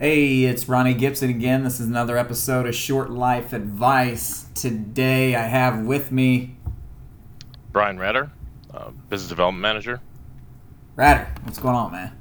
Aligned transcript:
Hey, 0.00 0.42
it's 0.42 0.68
Ronnie 0.68 0.94
Gibson 0.94 1.30
again. 1.30 1.62
This 1.62 1.78
is 1.78 1.86
another 1.86 2.18
episode 2.18 2.66
of 2.66 2.74
Short 2.74 3.10
Life 3.10 3.52
Advice. 3.52 4.46
Today 4.52 5.36
I 5.36 5.42
have 5.42 5.82
with 5.86 6.10
me 6.10 6.56
Brian 7.70 7.96
Ratter, 7.96 8.32
uh, 8.72 8.90
business 9.08 9.28
development 9.28 9.62
manager. 9.62 10.00
Ratter. 10.96 11.32
What's 11.44 11.60
going 11.60 11.76
on, 11.76 11.92
man? 11.92 12.20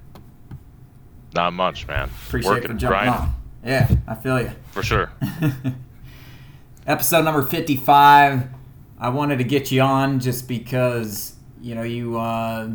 Not 1.34 1.54
much, 1.54 1.88
man. 1.88 2.12
Appreciate 2.28 2.52
Working, 2.52 2.62
for 2.62 2.74
jumping 2.76 2.88
grinding, 2.90 3.14
on. 3.16 3.36
Yeah, 3.66 3.90
I 4.08 4.16
feel 4.16 4.40
you. 4.40 4.52
for 4.70 4.84
sure. 4.84 5.12
Episode 6.86 7.26
number 7.26 7.42
55. 7.42 8.50
I 9.00 9.10
wanted 9.10 9.40
to 9.40 9.44
get 9.44 9.72
you 9.72 9.82
on 9.82 10.20
just 10.20 10.48
because, 10.48 11.38
you 11.60 11.74
know, 11.74 11.82
you 11.82 12.20
uh, 12.20 12.70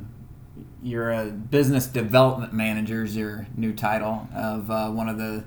you're 0.83 1.11
a 1.11 1.27
business 1.27 1.87
development 1.87 2.53
manager 2.53 3.05
is 3.05 3.17
your 3.17 3.47
new 3.57 3.73
title 3.73 4.29
of 4.35 4.71
uh, 4.71 4.89
one 4.91 5.09
of 5.09 5.19
the, 5.19 5.45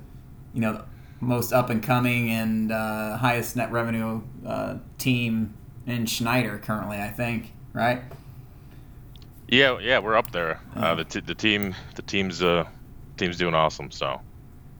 you 0.53 0.61
know, 0.61 0.83
most 1.19 1.53
up 1.53 1.69
and 1.69 1.83
coming 1.83 2.29
and 2.29 2.71
uh, 2.71 3.17
highest 3.17 3.55
net 3.55 3.71
revenue 3.71 4.21
uh, 4.45 4.77
team 4.97 5.53
in 5.85 6.05
Schneider 6.05 6.57
currently, 6.57 6.97
I 6.97 7.09
think, 7.09 7.53
right? 7.73 8.03
yeah, 9.47 9.77
yeah, 9.79 9.99
we're 9.99 10.15
up 10.15 10.31
there. 10.31 10.59
Uh-huh. 10.75 10.85
Uh, 10.85 10.95
the, 10.95 11.03
t- 11.03 11.19
the 11.19 11.35
team, 11.35 11.75
the 11.95 12.01
team's, 12.01 12.41
uh, 12.41 12.65
team's 13.17 13.37
doing 13.37 13.53
awesome. 13.53 13.91
So 13.91 14.21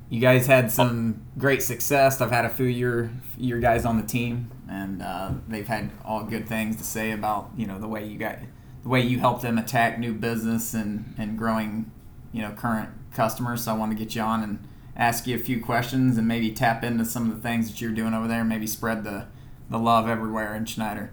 You 0.10 0.20
guys 0.22 0.48
had 0.48 0.72
some 0.72 1.22
great 1.38 1.62
success. 1.62 2.22
I've 2.22 2.32
had 2.32 2.46
a 2.46 2.50
few 2.50 2.66
your 2.66 3.12
your 3.38 3.60
guys 3.60 3.86
on 3.86 4.00
the 4.00 4.08
team, 4.08 4.50
and 4.70 5.02
uh, 5.02 5.32
they've 5.48 5.68
had 5.68 5.92
all 6.06 6.24
good 6.24 6.48
things 6.48 6.78
to 6.78 6.84
say 6.84 7.12
about 7.12 7.52
you 7.58 7.68
know 7.68 7.80
the 7.80 7.88
way 7.88 8.06
you 8.06 8.18
got 8.18 8.40
the 8.84 8.90
way 8.90 9.02
you 9.02 9.20
help 9.20 9.42
them 9.42 9.58
attack 9.58 10.00
new 10.00 10.14
business 10.14 10.74
and 10.74 11.14
and 11.18 11.38
growing 11.38 11.92
you 12.32 12.42
know 12.42 12.52
current 12.52 12.90
customers. 13.14 13.64
So 13.64 13.72
I 13.74 13.78
want 13.78 13.92
to 13.92 13.98
get 13.98 14.16
you 14.16 14.22
on 14.22 14.44
and 14.44 14.68
ask 14.96 15.28
you 15.28 15.36
a 15.36 15.40
few 15.40 15.62
questions 15.64 16.18
and 16.18 16.28
maybe 16.28 16.52
tap 16.52 16.84
into 16.84 17.06
some 17.06 17.30
of 17.30 17.36
the 17.36 17.42
things 17.42 17.70
that 17.70 17.82
you're 17.82 17.92
doing 17.92 18.14
over 18.14 18.28
there. 18.28 18.44
Maybe 18.44 18.68
spread 18.68 19.04
the 19.04 19.28
the 19.70 19.80
love 19.80 20.08
everywhere 20.10 20.54
in 20.56 20.66
Schneider. 20.66 21.12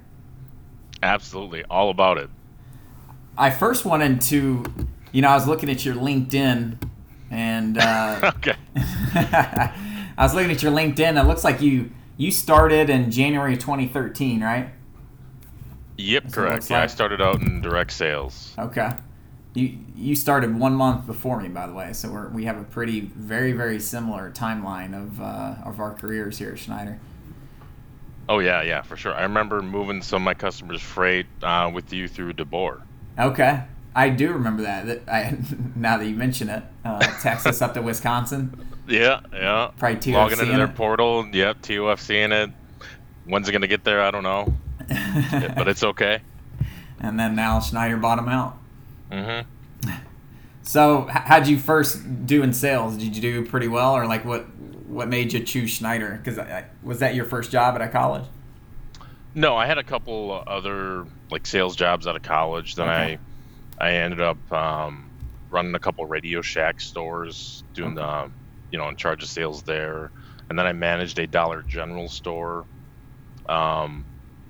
absolutely, 1.02 1.64
all 1.64 1.90
about 1.90 2.18
it. 2.18 2.30
I 3.36 3.50
first 3.50 3.84
wanted 3.84 4.20
to, 4.22 4.64
you 5.12 5.22
know, 5.22 5.28
I 5.28 5.34
was 5.34 5.46
looking 5.46 5.70
at 5.70 5.84
your 5.84 5.94
LinkedIn, 5.94 6.76
and 7.30 7.78
uh, 7.78 8.32
okay. 8.38 8.56
I 8.76 9.72
was 10.18 10.34
looking 10.34 10.50
at 10.50 10.62
your 10.62 10.72
LinkedIn. 10.72 11.20
It 11.20 11.26
looks 11.26 11.44
like 11.44 11.60
you 11.60 11.92
you 12.16 12.32
started 12.32 12.90
in 12.90 13.10
January 13.12 13.54
of 13.54 13.60
2013, 13.60 14.42
right? 14.42 14.70
Yep, 15.98 16.22
That's 16.24 16.36
what 16.36 16.46
it 16.46 16.48
correct. 16.48 16.70
Yeah, 16.70 16.82
I 16.82 16.86
started 16.86 17.20
out 17.20 17.40
in 17.42 17.60
direct 17.60 17.92
sales. 17.92 18.54
Okay. 18.58 18.92
You 19.54 19.78
you 19.96 20.14
started 20.14 20.56
one 20.58 20.74
month 20.74 21.06
before 21.06 21.40
me, 21.40 21.48
by 21.48 21.66
the 21.66 21.72
way. 21.74 21.92
So 21.92 22.10
we're, 22.10 22.28
we 22.28 22.44
have 22.44 22.56
a 22.58 22.62
pretty 22.64 23.00
very 23.16 23.52
very 23.52 23.80
similar 23.80 24.30
timeline 24.30 24.94
of 24.94 25.20
uh, 25.20 25.56
of 25.64 25.80
our 25.80 25.92
careers 25.94 26.38
here 26.38 26.52
at 26.52 26.58
Schneider. 26.58 26.98
Oh 28.28 28.38
yeah, 28.38 28.62
yeah, 28.62 28.82
for 28.82 28.96
sure. 28.96 29.14
I 29.14 29.22
remember 29.22 29.60
moving 29.62 30.02
some 30.02 30.22
of 30.22 30.24
my 30.24 30.34
customers' 30.34 30.82
freight 30.82 31.26
uh, 31.42 31.70
with 31.72 31.92
you 31.92 32.06
through 32.08 32.34
DeBoer. 32.34 32.82
Okay. 33.18 33.64
I 33.96 34.10
do 34.10 34.32
remember 34.32 34.62
that. 34.62 34.86
that 34.86 35.08
I, 35.08 35.36
now 35.74 35.96
that 35.96 36.06
you 36.06 36.14
mention 36.14 36.48
it, 36.50 36.62
uh, 36.84 37.00
Texas 37.20 37.60
up 37.60 37.74
to 37.74 37.82
Wisconsin. 37.82 38.64
Yeah, 38.88 39.20
yeah. 39.34 39.70
Probably 39.76 40.12
Logging 40.12 40.38
TOFC 40.38 40.40
into 40.40 40.52
in 40.52 40.56
their 40.56 40.66
it. 40.68 40.74
portal. 40.74 41.28
Yep, 41.30 41.60
TOFC 41.60 42.24
in 42.24 42.32
it. 42.32 42.50
When's 43.26 43.46
it 43.46 43.52
gonna 43.52 43.66
get 43.66 43.84
there? 43.84 44.00
I 44.00 44.10
don't 44.10 44.22
know, 44.22 44.54
but 45.56 45.68
it's 45.68 45.82
okay. 45.84 46.20
and 47.00 47.18
then 47.18 47.34
now 47.36 47.60
Schneider 47.60 47.96
bought 47.96 48.16
them 48.16 48.28
out. 48.28 48.58
Mm-hmm. 49.10 49.90
So, 50.62 51.06
how'd 51.10 51.46
you 51.46 51.58
first 51.58 52.26
do 52.26 52.42
in 52.42 52.52
sales? 52.52 52.98
Did 52.98 53.16
you 53.16 53.22
do 53.22 53.42
pretty 53.46 53.68
well, 53.68 53.94
or 53.94 54.04
like 54.06 54.26
what 54.26 54.42
what 54.86 55.08
made 55.08 55.32
you 55.32 55.40
choose 55.40 55.70
Schneider? 55.70 56.20
Because 56.22 56.38
was 56.82 56.98
that 56.98 57.14
your 57.14 57.24
first 57.24 57.50
job 57.50 57.74
at 57.74 57.80
a 57.80 57.88
college? 57.88 58.24
No, 59.34 59.56
I 59.56 59.64
had 59.64 59.78
a 59.78 59.82
couple 59.82 60.42
other 60.46 61.06
like 61.30 61.46
sales 61.46 61.74
jobs 61.74 62.06
out 62.06 62.16
of 62.16 62.22
college. 62.22 62.74
Then 62.74 62.86
Okay. 62.86 63.18
I 63.80 63.86
I 63.88 63.92
ended 63.94 64.20
up 64.20 64.52
um, 64.52 65.08
running 65.48 65.74
a 65.74 65.78
couple 65.78 66.04
Radio 66.04 66.42
Shack 66.42 66.82
stores, 66.82 67.64
doing 67.72 67.94
the 67.94 68.30
you 68.70 68.76
know 68.76 68.90
in 68.90 68.96
charge 68.96 69.22
of 69.22 69.30
sales 69.30 69.62
there, 69.62 70.10
and 70.50 70.58
then 70.58 70.66
I 70.66 70.74
managed 70.74 71.18
a 71.18 71.26
Dollar 71.26 71.62
General 71.62 72.10
store. 72.10 72.66
Um, 73.48 74.04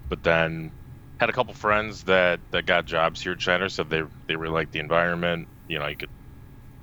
but 0.09 0.23
then 0.23 0.73
had 1.19 1.29
a 1.29 1.33
couple 1.33 1.55
friends 1.55 2.05
that 2.05 2.41
that 2.51 2.67
got 2.67 2.87
jobs 2.87 3.21
here 3.23 3.33
at 3.33 3.41
Schneider. 3.41 3.69
Said 3.69 3.91
they 3.91 4.03
they 4.27 4.37
really 4.37 4.53
liked 4.55 4.73
the 4.73 4.79
environment. 4.79 5.49
You 5.69 5.79
know, 5.79 5.87
you 5.87 5.97
could 5.97 6.11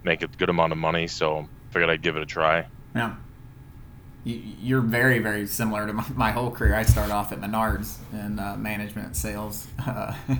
make 0.04 0.22
a 0.22 0.28
good 0.28 0.50
amount 0.50 0.72
of 0.72 0.78
money, 0.78 1.08
so 1.08 1.48
figured 1.72 1.90
I'd 1.90 2.02
give 2.02 2.16
it 2.16 2.22
a 2.22 2.26
try. 2.26 2.68
Yeah. 2.96 3.16
You, 4.24 4.42
you're 4.62 4.82
very 4.82 5.20
very 5.20 5.48
similar 5.48 5.88
to 5.88 5.94
my, 6.16 6.32
whole 6.32 6.52
career. 6.52 6.76
I 6.76 6.84
started 6.84 7.14
off 7.14 7.32
at 7.32 7.40
Menards 7.42 7.98
in 8.14 8.40
uh, 8.40 8.56
management 8.58 9.08
and 9.08 9.18
sales. 9.18 9.68
Uh, 9.86 10.14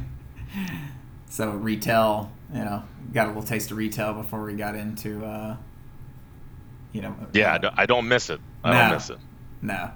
so 1.30 1.52
retail, 1.52 2.32
you 2.54 2.64
know, 2.64 2.84
got 3.14 3.26
a 3.26 3.28
little 3.30 3.44
taste 3.44 3.72
of 3.72 3.78
retail 3.78 4.14
before 4.14 4.44
we 4.44 4.54
got 4.56 4.76
into, 4.76 5.26
uh, 5.26 5.58
you 6.94 7.02
know. 7.02 7.16
Yeah, 7.34 7.54
I 7.54 7.58
don't, 7.58 7.80
I 7.80 7.86
don't 7.86 8.08
miss 8.08 8.30
it. 8.30 8.40
I 8.64 8.72
No. 8.72 8.82
don't 8.82 8.92
miss 8.92 9.10
it. 9.10 9.18
No, 9.62 9.92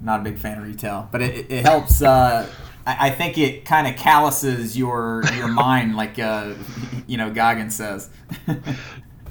not 0.00 0.20
a 0.20 0.22
big 0.22 0.38
fan 0.38 0.58
of 0.58 0.64
retail, 0.64 1.08
but 1.12 1.22
it, 1.22 1.50
it- 1.50 1.64
helps. 1.64 2.02
Uh, 2.02 2.48
I, 2.86 3.08
I 3.08 3.10
think 3.10 3.36
it 3.38 3.64
kind 3.64 3.86
of 3.86 3.96
calluses 3.96 4.76
your 4.76 5.22
your 5.36 5.48
mind, 5.66 5.96
like 5.96 6.18
uh, 6.18 6.54
you 7.06 7.16
know 7.16 7.30
Goggins 7.30 7.74
says. 7.76 8.10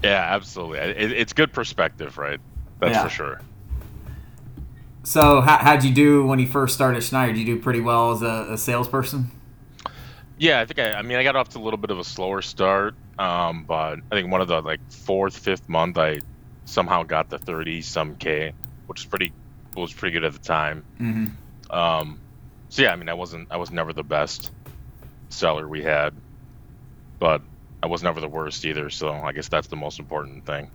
Yeah, 0.02 0.34
absolutely. 0.34 0.78
It, 0.80 1.12
it's 1.12 1.34
good 1.34 1.52
perspective, 1.52 2.18
right? 2.18 2.40
That's 2.80 2.94
Yeah. 2.94 3.04
for 3.04 3.10
sure. 3.10 3.42
so, 5.04 5.42
how, 5.42 5.58
how'd 5.58 5.84
you 5.84 5.94
do 5.94 6.26
when 6.26 6.40
you 6.40 6.48
first 6.48 6.74
started 6.74 7.02
Schneider? 7.04 7.34
Did 7.34 7.40
you 7.40 7.56
do 7.58 7.62
pretty 7.62 7.82
well 7.82 8.12
as 8.12 8.22
a, 8.22 8.48
a 8.54 8.58
salesperson? 8.58 9.32
Yeah, 10.38 10.62
I 10.62 10.66
think 10.66 10.80
I, 10.80 10.94
I 10.94 11.02
mean 11.02 11.18
I 11.18 11.24
got 11.24 11.36
off 11.36 11.50
to 11.50 11.58
a 11.58 11.62
little 11.62 11.78
bit 11.78 11.92
of 11.92 12.00
a 12.00 12.04
slower 12.06 12.42
start, 12.42 12.96
um, 13.18 13.66
but 13.68 14.00
I 14.10 14.16
think 14.16 14.32
one 14.32 14.40
of 14.40 14.48
the 14.48 14.62
like 14.62 14.80
fourth, 14.90 15.38
fifth 15.38 15.68
month 15.68 15.98
I 15.98 16.22
somehow 16.64 17.04
got 17.04 17.30
the 17.30 17.38
thirty 17.38 17.82
some 17.82 18.16
k, 18.16 18.54
which 18.88 19.02
is 19.02 19.06
pretty 19.06 19.34
was 19.82 19.94
pretty 19.94 20.14
good 20.14 20.24
at 20.24 20.34
the 20.34 20.40
time. 20.40 20.84
Mm-hmm. 21.00 21.76
Um, 21.76 22.20
so 22.70 22.84
yeah, 22.84 22.92
I 22.92 22.96
mean 22.96 23.10
I 23.10 23.14
wasn't 23.14 23.48
I 23.52 23.58
was 23.58 23.72
never 23.72 23.94
the 23.94 24.04
best 24.04 24.52
seller 25.30 25.68
we 25.68 25.84
had, 25.84 26.14
but 27.20 27.42
I 27.82 27.88
was 27.88 28.04
never 28.04 28.20
the 28.20 28.28
worst 28.28 28.66
either. 28.66 28.90
So 28.90 29.12
I 29.12 29.32
guess 29.32 29.48
that's 29.48 29.68
the 29.68 29.76
most 29.76 30.00
important 30.00 30.46
thing. 30.46 30.70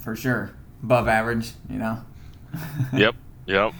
For 0.00 0.16
sure, 0.16 0.52
above 0.82 1.08
average, 1.08 1.52
you 1.68 1.78
know. 1.78 2.02
yep, 2.92 3.14
yep. 3.46 3.72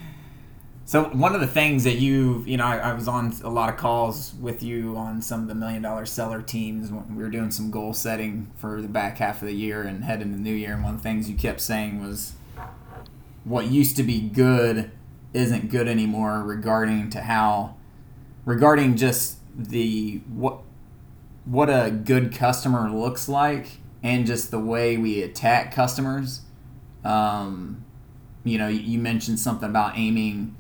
So 0.85 1.05
one 1.05 1.35
of 1.35 1.41
the 1.41 1.47
things 1.47 1.85
that 1.85 1.97
you, 1.97 2.45
you 2.47 2.57
know, 2.57 2.67
I, 2.67 2.77
I 2.77 2.93
was 2.93 3.09
on 3.09 3.33
a 3.45 3.49
lot 3.49 3.71
of 3.71 3.77
calls 3.77 4.35
with 4.35 4.63
you 4.63 4.97
on 4.97 5.23
some 5.23 5.43
of 5.43 5.49
the 5.49 5.55
million 5.55 5.81
dollar 5.81 6.05
seller 6.05 6.43
teams 6.43 6.91
when 6.91 7.17
we 7.17 7.23
were 7.23 7.31
doing 7.31 7.51
some 7.51 7.71
goal 7.71 7.95
setting 7.95 8.51
for 8.57 8.83
the 8.83 8.89
back 8.89 9.19
half 9.19 9.41
of 9.41 9.49
the 9.49 9.55
year 9.55 9.83
and 9.83 10.05
heading 10.05 10.29
into 10.29 10.37
the 10.37 10.43
new 10.43 10.55
year. 10.55 10.75
And 10.75 10.83
one 10.83 10.95
of 10.95 11.03
the 11.03 11.03
things 11.03 11.31
you 11.31 11.37
kept 11.37 11.61
saying 11.61 12.07
was, 12.07 12.35
what 13.45 13.67
used 13.67 13.97
to 13.97 14.03
be 14.03 14.21
good 14.21 14.91
isn't 15.35 15.71
good 15.71 15.89
anymore 15.89 16.43
regarding 16.43 17.11
to 17.11 17.23
how, 17.23 17.77
regarding 18.45 18.97
just 18.97 19.39
the 19.57 20.21
what 20.29 20.61
what 21.45 21.69
a 21.69 21.91
good 21.91 22.35
customer 22.35 22.89
looks 22.89 23.29
like 23.29 23.79
and 24.03 24.27
just 24.27 24.51
the 24.51 24.59
way 24.59 24.97
we 24.97 25.23
attack 25.23 25.75
customers. 25.75 26.43
Um, 27.05 27.85
you 28.45 28.59
know, 28.59 28.69
you 28.69 28.99
mentioned 28.99 29.41
something 29.41 29.69
about 29.69 29.97
aiming. 29.97 30.57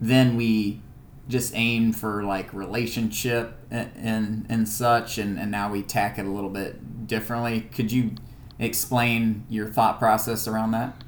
Then 0.00 0.36
we 0.36 0.80
just 1.28 1.52
aim 1.54 1.92
for 1.92 2.22
like 2.24 2.52
relationship 2.52 3.56
and 3.70 3.90
and, 3.96 4.46
and 4.48 4.68
such 4.68 5.18
and, 5.18 5.38
and 5.38 5.50
now 5.50 5.70
we 5.70 5.82
tack 5.82 6.18
it 6.18 6.26
a 6.26 6.30
little 6.30 6.50
bit 6.50 7.06
differently. 7.06 7.62
Could 7.62 7.92
you 7.92 8.12
explain 8.58 9.44
your 9.48 9.68
thought 9.68 9.98
process 9.98 10.48
around 10.48 10.70
that 10.72 11.04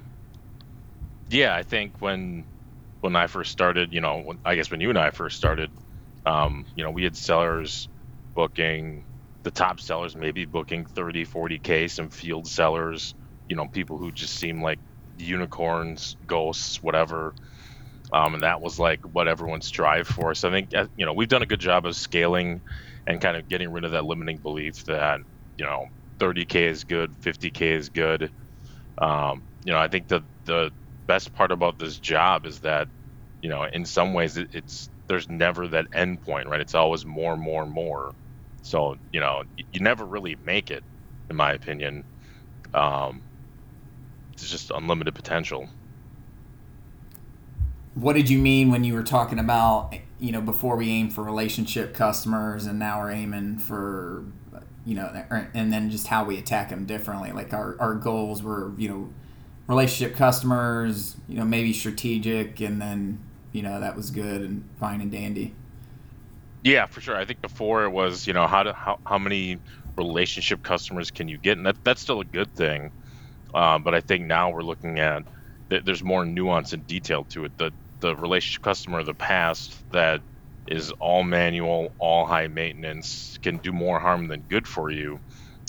Yeah, 1.28 1.54
I 1.54 1.62
think 1.62 2.00
when 2.00 2.46
when 3.00 3.16
I 3.16 3.26
first 3.26 3.52
started, 3.52 3.92
you 3.92 4.00
know, 4.00 4.20
when, 4.22 4.38
I 4.44 4.56
guess 4.56 4.70
when 4.70 4.80
you 4.80 4.88
and 4.90 4.98
I 4.98 5.10
first 5.10 5.36
started, 5.36 5.70
um, 6.26 6.66
you 6.74 6.82
know, 6.84 6.90
we 6.90 7.04
had 7.04 7.16
sellers 7.16 7.88
booking 8.34 9.06
the 9.44 9.50
top 9.52 9.80
sellers 9.80 10.16
maybe 10.16 10.44
booking 10.46 10.84
30, 10.86 11.24
40k, 11.24 11.86
some 11.88 12.10
field 12.10 12.48
sellers, 12.48 13.14
you 13.48 13.56
know, 13.56 13.68
people 13.68 13.98
who 13.98 14.10
just 14.12 14.34
seem 14.36 14.62
like 14.62 14.80
unicorns, 15.16 16.16
ghosts, 16.26 16.82
whatever. 16.82 17.34
Um, 18.12 18.34
and 18.34 18.42
that 18.42 18.60
was 18.62 18.78
like 18.78 19.00
what 19.04 19.28
everyone 19.28 19.60
strived 19.60 20.08
for. 20.08 20.34
So 20.34 20.48
I 20.48 20.52
think 20.52 20.74
uh, 20.74 20.88
you 20.96 21.04
know 21.04 21.12
we've 21.12 21.28
done 21.28 21.42
a 21.42 21.46
good 21.46 21.60
job 21.60 21.84
of 21.86 21.96
scaling 21.96 22.62
and 23.06 23.20
kind 23.20 23.36
of 23.36 23.48
getting 23.48 23.70
rid 23.70 23.84
of 23.84 23.92
that 23.92 24.04
limiting 24.06 24.38
belief 24.38 24.82
that 24.86 25.20
you 25.58 25.64
know 25.66 25.86
30k 26.18 26.62
is 26.68 26.84
good, 26.84 27.14
50k 27.20 27.72
is 27.72 27.90
good. 27.90 28.30
Um, 29.00 29.44
you 29.64 29.72
know, 29.72 29.78
I 29.78 29.88
think 29.88 30.08
the 30.08 30.22
the 30.46 30.72
best 31.08 31.34
part 31.34 31.50
about 31.50 31.80
this 31.80 31.98
job 31.98 32.46
is 32.46 32.60
that 32.60 32.86
you 33.42 33.48
know 33.48 33.64
in 33.64 33.84
some 33.84 34.14
ways 34.14 34.36
it, 34.36 34.50
it's 34.52 34.88
there's 35.08 35.28
never 35.28 35.66
that 35.68 35.86
end 35.92 36.22
point, 36.22 36.48
right? 36.48 36.60
It's 36.60 36.74
always 36.74 37.04
more, 37.06 37.36
more, 37.36 37.66
more. 37.66 38.14
So 38.62 38.96
you 39.12 39.18
know 39.18 39.42
you 39.72 39.80
never 39.80 40.04
really 40.04 40.36
make 40.44 40.70
it, 40.70 40.84
in 41.28 41.34
my 41.34 41.52
opinion. 41.52 42.04
Um, 42.74 43.22
it's 44.34 44.48
just 44.48 44.70
unlimited 44.70 45.14
potential. 45.14 45.68
What 47.94 48.14
did 48.14 48.30
you 48.30 48.38
mean 48.38 48.70
when 48.70 48.84
you 48.84 48.94
were 48.94 49.02
talking 49.02 49.40
about 49.40 49.94
you 50.20 50.30
know 50.30 50.40
before 50.40 50.76
we 50.76 50.90
aim 50.90 51.10
for 51.10 51.24
relationship 51.24 51.94
customers 51.94 52.66
and 52.66 52.78
now 52.78 53.00
we're 53.00 53.10
aiming 53.10 53.58
for 53.58 54.24
you 54.84 54.94
know 54.94 55.24
and 55.54 55.72
then 55.72 55.90
just 55.90 56.08
how 56.08 56.24
we 56.24 56.38
attack 56.38 56.70
them 56.70 56.86
differently 56.86 57.30
like 57.30 57.52
our, 57.52 57.76
our 57.78 57.94
goals 57.94 58.42
were 58.42 58.72
you 58.78 58.88
know 58.88 59.12
relationship 59.68 60.16
customers 60.16 61.16
you 61.28 61.36
know 61.36 61.44
maybe 61.44 61.72
strategic 61.72 62.60
and 62.60 62.80
then 62.80 63.20
you 63.52 63.62
know 63.62 63.80
that 63.80 63.94
was 63.94 64.10
good 64.10 64.40
and 64.42 64.68
fine 64.80 65.00
and 65.00 65.12
dandy. 65.12 65.54
Yeah 66.64 66.86
for 66.86 67.00
sure. 67.00 67.16
I 67.16 67.24
think 67.24 67.40
before 67.40 67.84
it 67.84 67.90
was 67.90 68.26
you 68.26 68.32
know 68.32 68.46
how 68.46 68.62
to 68.62 68.72
how, 68.72 68.98
how 69.06 69.18
many 69.18 69.58
relationship 69.96 70.62
customers 70.62 71.10
can 71.10 71.28
you 71.28 71.38
get? 71.38 71.56
And 71.56 71.66
that, 71.66 71.82
that's 71.84 72.00
still 72.00 72.20
a 72.20 72.24
good 72.24 72.54
thing. 72.54 72.90
Uh, 73.54 73.78
but 73.78 73.94
i 73.94 74.00
think 74.00 74.26
now 74.26 74.50
we're 74.50 74.62
looking 74.62 74.98
at 74.98 75.24
there's 75.68 76.02
more 76.02 76.24
nuance 76.24 76.72
and 76.72 76.86
detail 76.86 77.24
to 77.24 77.44
it. 77.44 77.56
The 77.58 77.72
the 78.00 78.14
relationship 78.16 78.62
customer 78.62 79.00
of 79.00 79.06
the 79.06 79.14
past 79.14 79.74
that 79.90 80.20
is 80.66 80.92
all 80.92 81.22
manual, 81.22 81.92
all 81.98 82.26
high 82.26 82.46
maintenance, 82.46 83.38
can 83.42 83.56
do 83.58 83.72
more 83.72 83.98
harm 83.98 84.28
than 84.28 84.40
good 84.42 84.66
for 84.68 84.90
you. 84.90 85.18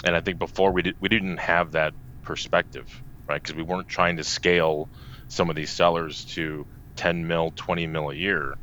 And 0.04 0.16
I 0.16 0.22
think 0.22 0.40
before 0.40 0.72
we 0.72 0.82
did, 0.82 0.96
we 1.00 1.10
didn't 1.10 1.38
have 1.38 1.72
that 1.72 1.94
perspective, 2.22 3.02
right? 3.30 3.42
Because 3.42 3.56
we 3.56 3.64
weren't 3.64 3.88
trying 3.88 4.18
to 4.18 4.24
scale 4.24 4.90
some 5.30 5.50
of 5.50 5.56
these 5.56 5.72
sellers 5.72 6.26
to 6.26 6.66
10 6.98 7.28
mil, 7.28 7.54
20 7.56 7.88
mil 7.88 8.10
a 8.10 8.16
year. 8.16 8.56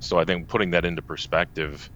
So 0.00 0.18
I 0.18 0.24
think 0.24 0.48
putting 0.48 0.72
that 0.72 0.84
into 0.84 1.02
perspective, 1.02 1.90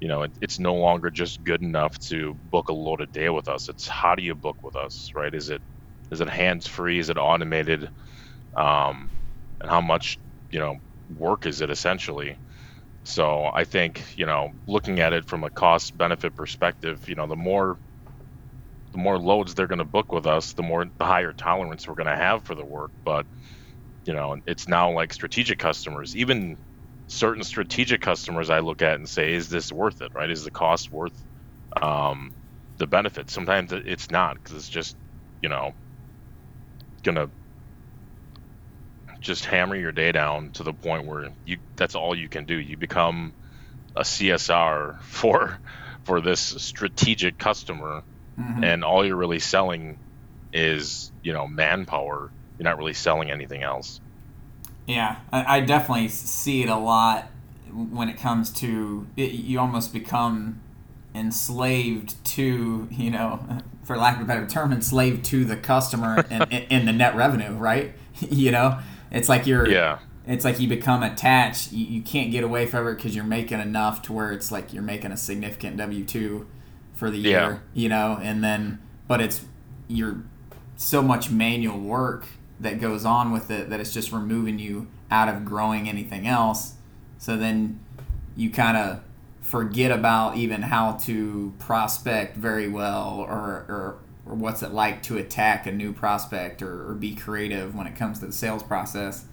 you 0.00 0.08
know, 0.08 0.22
it, 0.22 0.32
it's 0.42 0.58
no 0.58 0.74
longer 0.74 1.10
just 1.10 1.42
good 1.44 1.62
enough 1.62 1.96
to 2.00 2.34
book 2.34 2.68
a 2.68 2.72
load 2.74 3.00
a 3.00 3.06
day 3.06 3.28
with 3.30 3.48
us. 3.48 3.68
It's 3.68 3.86
how 3.86 4.16
do 4.16 4.22
you 4.24 4.34
book 4.34 4.56
with 4.64 4.74
us, 4.74 5.10
right? 5.14 5.32
Is 5.32 5.48
it 5.48 5.62
is 6.10 6.20
it 6.20 6.28
hands 6.28 6.66
free? 6.66 6.98
Is 6.98 7.08
it 7.08 7.16
automated? 7.16 7.88
Um, 8.56 9.10
and 9.60 9.70
how 9.70 9.80
much 9.80 10.18
you 10.50 10.58
know 10.58 10.76
work 11.08 11.46
is 11.46 11.60
it 11.60 11.70
essentially? 11.70 12.36
So 13.04 13.48
I 13.52 13.64
think 13.64 14.02
you 14.16 14.26
know, 14.26 14.50
looking 14.66 14.98
at 15.00 15.12
it 15.12 15.28
from 15.28 15.44
a 15.44 15.50
cost 15.50 15.96
benefit 15.96 16.34
perspective, 16.34 17.08
you 17.08 17.14
know, 17.14 17.28
the 17.28 17.36
more 17.36 17.78
the 18.92 18.98
more 18.98 19.18
loads 19.18 19.54
they're 19.54 19.68
going 19.68 19.78
to 19.80 19.84
book 19.86 20.12
with 20.12 20.26
us, 20.26 20.54
the 20.54 20.62
more 20.64 20.86
the 20.98 21.04
higher 21.06 21.32
tolerance 21.34 21.88
we're 21.88 21.94
going 21.96 22.08
to 22.08 22.16
have 22.16 22.44
for 22.44 22.54
the 22.56 22.66
work. 22.66 22.92
But 23.04 23.26
you 24.06 24.14
know, 24.14 24.38
it's 24.46 24.68
now 24.68 24.92
like 24.92 25.12
strategic 25.14 25.58
customers, 25.58 26.16
even 26.16 26.58
certain 27.08 27.44
strategic 27.44 28.00
customers, 28.02 28.50
I 28.50 28.60
look 28.60 28.82
at 28.82 28.96
and 28.96 29.08
say, 29.08 29.34
is 29.34 29.48
this 29.48 29.72
worth 29.72 30.02
it? 30.02 30.12
Right? 30.14 30.30
Is 30.30 30.44
the 30.44 30.52
cost 30.52 30.90
worth 30.92 31.14
um, 31.82 32.32
the 32.78 32.86
benefit? 32.88 33.30
Sometimes 33.30 33.72
it's 33.72 34.10
not 34.10 34.36
because 34.36 34.56
it's 34.58 34.68
just 34.70 34.96
you 35.42 35.48
know 35.50 35.72
gonna 37.04 37.28
just 39.22 39.46
hammer 39.46 39.76
your 39.76 39.92
day 39.92 40.12
down 40.12 40.52
to 40.52 40.64
the 40.64 40.74
point 40.74 41.06
where 41.06 41.30
you 41.44 41.58
that's 41.76 41.94
all 41.96 42.16
you 42.16 42.28
can 42.28 42.46
do. 42.46 42.56
You 42.58 42.76
become 42.78 43.34
a 43.96 44.02
CSR 44.02 44.96
for 45.02 45.60
for 46.04 46.20
this 46.20 46.40
strategic 46.40 47.38
customer 47.38 48.02
mm-hmm. 48.38 48.64
and 48.64 48.84
all 48.84 49.04
you're 49.04 49.16
really 49.16 49.38
selling 49.38 49.98
is, 50.52 51.10
you 51.22 51.32
know, 51.32 51.46
manpower. 51.46 52.30
You're 52.58 52.64
not 52.64 52.78
really 52.78 52.92
selling 52.92 53.30
anything 53.30 53.62
else. 53.62 54.00
Yeah, 54.86 55.16
I, 55.32 55.58
I 55.58 55.60
definitely 55.60 56.08
see 56.08 56.62
it 56.62 56.68
a 56.68 56.76
lot 56.76 57.28
when 57.72 58.08
it 58.08 58.18
comes 58.18 58.50
to 58.50 59.06
it, 59.16 59.32
you 59.32 59.58
almost 59.58 59.92
become 59.92 60.60
enslaved 61.14 62.22
to 62.24 62.88
you 62.90 63.10
know 63.10 63.40
for 63.84 63.96
lack 63.96 64.16
of 64.16 64.22
a 64.22 64.24
better 64.24 64.46
term 64.46 64.72
enslaved 64.72 65.24
to 65.24 65.44
the 65.44 65.56
customer 65.56 66.24
and 66.30 66.50
in 66.70 66.86
the 66.86 66.92
net 66.92 67.14
revenue 67.14 67.52
right 67.52 67.92
you 68.30 68.50
know 68.50 68.78
it's 69.10 69.28
like 69.28 69.46
you're 69.46 69.68
yeah. 69.68 69.98
It's 70.24 70.44
like 70.44 70.60
you 70.60 70.68
become 70.68 71.02
attached. 71.02 71.72
You, 71.72 71.84
you 71.84 72.00
can't 72.00 72.30
get 72.30 72.44
away 72.44 72.66
from 72.66 72.86
it 72.86 72.94
because 72.94 73.14
you're 73.14 73.24
making 73.24 73.58
enough 73.58 74.02
to 74.02 74.12
where 74.12 74.30
it's 74.30 74.52
like 74.52 74.72
you're 74.72 74.80
making 74.80 75.10
a 75.10 75.16
significant 75.16 75.76
W 75.78 76.04
two 76.04 76.46
for 77.02 77.10
the 77.10 77.18
year, 77.18 77.30
yeah. 77.32 77.58
you 77.74 77.88
know, 77.88 78.18
and 78.22 78.44
then 78.44 78.80
but 79.08 79.20
it's 79.20 79.44
you're 79.88 80.22
so 80.76 81.02
much 81.02 81.30
manual 81.30 81.78
work 81.78 82.26
that 82.60 82.80
goes 82.80 83.04
on 83.04 83.32
with 83.32 83.50
it 83.50 83.70
that 83.70 83.80
it's 83.80 83.92
just 83.92 84.12
removing 84.12 84.58
you 84.58 84.86
out 85.10 85.28
of 85.28 85.44
growing 85.44 85.88
anything 85.88 86.26
else. 86.26 86.74
So 87.18 87.36
then 87.36 87.80
you 88.36 88.50
kind 88.50 88.76
of 88.76 89.00
forget 89.40 89.90
about 89.90 90.36
even 90.36 90.62
how 90.62 90.92
to 90.92 91.52
prospect 91.58 92.36
very 92.36 92.68
well 92.68 93.18
or, 93.18 93.34
or 93.34 93.98
or 94.24 94.34
what's 94.36 94.62
it 94.62 94.70
like 94.70 95.02
to 95.02 95.18
attack 95.18 95.66
a 95.66 95.72
new 95.72 95.92
prospect 95.92 96.62
or, 96.62 96.88
or 96.88 96.94
be 96.94 97.14
creative 97.14 97.74
when 97.74 97.88
it 97.88 97.96
comes 97.96 98.20
to 98.20 98.26
the 98.26 98.32
sales 98.32 98.62
process 98.62 99.24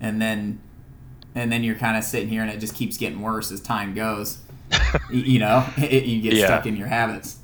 and 0.00 0.20
then 0.20 0.58
and 1.34 1.52
then 1.52 1.62
you're 1.62 1.74
kind 1.74 1.98
of 1.98 2.02
sitting 2.02 2.30
here 2.30 2.40
and 2.40 2.50
it 2.50 2.58
just 2.58 2.74
keeps 2.74 2.96
getting 2.96 3.20
worse 3.20 3.52
as 3.52 3.60
time 3.60 3.94
goes 3.94 4.38
you 5.10 5.38
know 5.38 5.66
it, 5.78 6.04
you 6.04 6.22
get 6.22 6.34
yeah. 6.34 6.46
stuck 6.46 6.66
in 6.66 6.76
your 6.76 6.86
habits 6.86 7.38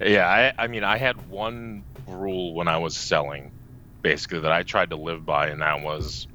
yeah 0.00 0.26
I, 0.26 0.64
I 0.64 0.66
mean 0.68 0.84
i 0.84 0.96
had 0.96 1.28
one 1.28 1.84
rule 2.06 2.54
when 2.54 2.68
i 2.68 2.78
was 2.78 2.96
selling 2.96 3.52
basically 4.02 4.40
that 4.40 4.52
i 4.52 4.62
tried 4.62 4.90
to 4.90 4.96
live 4.96 5.26
by 5.26 5.48
and 5.48 5.60
that 5.60 5.82
was 5.82 6.28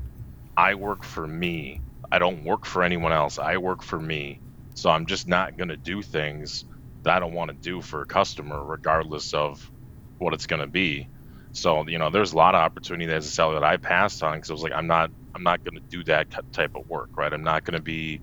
i 0.57 0.75
work 0.75 1.03
for 1.03 1.25
me 1.25 1.81
i 2.11 2.19
don't 2.19 2.43
work 2.43 2.65
for 2.65 2.83
anyone 2.83 3.13
else 3.13 3.39
i 3.39 3.57
work 3.57 3.81
for 3.81 3.99
me 3.99 4.39
so 4.75 4.89
i'm 4.89 5.05
just 5.05 5.27
not 5.27 5.57
going 5.57 5.69
to 5.69 5.77
do 5.77 6.01
things 6.01 6.65
that 7.03 7.15
I 7.15 7.19
don't 7.19 7.33
want 7.33 7.51
to 7.51 7.55
do 7.55 7.81
for 7.81 8.01
a 8.01 8.05
customer, 8.05 8.63
regardless 8.63 9.33
of 9.33 9.69
what 10.17 10.33
it's 10.33 10.47
going 10.47 10.61
to 10.61 10.67
be. 10.67 11.07
So 11.51 11.87
you 11.87 11.99
know, 11.99 12.09
there's 12.09 12.33
a 12.33 12.37
lot 12.37 12.55
of 12.55 12.61
opportunity 12.61 13.11
as 13.11 13.27
a 13.27 13.29
seller 13.29 13.55
that 13.55 13.63
I 13.63 13.77
passed 13.77 14.23
on 14.23 14.37
because 14.37 14.49
I 14.49 14.53
was 14.53 14.63
like, 14.63 14.71
I'm 14.71 14.87
not, 14.87 15.11
I'm 15.35 15.43
not 15.43 15.63
going 15.63 15.75
to 15.75 15.81
do 15.81 16.03
that 16.05 16.27
type 16.51 16.75
of 16.75 16.89
work, 16.89 17.09
right? 17.15 17.31
I'm 17.31 17.43
not 17.43 17.63
going 17.65 17.75
to 17.75 17.81
be, 17.83 18.21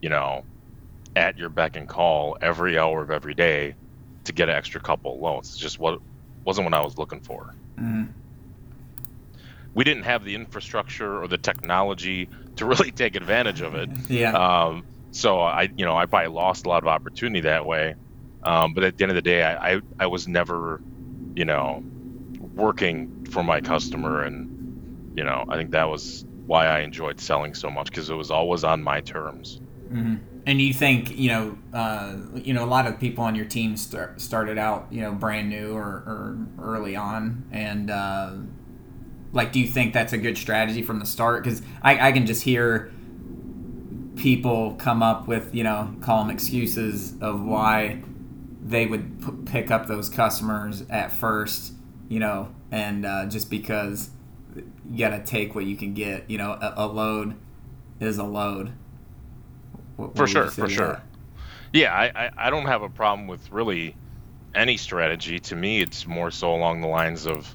you 0.00 0.08
know, 0.08 0.44
at 1.14 1.38
your 1.38 1.48
beck 1.48 1.76
and 1.76 1.88
call 1.88 2.36
every 2.40 2.78
hour 2.78 3.02
of 3.02 3.10
every 3.10 3.34
day 3.34 3.74
to 4.24 4.32
get 4.32 4.48
an 4.48 4.54
extra 4.54 4.80
couple 4.80 5.18
loans. 5.18 5.50
It's 5.50 5.58
just 5.58 5.78
what 5.78 6.00
wasn't 6.44 6.64
what 6.64 6.74
I 6.74 6.80
was 6.80 6.98
looking 6.98 7.20
for. 7.20 7.54
Mm-hmm. 7.76 8.04
We 9.74 9.84
didn't 9.84 10.02
have 10.04 10.24
the 10.24 10.34
infrastructure 10.34 11.22
or 11.22 11.28
the 11.28 11.38
technology 11.38 12.28
to 12.56 12.66
really 12.66 12.90
take 12.92 13.16
advantage 13.16 13.60
of 13.60 13.74
it. 13.74 13.90
yeah. 14.08 14.32
Um, 14.32 14.84
so 15.12 15.40
I, 15.40 15.68
you 15.76 15.84
know, 15.84 15.96
I 15.96 16.06
probably 16.06 16.28
lost 16.28 16.66
a 16.66 16.68
lot 16.68 16.82
of 16.82 16.88
opportunity 16.88 17.42
that 17.42 17.66
way. 17.66 17.94
Um, 18.42 18.74
but 18.74 18.82
at 18.82 18.96
the 18.96 19.04
end 19.04 19.10
of 19.10 19.14
the 19.14 19.22
day, 19.22 19.42
I, 19.44 19.74
I, 19.74 19.80
I 20.00 20.06
was 20.06 20.26
never, 20.26 20.80
you 21.34 21.44
know, 21.44 21.84
working 22.54 23.26
for 23.26 23.42
my 23.42 23.60
customer, 23.60 24.22
and 24.22 25.12
you 25.16 25.22
know, 25.22 25.44
I 25.48 25.56
think 25.56 25.70
that 25.72 25.88
was 25.88 26.24
why 26.46 26.66
I 26.66 26.80
enjoyed 26.80 27.20
selling 27.20 27.54
so 27.54 27.70
much 27.70 27.86
because 27.86 28.10
it 28.10 28.14
was 28.14 28.30
always 28.30 28.64
on 28.64 28.82
my 28.82 29.00
terms. 29.00 29.60
Mm-hmm. 29.90 30.16
And 30.44 30.60
you 30.60 30.74
think 30.74 31.16
you 31.16 31.30
know, 31.30 31.58
uh, 31.72 32.16
you 32.34 32.52
know, 32.52 32.64
a 32.64 32.66
lot 32.66 32.86
of 32.86 32.98
people 32.98 33.24
on 33.24 33.34
your 33.34 33.44
team 33.44 33.76
start, 33.76 34.20
started 34.20 34.58
out, 34.58 34.88
you 34.90 35.00
know, 35.00 35.12
brand 35.12 35.48
new 35.48 35.72
or, 35.72 35.82
or 35.82 36.46
early 36.60 36.96
on, 36.96 37.44
and 37.52 37.90
uh, 37.90 38.32
like, 39.32 39.52
do 39.52 39.60
you 39.60 39.66
think 39.66 39.94
that's 39.94 40.12
a 40.12 40.18
good 40.18 40.36
strategy 40.36 40.82
from 40.82 40.98
the 40.98 41.06
start? 41.06 41.44
Because 41.44 41.62
I, 41.80 42.08
I 42.08 42.12
can 42.12 42.26
just 42.26 42.42
hear 42.42 42.92
people 44.16 44.74
come 44.74 45.02
up 45.02 45.26
with, 45.26 45.54
you 45.54 45.64
know, 45.64 45.94
call 46.00 46.24
them 46.24 46.30
excuses 46.30 47.14
of 47.20 47.42
why 47.42 48.02
they 48.62 48.86
would 48.86 49.20
p- 49.20 49.52
pick 49.52 49.70
up 49.70 49.86
those 49.86 50.08
customers 50.08 50.82
at 50.90 51.12
first, 51.12 51.72
you 52.08 52.20
know, 52.20 52.54
and 52.70 53.06
uh, 53.06 53.26
just 53.26 53.50
because 53.50 54.10
you 54.90 54.98
got 54.98 55.10
to 55.10 55.24
take 55.24 55.54
what 55.54 55.64
you 55.64 55.76
can 55.76 55.94
get, 55.94 56.28
you 56.28 56.38
know, 56.38 56.52
a, 56.52 56.74
a 56.76 56.86
load 56.86 57.36
is 58.00 58.18
a 58.18 58.24
load. 58.24 58.72
What, 59.96 60.16
for 60.16 60.22
what 60.22 60.30
sure, 60.30 60.50
for 60.50 60.68
sure. 60.68 61.02
Yeah, 61.72 61.94
I, 61.94 62.26
I, 62.26 62.30
I 62.36 62.50
don't 62.50 62.66
have 62.66 62.82
a 62.82 62.88
problem 62.88 63.28
with 63.28 63.50
really 63.50 63.96
any 64.54 64.76
strategy. 64.76 65.40
To 65.40 65.56
me, 65.56 65.80
it's 65.80 66.06
more 66.06 66.30
so 66.30 66.54
along 66.54 66.82
the 66.82 66.88
lines 66.88 67.26
of 67.26 67.54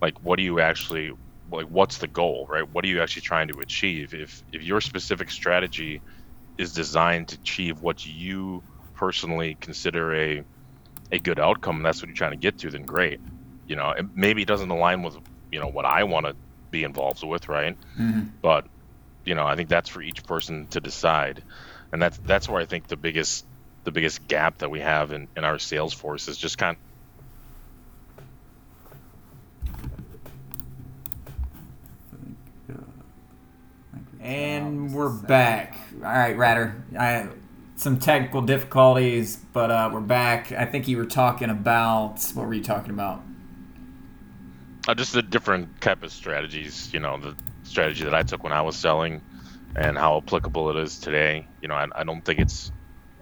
like, 0.00 0.22
what 0.22 0.36
do 0.36 0.42
you 0.42 0.60
actually 0.60 1.12
like? 1.50 1.66
What's 1.66 1.98
the 1.98 2.06
goal, 2.06 2.46
right? 2.48 2.68
What 2.72 2.84
are 2.84 2.88
you 2.88 3.02
actually 3.02 3.22
trying 3.22 3.48
to 3.48 3.60
achieve? 3.60 4.14
If 4.14 4.42
if 4.52 4.62
your 4.62 4.80
specific 4.80 5.30
strategy 5.30 6.00
is 6.56 6.72
designed 6.72 7.28
to 7.28 7.36
achieve 7.36 7.80
what 7.82 8.04
you 8.04 8.62
personally 8.94 9.56
consider 9.60 10.14
a 10.14 10.44
a 11.12 11.18
good 11.18 11.38
outcome 11.38 11.76
and 11.76 11.86
that's 11.86 12.02
what 12.02 12.08
you're 12.08 12.16
trying 12.16 12.32
to 12.32 12.36
get 12.36 12.58
to 12.58 12.70
then 12.70 12.82
great 12.82 13.20
you 13.66 13.76
know 13.76 13.90
it 13.90 14.04
maybe 14.14 14.42
it 14.42 14.48
doesn't 14.48 14.70
align 14.70 15.02
with 15.02 15.16
you 15.50 15.60
know 15.60 15.68
what 15.68 15.84
i 15.84 16.02
want 16.04 16.26
to 16.26 16.34
be 16.70 16.84
involved 16.84 17.24
with 17.24 17.48
right 17.48 17.76
mm-hmm. 17.98 18.22
but 18.42 18.66
you 19.24 19.34
know 19.34 19.46
i 19.46 19.54
think 19.54 19.68
that's 19.68 19.88
for 19.88 20.02
each 20.02 20.24
person 20.24 20.66
to 20.66 20.80
decide 20.80 21.42
and 21.92 22.00
that's 22.02 22.18
that's 22.18 22.48
where 22.48 22.60
i 22.60 22.64
think 22.64 22.86
the 22.88 22.96
biggest 22.96 23.44
the 23.84 23.92
biggest 23.92 24.26
gap 24.28 24.58
that 24.58 24.70
we 24.70 24.80
have 24.80 25.12
in, 25.12 25.28
in 25.36 25.44
our 25.44 25.58
sales 25.58 25.92
force 25.92 26.28
is 26.28 26.36
just 26.36 26.58
kind 26.58 26.76
of 26.76 26.82
And 34.20 34.92
we're 34.92 35.08
back. 35.08 35.78
All 35.94 36.02
right, 36.02 36.36
Ratter. 36.36 36.84
I 36.98 37.28
some 37.76 37.98
technical 37.98 38.42
difficulties, 38.42 39.36
but 39.52 39.70
uh, 39.70 39.88
we're 39.92 40.00
back. 40.00 40.52
I 40.52 40.66
think 40.66 40.88
you 40.88 40.96
were 40.96 41.06
talking 41.06 41.48
about 41.48 42.22
what 42.34 42.46
were 42.46 42.54
you 42.54 42.62
talking 42.62 42.90
about? 42.90 43.22
Uh, 44.86 44.94
just 44.94 45.12
the 45.12 45.22
different 45.22 45.80
type 45.80 46.02
of 46.02 46.12
strategies. 46.12 46.92
You 46.92 47.00
know, 47.00 47.18
the 47.18 47.36
strategy 47.62 48.04
that 48.04 48.14
I 48.14 48.22
took 48.22 48.42
when 48.42 48.52
I 48.52 48.62
was 48.62 48.76
selling, 48.76 49.22
and 49.76 49.98
how 49.98 50.18
applicable 50.18 50.70
it 50.70 50.76
is 50.82 50.98
today. 50.98 51.48
You 51.60 51.68
know, 51.68 51.74
I, 51.74 51.86
I 51.94 52.04
don't 52.04 52.22
think 52.24 52.40
it's 52.40 52.72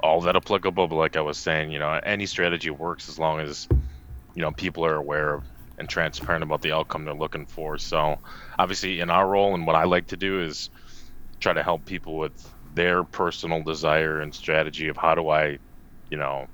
all 0.03 0.21
that 0.23 0.37
applicable, 0.37 0.89
but 0.89 0.97
like 0.97 1.17
I 1.17 1.23
was 1.23 1.39
saying, 1.39 1.71
you 1.73 1.79
know, 1.79 2.01
any 2.05 2.27
strategy 2.27 2.71
works 2.71 3.09
as 3.09 3.19
long 3.19 3.41
as 3.41 3.69
you 4.35 4.43
know 4.43 4.53
people 4.53 4.85
are 4.87 4.97
aware 4.97 5.35
of 5.35 5.45
and 5.79 5.89
transparent 5.89 6.45
about 6.45 6.63
the 6.63 6.73
outcome 6.73 7.05
they're 7.05 7.15
looking 7.15 7.47
for. 7.47 7.79
So, 7.79 8.17
obviously, 8.59 9.01
in 9.01 9.11
our 9.11 9.29
role 9.29 9.55
and 9.55 9.67
what 9.67 9.77
I 9.77 9.85
like 9.85 10.09
to 10.09 10.17
do 10.17 10.43
is 10.43 10.71
try 11.41 11.53
to 11.53 11.63
help 11.63 11.87
people 11.87 12.19
with 12.19 12.33
their 12.65 13.05
personal 13.05 13.63
desire 13.63 14.21
and 14.21 14.35
strategy 14.35 14.89
of 14.89 14.97
how 14.97 15.15
do 15.15 15.29
I, 15.29 15.59
you 16.11 16.19
know, 16.19 16.47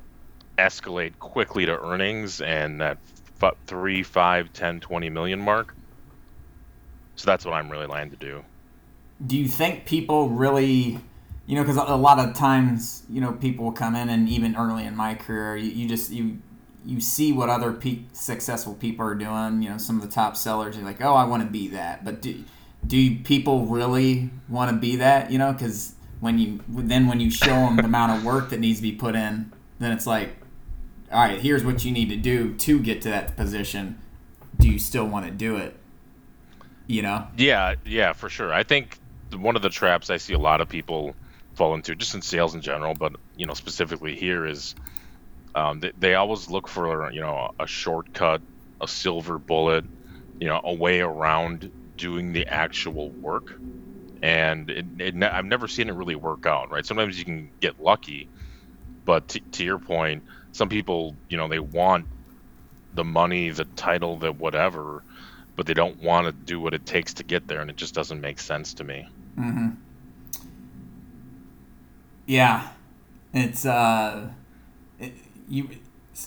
escalate 0.59 1.19
quickly 1.19 1.67
to 1.67 1.79
earnings 1.81 2.41
and 2.41 2.81
that 2.81 2.99
f- 3.43 3.55
3, 3.67 4.03
5, 4.03 4.53
10, 4.53 4.81
20 4.81 5.11
million 5.11 5.41
mark. 5.41 5.75
So 7.17 7.27
that's 7.27 7.45
what 7.45 7.55
I'm 7.55 7.71
really 7.71 7.87
lying 7.87 8.11
to 8.11 8.17
do. 8.17 8.45
Do 9.25 9.37
you 9.37 9.49
think 9.49 9.87
people 9.87 10.29
really, 10.29 10.99
you 11.47 11.57
know, 11.57 11.63
because 11.63 11.77
a 11.77 11.97
lot 11.97 12.19
of 12.19 12.35
times, 12.35 13.05
you 13.09 13.21
know, 13.21 13.33
people 13.33 13.71
come 13.73 13.95
in 13.95 14.09
and 14.09 14.29
even 14.29 14.57
early 14.57 14.85
in 14.85 14.97
my 14.97 15.15
career, 15.15 15.57
you, 15.57 15.71
you 15.71 15.89
just, 15.89 16.11
you, 16.11 16.39
you 16.85 17.01
see 17.01 17.33
what 17.33 17.49
other 17.49 17.73
pe- 17.73 18.01
successful 18.13 18.75
people 18.75 19.07
are 19.07 19.15
doing. 19.15 19.63
You 19.63 19.71
know, 19.71 19.79
some 19.79 19.97
of 19.97 20.03
the 20.03 20.13
top 20.13 20.37
sellers. 20.37 20.77
You're 20.77 20.85
like, 20.85 21.01
oh, 21.01 21.15
I 21.15 21.25
want 21.25 21.43
to 21.43 21.49
be 21.49 21.69
that. 21.69 22.05
But 22.05 22.21
do 22.21 22.45
do 22.87 23.17
people 23.21 23.67
really 23.67 24.31
want 24.49 24.71
to 24.71 24.77
be 24.77 24.97
that? 24.97 25.31
You 25.31 25.39
know, 25.39 25.53
because 25.53 25.95
when 26.21 26.39
you 26.39 26.61
then 26.69 27.07
when 27.07 27.21
you 27.21 27.31
show 27.31 27.55
them 27.55 27.77
the 27.77 27.85
amount 27.85 28.19
of 28.19 28.25
work 28.25 28.51
that 28.51 28.61
needs 28.61 28.79
to 28.79 28.83
be 28.83 28.93
put 28.93 29.15
in, 29.15 29.53
then 29.79 29.93
it's 29.93 30.07
like, 30.07 30.37
all 31.13 31.21
right, 31.21 31.41
here's 31.41 31.65
what 31.65 31.85
you 31.85 31.93
need 31.93 32.09
to 32.09 32.17
do 32.17 32.55
to 32.55 32.81
get 32.81 33.03
to 33.03 33.11
that 33.11 33.37
position. 33.37 33.99
Do 34.59 34.69
you 34.69 34.79
still 34.79 35.07
want 35.07 35.27
to 35.27 35.33
do 35.33 35.57
it? 35.57 35.77
You 36.87 37.03
know? 37.03 37.29
Yeah, 37.37 37.77
yeah, 37.85 38.13
for 38.13 38.29
sure. 38.29 38.53
I 38.53 38.65
think 38.65 38.99
one 39.37 39.57
of 39.57 39.63
the 39.63 39.71
traps 39.71 40.11
I 40.11 40.19
see 40.19 40.35
a 40.35 40.39
lot 40.39 40.61
of 40.61 40.69
people 40.69 41.17
fall 41.57 41.75
into, 41.75 41.95
just 41.97 42.15
in 42.15 42.23
sales 42.23 42.55
in 42.55 42.63
general, 42.63 42.95
but 42.95 43.13
you 43.37 43.47
know 43.47 43.55
specifically 43.55 44.17
here 44.17 44.47
is 44.47 44.75
um, 45.55 45.81
they, 45.81 45.93
they 45.97 46.15
always 46.15 46.51
look 46.51 46.69
for 46.69 47.11
you 47.13 47.21
know 47.21 47.51
a 47.61 47.67
shortcut, 47.67 48.43
a 48.83 48.89
silver 48.89 49.39
bullet, 49.39 49.87
you 50.41 50.49
know, 50.49 50.61
a 50.65 50.75
way 50.75 51.01
around 51.01 51.71
doing 51.97 52.33
the 52.33 52.47
actual 52.49 53.15
work. 53.21 53.47
And 54.23 54.71
it, 54.71 54.87
it, 55.01 55.23
I've 55.25 55.45
never 55.47 55.69
seen 55.69 55.89
it 55.89 55.95
really 55.97 56.17
work 56.17 56.47
out, 56.47 56.71
right? 56.71 56.87
Sometimes 56.87 57.19
you 57.19 57.25
can 57.25 57.53
get 57.61 57.81
lucky, 57.81 58.31
but 59.07 59.29
t- 59.29 59.45
to 59.53 59.65
your 59.65 59.79
point, 59.81 60.25
some 60.53 60.69
people, 60.69 61.19
you 61.29 61.37
know, 61.39 61.49
they 61.49 61.61
want 61.61 62.09
the 62.93 63.05
money, 63.05 63.51
the 63.51 63.67
title, 63.77 64.19
the 64.19 64.33
whatever, 64.33 65.05
but 65.57 65.67
they 65.67 65.75
don't 65.75 66.01
want 66.01 66.27
to 66.27 66.33
do 66.33 66.61
what 66.61 66.75
it 66.75 66.87
takes 66.87 67.15
to 67.15 67.25
get 67.25 67.47
there, 67.49 67.61
and 67.63 67.71
it 67.71 67.77
just 67.77 67.95
doesn't 67.95 68.21
make 68.21 68.41
sense 68.41 68.75
to 68.75 68.85
me. 68.85 69.07
Mm-hmm. 69.39 69.71
Yeah, 72.27 72.69
it's 73.33 73.67
uh, 73.67 74.31
it, 74.99 75.13
you 75.49 75.69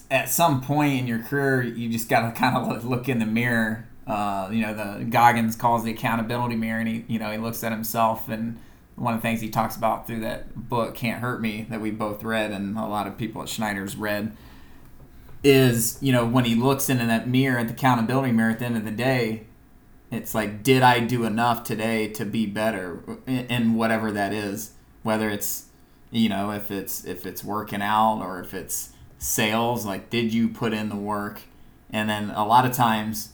at 0.10 0.30
some 0.30 0.62
point 0.62 1.00
in 1.00 1.08
your 1.08 1.20
career, 1.20 1.62
you 1.64 1.90
just 1.90 2.10
got 2.10 2.22
to 2.22 2.38
kind 2.38 2.58
of 2.58 2.86
look 2.86 3.08
in 3.08 3.20
the 3.20 3.26
mirror. 3.26 3.88
Uh, 4.08 4.50
you 4.52 4.62
know, 4.62 4.74
the 4.74 5.06
Goggins 5.06 5.56
calls 5.56 5.84
the 5.84 5.92
accountability 5.92 6.56
mirror, 6.56 6.80
and 6.80 6.88
he, 6.88 7.06
you 7.08 7.18
know, 7.18 7.32
he 7.32 7.38
looks 7.38 7.64
at 7.64 7.72
himself, 7.72 8.30
and 8.30 8.60
one 8.96 9.14
of 9.14 9.22
the 9.22 9.28
things 9.28 9.42
he 9.42 9.50
talks 9.50 9.76
about 9.76 10.06
through 10.06 10.20
that 10.22 10.70
book, 10.70 10.96
"Can't 10.96 11.22
Hurt 11.22 11.42
Me," 11.42 11.66
that 11.70 11.82
we 11.82 11.92
both 11.92 12.24
read, 12.24 12.52
and 12.52 12.78
a 12.78 12.86
lot 12.86 13.08
of 13.08 13.18
people 13.18 13.42
at 13.42 13.50
Schneider's 13.50 13.96
read, 13.96 14.36
is 15.44 15.98
you 16.02 16.12
know 16.12 16.26
when 16.26 16.46
he 16.46 16.56
looks 16.56 16.90
into 16.90 17.06
that 17.06 17.28
mirror 17.28 17.60
at 17.60 17.68
the 17.68 17.74
accountability 17.74 18.32
mirror 18.32 18.52
at 18.52 18.60
the 18.60 18.66
end 18.66 18.78
of 18.78 18.86
the 18.86 18.92
day, 18.92 19.46
it's 20.16 20.36
like, 20.36 20.64
did 20.64 20.82
I 20.82 21.00
do 21.00 21.26
enough 21.26 21.64
today 21.64 22.08
to 22.10 22.26
be 22.26 22.46
better? 22.46 23.02
In, 23.28 23.76
whatever 23.76 24.12
that 24.12 24.34
is, 24.34 24.72
whether 25.04 25.30
it's 25.30 25.66
you 26.12 26.30
know 26.30 26.52
if 26.52 26.72
it's 26.72 27.04
if 27.04 27.26
it's 27.26 27.44
working 27.44 27.82
out 27.82 28.22
or 28.22 28.40
if 28.40 28.54
it's 28.54 28.92
sales 29.18 29.86
like 29.86 30.10
did 30.10 30.34
you 30.34 30.48
put 30.48 30.74
in 30.74 30.90
the 30.90 30.96
work? 30.96 31.42
And 31.90 32.10
then 32.10 32.32
a 32.32 32.46
lot 32.46 32.66
of 32.66 32.72
times 32.72 33.30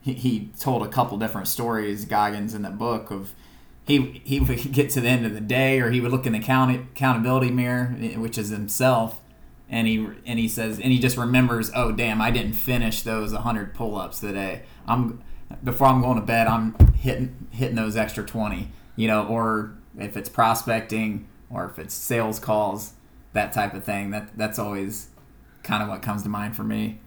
he, 0.00 0.12
he 0.14 0.50
told 0.58 0.82
a 0.84 0.88
couple 0.88 1.18
different 1.18 1.48
stories 1.48 2.04
goggins 2.04 2.54
in 2.54 2.62
the 2.62 2.70
book 2.70 3.10
of 3.10 3.32
he 3.86 4.20
he 4.24 4.40
would 4.40 4.72
get 4.72 4.90
to 4.90 5.00
the 5.00 5.08
end 5.08 5.26
of 5.26 5.34
the 5.34 5.40
day 5.40 5.80
or 5.80 5.90
he 5.90 6.00
would 6.00 6.12
look 6.12 6.26
in 6.26 6.32
the 6.32 6.40
count, 6.40 6.74
accountability 6.74 7.50
mirror 7.50 7.96
eh, 8.00 8.16
which 8.16 8.38
is 8.38 8.50
himself 8.50 9.20
and 9.68 9.86
he 9.86 10.08
and 10.24 10.38
he 10.38 10.48
says 10.48 10.78
and 10.78 10.92
he 10.92 10.98
just 10.98 11.16
remembers 11.16 11.70
oh 11.74 11.92
damn 11.92 12.20
i 12.20 12.30
didn't 12.30 12.52
finish 12.52 13.02
those 13.02 13.32
100 13.32 13.74
pull-ups 13.74 14.20
today. 14.20 14.62
I'm 14.86 15.22
before 15.64 15.86
i'm 15.86 16.00
going 16.00 16.18
to 16.18 16.26
bed 16.26 16.46
i'm 16.46 16.74
hitting 16.94 17.48
hitting 17.50 17.76
those 17.76 17.96
extra 17.96 18.24
20 18.24 18.68
you 18.96 19.08
know 19.08 19.26
or 19.26 19.74
if 19.98 20.16
it's 20.16 20.28
prospecting 20.28 21.26
or 21.50 21.64
if 21.66 21.78
it's 21.78 21.94
sales 21.94 22.38
calls 22.38 22.92
that 23.32 23.52
type 23.52 23.74
of 23.74 23.84
thing 23.84 24.10
that 24.10 24.36
that's 24.36 24.58
always 24.58 25.08
kind 25.66 25.82
of 25.82 25.88
what 25.88 26.00
comes 26.00 26.22
to 26.22 26.28
mind 26.28 26.56
for 26.56 26.64
me. 26.64 26.98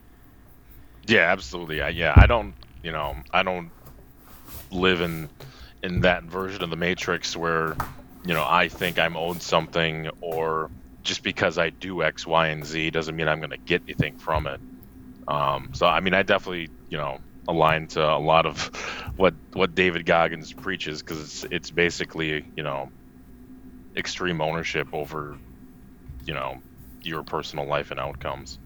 Yeah, 1.07 1.31
absolutely. 1.31 1.81
I, 1.81 1.89
yeah, 1.89 2.13
I 2.15 2.27
don't, 2.27 2.53
you 2.83 2.91
know, 2.91 3.15
I 3.31 3.41
don't 3.41 3.71
live 4.69 5.01
in 5.01 5.29
in 5.81 6.01
that 6.01 6.23
version 6.23 6.61
of 6.61 6.69
the 6.69 6.75
Matrix 6.75 7.35
where, 7.35 7.75
you 8.25 8.33
know, 8.33 8.45
I 8.45 8.67
think 8.67 8.99
I'm 8.99 9.15
owed 9.15 9.41
something, 9.41 10.09
or 10.19 10.69
just 11.03 11.23
because 11.23 11.57
I 11.57 11.69
do 11.69 12.03
X, 12.03 12.27
Y, 12.27 12.47
and 12.47 12.65
Z 12.65 12.89
doesn't 12.91 13.15
mean 13.15 13.29
I'm 13.29 13.39
going 13.39 13.51
to 13.51 13.57
get 13.57 13.81
anything 13.87 14.17
from 14.17 14.45
it. 14.45 14.59
Um, 15.27 15.69
so, 15.73 15.87
I 15.87 16.01
mean, 16.01 16.13
I 16.13 16.23
definitely, 16.23 16.69
you 16.89 16.97
know, 16.97 17.19
align 17.49 17.87
to 17.87 18.01
a 18.01 18.19
lot 18.19 18.45
of 18.45 18.67
what 19.17 19.33
what 19.53 19.75
David 19.75 20.05
Goggins 20.05 20.53
preaches 20.53 21.01
because 21.01 21.19
it's 21.19 21.43
it's 21.51 21.71
basically, 21.71 22.45
you 22.55 22.63
know, 22.63 22.89
extreme 23.95 24.39
ownership 24.39 24.87
over, 24.93 25.37
you 26.25 26.33
know, 26.33 26.61
your 27.03 27.23
personal 27.23 27.65
life 27.65 27.91
and 27.91 27.99
outcomes. 27.99 28.59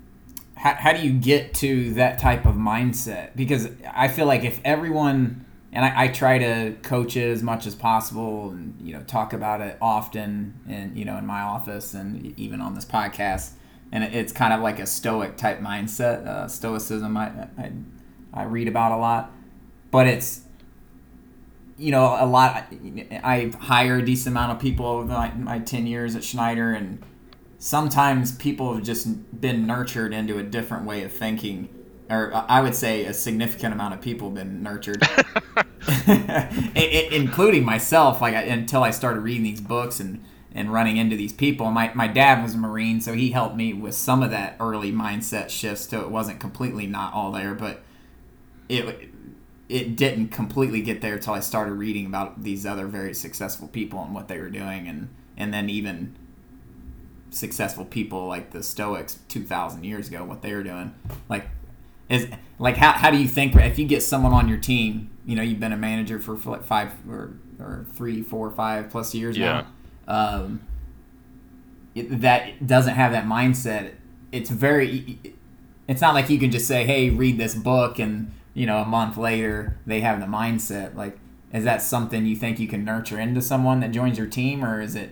How, 0.55 0.75
how 0.75 0.93
do 0.93 1.01
you 1.05 1.13
get 1.13 1.53
to 1.55 1.93
that 1.95 2.19
type 2.19 2.45
of 2.45 2.55
mindset? 2.55 3.35
Because 3.35 3.69
I 3.91 4.07
feel 4.07 4.27
like 4.27 4.43
if 4.43 4.59
everyone, 4.63 5.45
and 5.71 5.83
I, 5.83 6.03
I 6.03 6.07
try 6.09 6.37
to 6.37 6.75
coach 6.83 7.17
it 7.17 7.29
as 7.29 7.41
much 7.41 7.65
as 7.65 7.73
possible 7.73 8.51
and, 8.51 8.79
you 8.79 8.93
know, 8.93 9.01
talk 9.03 9.33
about 9.33 9.61
it 9.61 9.77
often 9.81 10.53
and, 10.67 10.95
you 10.95 11.05
know, 11.05 11.17
in 11.17 11.25
my 11.25 11.41
office 11.41 11.93
and 11.95 12.37
even 12.37 12.61
on 12.61 12.75
this 12.75 12.85
podcast. 12.85 13.53
And 13.91 14.03
it's 14.03 14.31
kind 14.31 14.53
of 14.53 14.61
like 14.61 14.79
a 14.79 14.85
stoic 14.85 15.37
type 15.37 15.59
mindset, 15.59 16.25
uh, 16.25 16.47
stoicism 16.47 17.17
I, 17.17 17.47
I, 17.57 17.71
I 18.33 18.43
read 18.43 18.67
about 18.67 18.91
a 18.91 18.97
lot. 18.97 19.31
But 19.91 20.07
it's, 20.07 20.41
you 21.77 21.91
know, 21.91 22.17
a 22.19 22.25
lot. 22.25 22.65
I 23.23 23.51
hire 23.59 23.97
a 23.97 24.05
decent 24.05 24.33
amount 24.33 24.53
of 24.53 24.59
people 24.59 24.85
over 24.85 25.05
my, 25.05 25.31
my 25.33 25.59
10 25.59 25.85
years 25.85 26.15
at 26.15 26.23
Schneider, 26.23 26.71
and 26.71 27.03
sometimes 27.59 28.31
people 28.31 28.73
have 28.73 28.83
just 28.83 29.39
been 29.39 29.67
nurtured 29.67 30.13
into 30.13 30.39
a 30.39 30.43
different 30.43 30.85
way 30.85 31.03
of 31.03 31.11
thinking 31.11 31.69
or 32.09 32.31
I 32.33 32.61
would 32.61 32.75
say 32.75 33.05
a 33.05 33.13
significant 33.13 33.73
amount 33.73 33.93
of 33.93 34.01
people 34.01 34.29
have 34.29 34.35
been 34.35 34.61
nurtured, 34.61 35.07
including 36.75 37.63
myself. 37.63 38.21
Like 38.21 38.35
I, 38.35 38.43
until 38.43 38.83
I 38.83 38.91
started 38.91 39.21
reading 39.21 39.43
these 39.43 39.61
books 39.61 39.99
and, 39.99 40.23
and 40.53 40.71
running 40.71 40.97
into 40.97 41.15
these 41.15 41.33
people. 41.33 41.71
My 41.71 41.91
my 41.93 42.07
dad 42.07 42.43
was 42.43 42.53
a 42.53 42.57
Marine, 42.57 43.01
so 43.01 43.13
he 43.13 43.31
helped 43.31 43.55
me 43.55 43.73
with 43.73 43.95
some 43.95 44.21
of 44.21 44.31
that 44.31 44.55
early 44.59 44.91
mindset 44.91 45.49
shifts. 45.49 45.89
So 45.89 46.01
it 46.01 46.11
wasn't 46.11 46.39
completely 46.39 46.87
not 46.87 47.13
all 47.13 47.31
there, 47.31 47.53
but 47.53 47.83
it 48.70 49.10
it 49.70 49.96
didn't 49.96 50.27
completely 50.27 50.82
get 50.82 51.01
there 51.01 51.15
until 51.15 51.34
I 51.34 51.39
started 51.39 51.74
reading 51.74 52.05
about 52.05 52.43
these 52.43 52.65
other 52.65 52.86
very 52.86 53.13
successful 53.13 53.67
people 53.67 54.03
and 54.03 54.13
what 54.13 54.27
they 54.27 54.39
were 54.39 54.50
doing, 54.50 54.88
and 54.88 55.10
and 55.38 55.53
then 55.53 55.70
even 55.70 56.15
successful 57.34 57.86
people 57.86 58.27
like 58.27 58.51
the 58.51 58.62
Stoics 58.62 59.20
2,000 59.27 59.84
years 59.84 60.08
ago, 60.08 60.24
what 60.24 60.41
they 60.41 60.53
were 60.53 60.63
doing. 60.63 60.93
Like, 61.29 61.48
is 62.10 62.27
like 62.60 62.77
how, 62.77 62.91
how 62.91 63.10
do 63.10 63.17
you 63.17 63.27
think 63.27 63.55
if 63.55 63.79
you 63.79 63.86
get 63.86 64.03
someone 64.03 64.34
on 64.34 64.48
your 64.48 64.60
team, 64.60 65.10
you 65.25 65.36
know, 65.36 65.41
you've 65.41 65.60
been 65.60 65.72
a 65.72 65.77
manager 65.77 66.20
for, 66.20 66.38
for 66.38 66.51
like 66.51 66.63
five 66.63 66.93
or, 67.10 67.34
or 67.60 67.86
three, 67.93 68.22
four, 68.22 68.51
five 68.51 68.89
plus 68.89 69.15
years 69.15 69.38
yeah. 69.38 69.65
now, 70.08 70.36
um, 70.36 70.62
it, 71.96 72.22
that 72.22 72.67
doesn't 72.67 72.93
have 72.93 73.12
that 73.13 73.25
mindset. 73.25 73.93
It's 74.32 74.50
very, 74.50 75.20
it's 75.88 76.01
not 76.01 76.13
like 76.13 76.29
you 76.29 76.38
can 76.38 76.51
just 76.51 76.67
say, 76.67 76.86
hey, 76.86 77.10
read 77.10 77.38
this 77.38 77.55
book 77.55 77.98
and, 78.00 78.32
you 78.53 78.65
know, 78.65 78.77
a 78.77 78.86
month 78.86 79.17
later 79.17 79.77
they 79.86 80.01
have 80.01 80.19
the 80.19 80.25
mindset. 80.25 80.95
Like, 80.95 81.17
is 81.53 81.63
that 81.63 81.81
something 81.81 82.25
you 82.25 82.36
think 82.36 82.60
you 82.60 82.67
can 82.67 82.83
nurture 82.83 83.19
into 83.19 83.41
someone 83.41 83.79
that 83.81 83.91
joins 83.91 84.17
your 84.17 84.27
team 84.27 84.63
or 84.63 84.81
is 84.81 84.95
it 84.95 85.12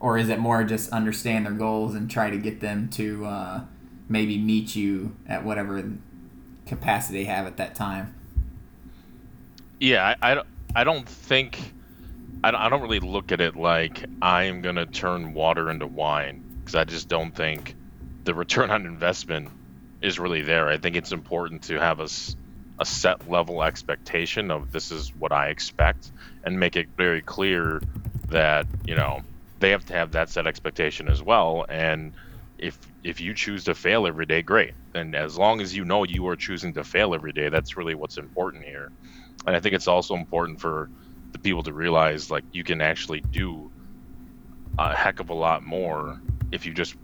or 0.00 0.16
is 0.16 0.28
it 0.28 0.38
more 0.38 0.64
just 0.64 0.90
understand 0.90 1.44
their 1.44 1.52
goals 1.52 1.94
and 1.94 2.10
try 2.10 2.30
to 2.30 2.38
get 2.38 2.60
them 2.60 2.88
to 2.88 3.26
uh, 3.26 3.60
maybe 4.08 4.38
meet 4.38 4.74
you 4.74 5.14
at 5.26 5.44
whatever 5.44 5.92
capacity 6.66 7.18
they 7.18 7.24
have 7.24 7.46
at 7.46 7.58
that 7.58 7.74
time? 7.74 8.14
Yeah, 9.78 10.14
I, 10.22 10.30
I, 10.30 10.34
don't, 10.34 10.46
I 10.74 10.84
don't 10.84 11.08
think 11.08 11.74
I 12.42 12.50
don't, 12.50 12.60
I 12.60 12.68
don't 12.68 12.80
really 12.80 13.00
look 13.00 13.32
at 13.32 13.40
it 13.40 13.56
like 13.56 14.04
I'm 14.22 14.62
gonna 14.62 14.86
turn 14.86 15.34
water 15.34 15.70
into 15.70 15.86
wine 15.86 16.42
because 16.60 16.74
I 16.74 16.84
just 16.84 17.08
don't 17.08 17.34
think 17.34 17.74
the 18.24 18.34
return 18.34 18.70
on 18.70 18.86
investment 18.86 19.50
is 20.00 20.18
really 20.18 20.42
there. 20.42 20.68
I 20.68 20.78
think 20.78 20.96
it's 20.96 21.12
important 21.12 21.62
to 21.64 21.78
have 21.78 22.00
us 22.00 22.36
a 22.80 22.84
set 22.86 23.30
level 23.30 23.62
expectation 23.62 24.50
of 24.50 24.72
this 24.72 24.90
is 24.90 25.14
what 25.14 25.32
I 25.32 25.48
expect 25.48 26.10
and 26.44 26.58
make 26.58 26.76
it 26.76 26.88
very 26.96 27.20
clear 27.20 27.82
that, 28.30 28.66
you 28.86 28.96
know, 28.96 29.20
they 29.60 29.70
have 29.70 29.84
to 29.86 29.92
have 29.92 30.12
that 30.12 30.30
set 30.30 30.46
expectation 30.46 31.08
as 31.08 31.22
well. 31.22 31.66
And 31.68 32.14
if 32.58 32.78
if 33.04 33.20
you 33.20 33.34
choose 33.34 33.64
to 33.64 33.74
fail 33.74 34.06
every 34.06 34.26
day 34.26 34.42
great. 34.42 34.72
And 34.94 35.14
as 35.14 35.36
long 35.36 35.60
as 35.60 35.76
you 35.76 35.84
know 35.84 36.04
you 36.04 36.26
are 36.28 36.36
choosing 36.36 36.72
to 36.74 36.84
fail 36.84 37.14
every 37.14 37.32
day 37.32 37.50
that's 37.50 37.76
really 37.76 37.94
what's 37.94 38.16
important 38.16 38.64
here. 38.64 38.90
And 39.46 39.54
i 39.54 39.60
think 39.60 39.74
it's 39.74 39.88
also 39.88 40.14
important 40.14 40.60
for 40.60 40.90
the 41.32 41.38
people 41.38 41.62
to 41.62 41.72
realize 41.72 42.30
like 42.30 42.44
you 42.52 42.64
can 42.64 42.80
actually 42.80 43.20
do 43.20 43.70
a 44.78 44.94
heck 44.94 45.20
of 45.20 45.28
a 45.30 45.34
lot 45.34 45.62
more 45.62 46.20
if 46.50 46.64
you 46.64 46.72
just 46.72 46.94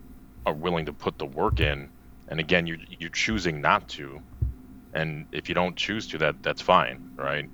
are 0.47 0.54
willing 0.54 0.87
to 0.87 0.92
put 0.92 1.18
the 1.18 1.26
work 1.26 1.61
in. 1.61 1.90
And 2.28 2.40
again 2.40 2.66
you're 2.66 2.78
you're 2.99 3.11
choosing 3.11 3.61
not 3.61 3.88
to 3.90 4.23
and 4.96 5.26
if 5.30 5.48
you 5.48 5.54
don't 5.54 5.76
choose 5.76 6.08
to 6.08 6.18
that 6.18 6.42
that's 6.42 6.62
fine 6.62 7.06
right? 7.16 7.48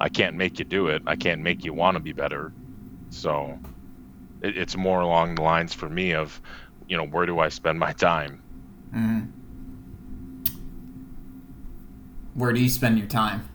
I 0.00 0.08
can't 0.08 0.36
make 0.36 0.58
you 0.58 0.64
do 0.64 0.88
it. 0.88 1.02
I 1.06 1.16
can't 1.16 1.40
make 1.40 1.64
you 1.64 1.74
want 1.74 1.96
to 1.96 2.00
be 2.00 2.12
better. 2.12 2.52
So 3.10 3.58
it, 4.42 4.56
it's 4.56 4.76
more 4.76 5.00
along 5.00 5.34
the 5.34 5.42
lines 5.42 5.74
for 5.74 5.88
me 5.88 6.12
of 6.12 6.40
you 6.88 6.96
know 6.96 7.04
where 7.04 7.26
do 7.26 7.38
i 7.38 7.48
spend 7.48 7.78
my 7.78 7.92
time? 7.92 8.42
Mm-hmm. 8.94 9.26
where 12.32 12.52
do 12.54 12.60
you 12.60 12.70
spend 12.70 12.96
your 12.98 13.06
time? 13.06 13.46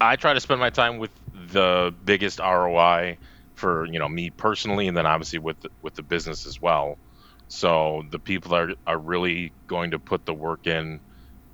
I 0.00 0.16
try 0.16 0.32
to 0.34 0.40
spend 0.40 0.60
my 0.60 0.70
time 0.70 0.98
with 0.98 1.12
the 1.52 1.94
biggest 2.04 2.40
roi 2.40 3.18
for 3.54 3.84
you 3.86 3.98
know 3.98 4.08
me 4.08 4.30
personally 4.30 4.88
and 4.88 4.96
then 4.96 5.06
obviously 5.06 5.38
with 5.38 5.60
the, 5.60 5.68
with 5.82 5.94
the 5.94 6.02
business 6.02 6.46
as 6.46 6.60
well. 6.60 6.98
So 7.48 8.04
the 8.10 8.18
people 8.18 8.52
that 8.52 8.60
are, 8.60 8.74
are 8.86 8.98
really 8.98 9.52
going 9.66 9.92
to 9.92 9.98
put 9.98 10.24
the 10.24 10.34
work 10.34 10.66
in 10.66 11.00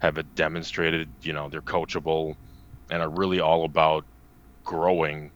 have 0.01 0.19
it 0.19 0.35
demonstrated 0.35 1.09
you 1.23 1.33
know 1.33 1.49
they're 1.49 1.63
coachable 1.63 2.37
and 2.91 3.03
are 3.03 3.09
really 3.09 3.41
all 3.41 3.65
about 3.65 4.05
growing 4.65 5.31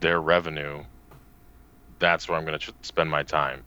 their 0.00 0.20
revenue 0.20 0.82
that's 1.98 2.28
where 2.28 2.38
i'm 2.38 2.44
going 2.44 2.58
to 2.58 2.72
spend 2.82 3.10
my 3.10 3.22
time 3.22 3.62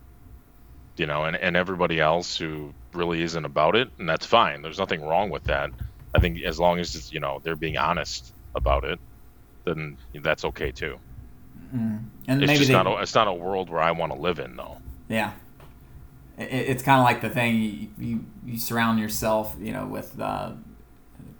you 1.00 1.06
know, 1.06 1.24
and, 1.24 1.36
and 1.38 1.56
everybody 1.56 2.00
else 2.00 2.38
who 2.38 2.74
really 2.94 3.22
isn't 3.22 3.46
about 3.46 3.75
it, 3.75 3.89
and 3.98 4.08
that's 4.08 4.25
fine. 4.25 4.62
There's 4.62 4.77
nothing 4.77 5.01
wrong 5.01 5.29
with 5.29 5.46
that. 5.46 5.72
I 6.13 6.20
think 6.20 6.44
as 6.44 6.60
long 6.60 6.79
as 6.79 7.12
you 7.13 7.22
know 7.22 7.39
they're 7.41 7.56
being 7.56 7.77
honest 7.77 8.34
about 8.53 8.84
it, 8.84 9.00
then 9.63 9.98
that's 10.13 10.44
okay 10.44 10.72
too. 10.72 11.00
Mm. 11.74 12.03
And 12.27 12.44
it's 12.44 12.48
maybe 12.48 12.58
just 12.58 12.68
they, 12.68 12.74
not 12.74 12.86
a, 12.86 13.01
it's 13.01 13.15
not 13.15 13.27
a 13.27 13.34
world 13.34 13.70
where 13.70 13.82
I 13.82 13.91
want 13.91 14.12
to 14.12 14.20
live 14.20 14.39
in 14.39 14.58
though. 14.58 14.77
Yeah, 15.08 15.32
it, 16.39 16.69
it's 16.69 16.84
kind 16.84 17.00
of 17.00 17.05
like 17.05 17.22
the 17.22 17.29
thing 17.29 17.62
you, 17.62 17.89
you, 17.98 18.25
you 18.46 18.58
surround 18.58 19.00
yourself, 19.00 19.55
you 19.60 19.72
know, 19.72 19.86
with 19.86 20.19
uh, 20.19 20.53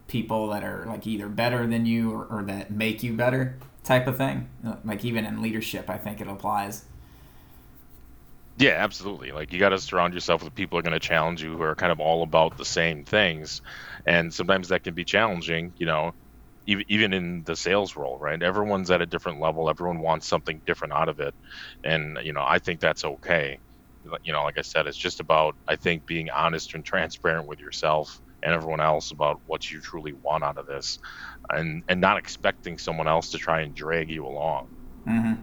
people 0.08 0.50
that 0.50 0.64
are 0.64 0.86
like 0.86 1.08
either 1.08 1.28
better 1.28 1.66
than 1.66 1.86
you 1.86 2.12
or, 2.12 2.26
or 2.26 2.44
that 2.44 2.72
make 2.72 3.02
you 3.02 3.14
better 3.14 3.58
type 3.84 4.08
of 4.08 4.18
thing. 4.18 4.50
Like 4.84 5.06
even 5.06 5.26
in 5.26 5.42
leadership, 5.42 5.90
I 5.90 5.98
think 5.98 6.22
it 6.22 6.28
applies. 6.28 6.86
Yeah, 8.58 8.72
absolutely. 8.72 9.32
Like 9.32 9.54
you 9.54 9.60
got 9.60 9.70
to 9.70 9.80
surround 9.80 10.14
yourself 10.14 10.44
with 10.44 10.54
people 10.54 10.76
who 10.76 10.80
are 10.80 10.84
going 10.84 11.00
to 11.00 11.08
challenge 11.08 11.42
you 11.42 11.56
who 11.56 11.64
are 11.64 11.76
kind 11.76 11.94
of 11.94 12.02
all 12.02 12.24
about 12.24 12.58
the 12.58 12.66
same 12.66 13.06
things, 13.06 13.62
and 14.06 14.34
sometimes 14.34 14.68
that 14.68 14.84
can 14.84 14.94
be 14.94 15.06
challenging. 15.06 15.72
You 15.78 15.86
know, 15.86 16.14
even 16.68 16.84
even 16.90 17.14
in 17.14 17.44
the 17.44 17.56
sales 17.56 17.96
role, 17.96 18.18
right? 18.18 18.42
Everyone's 18.44 18.92
at 18.92 19.02
a 19.02 19.06
different 19.06 19.40
level. 19.40 19.70
Everyone 19.70 20.00
wants 20.00 20.28
something 20.28 20.62
different 20.66 20.94
out 20.94 21.08
of 21.08 21.22
it, 21.22 21.34
and 21.86 22.20
you 22.22 22.34
know, 22.34 22.44
I 22.46 22.60
think 22.60 22.82
that's 22.82 23.06
okay. 23.06 23.60
You 24.24 24.34
know, 24.34 24.44
like 24.44 24.58
I 24.58 24.62
said, 24.62 24.88
it's 24.88 24.98
just 24.98 25.20
about 25.20 25.56
I 25.68 25.76
think 25.76 26.06
being 26.06 26.30
honest 26.30 26.74
and 26.74 26.84
transparent 26.84 27.48
with 27.48 27.60
yourself 27.60 28.22
and 28.42 28.54
everyone 28.54 28.80
else 28.80 29.12
about 29.12 29.42
what 29.48 29.70
you 29.70 29.82
truly 29.82 30.14
want 30.14 30.44
out 30.44 30.58
of 30.58 30.66
this, 30.66 31.00
and 31.50 31.84
and 31.88 32.00
not 32.00 32.18
expecting 32.18 32.78
someone 32.78 33.08
else 33.08 33.32
to 33.32 33.38
try 33.38 33.62
and 33.62 33.76
drag 33.76 34.10
you 34.10 34.26
along. 34.26 34.68
Mm-hmm. 35.08 35.42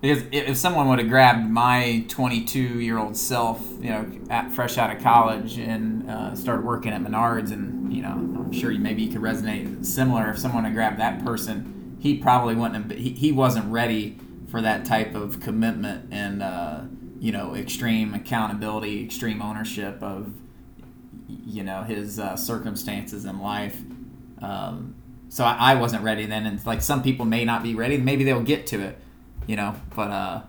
Because 0.00 0.22
if 0.30 0.56
someone 0.56 0.88
would 0.88 1.00
have 1.00 1.08
grabbed 1.08 1.50
my 1.50 2.04
22 2.08 2.60
year 2.80 2.98
old 2.98 3.16
self, 3.16 3.60
you 3.80 3.90
know, 3.90 4.08
at, 4.30 4.52
fresh 4.52 4.78
out 4.78 4.94
of 4.94 5.02
college 5.02 5.58
and 5.58 6.08
uh, 6.08 6.36
started 6.36 6.64
working 6.64 6.92
at 6.92 7.02
Menards, 7.02 7.50
and 7.50 7.92
you 7.92 8.02
know, 8.02 8.10
I'm 8.10 8.52
sure 8.52 8.70
you, 8.70 8.78
maybe 8.78 9.02
you 9.02 9.10
could 9.10 9.22
resonate 9.22 9.84
similar. 9.84 10.30
If 10.30 10.38
someone 10.38 10.64
had 10.64 10.74
grabbed 10.74 11.00
that 11.00 11.24
person, 11.24 11.96
he 11.98 12.16
probably 12.16 12.54
wouldn't 12.54 12.90
have. 12.90 12.98
He, 12.98 13.10
he 13.10 13.32
wasn't 13.32 13.72
ready 13.72 14.18
for 14.48 14.62
that 14.62 14.84
type 14.84 15.14
of 15.14 15.40
commitment 15.40 16.12
and 16.12 16.42
uh, 16.42 16.82
you 17.18 17.32
know, 17.32 17.54
extreme 17.54 18.14
accountability, 18.14 19.04
extreme 19.04 19.42
ownership 19.42 20.02
of 20.02 20.32
you 21.28 21.62
know 21.62 21.82
his 21.82 22.18
uh, 22.18 22.36
circumstances 22.36 23.24
in 23.24 23.40
life. 23.40 23.78
Um, 24.40 24.94
so 25.28 25.44
I, 25.44 25.72
I 25.72 25.74
wasn't 25.74 26.04
ready 26.04 26.26
then, 26.26 26.46
and 26.46 26.64
like 26.64 26.82
some 26.82 27.02
people 27.02 27.26
may 27.26 27.44
not 27.44 27.62
be 27.62 27.74
ready. 27.74 27.98
Maybe 27.98 28.24
they'll 28.24 28.42
get 28.42 28.66
to 28.68 28.80
it 28.80 28.98
you 29.48 29.56
know. 29.56 29.74
But 29.96 30.10
uh, 30.12 30.42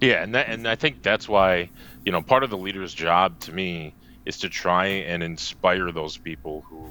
yeah, 0.00 0.22
and 0.22 0.34
that, 0.34 0.48
and 0.48 0.66
I 0.66 0.76
think 0.76 1.02
that's 1.02 1.28
why 1.28 1.68
you 2.06 2.12
know 2.12 2.22
part 2.22 2.42
of 2.42 2.48
the 2.48 2.56
leader's 2.56 2.94
job 2.94 3.38
to 3.40 3.52
me 3.52 3.94
is 4.24 4.38
to 4.38 4.48
try 4.48 4.86
and 4.86 5.22
inspire 5.22 5.92
those 5.92 6.16
people 6.16 6.62
who 6.62 6.90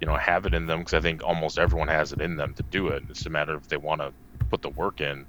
you 0.00 0.06
know 0.06 0.14
have 0.14 0.46
it 0.46 0.54
in 0.54 0.66
them 0.66 0.80
because 0.80 0.94
I 0.94 1.00
think 1.00 1.24
almost 1.24 1.58
everyone 1.58 1.88
has 1.88 2.12
it 2.12 2.20
in 2.20 2.36
them 2.36 2.54
to 2.54 2.62
do 2.62 2.88
it. 2.88 3.02
It's 3.08 3.26
a 3.26 3.30
matter 3.30 3.54
of 3.54 3.62
if 3.62 3.68
they 3.68 3.76
want 3.76 4.02
to 4.02 4.12
put 4.50 4.62
the 4.62 4.68
work 4.68 5.00
in. 5.00 5.26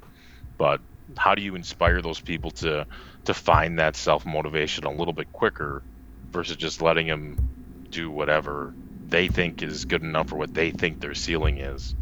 But 0.59 0.81
how 1.17 1.35
do 1.35 1.41
you 1.41 1.55
inspire 1.55 2.01
those 2.01 2.19
people 2.19 2.51
to 2.51 2.85
to 3.25 3.33
find 3.33 3.79
that 3.79 3.95
self 3.95 4.25
motivation 4.25 4.85
a 4.85 4.91
little 4.91 5.13
bit 5.13 5.31
quicker 5.33 5.83
versus 6.31 6.55
just 6.55 6.81
letting 6.81 7.07
them 7.07 7.49
do 7.89 8.09
whatever 8.11 8.73
they 9.07 9.27
think 9.27 9.63
is 9.63 9.85
good 9.85 10.03
enough 10.03 10.29
for 10.29 10.35
what 10.35 10.53
they 10.53 10.71
think 10.71 10.99
their 10.99 11.15
ceiling 11.15 11.57
is? 11.57 11.95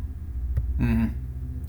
Mm-hmm 0.79 1.07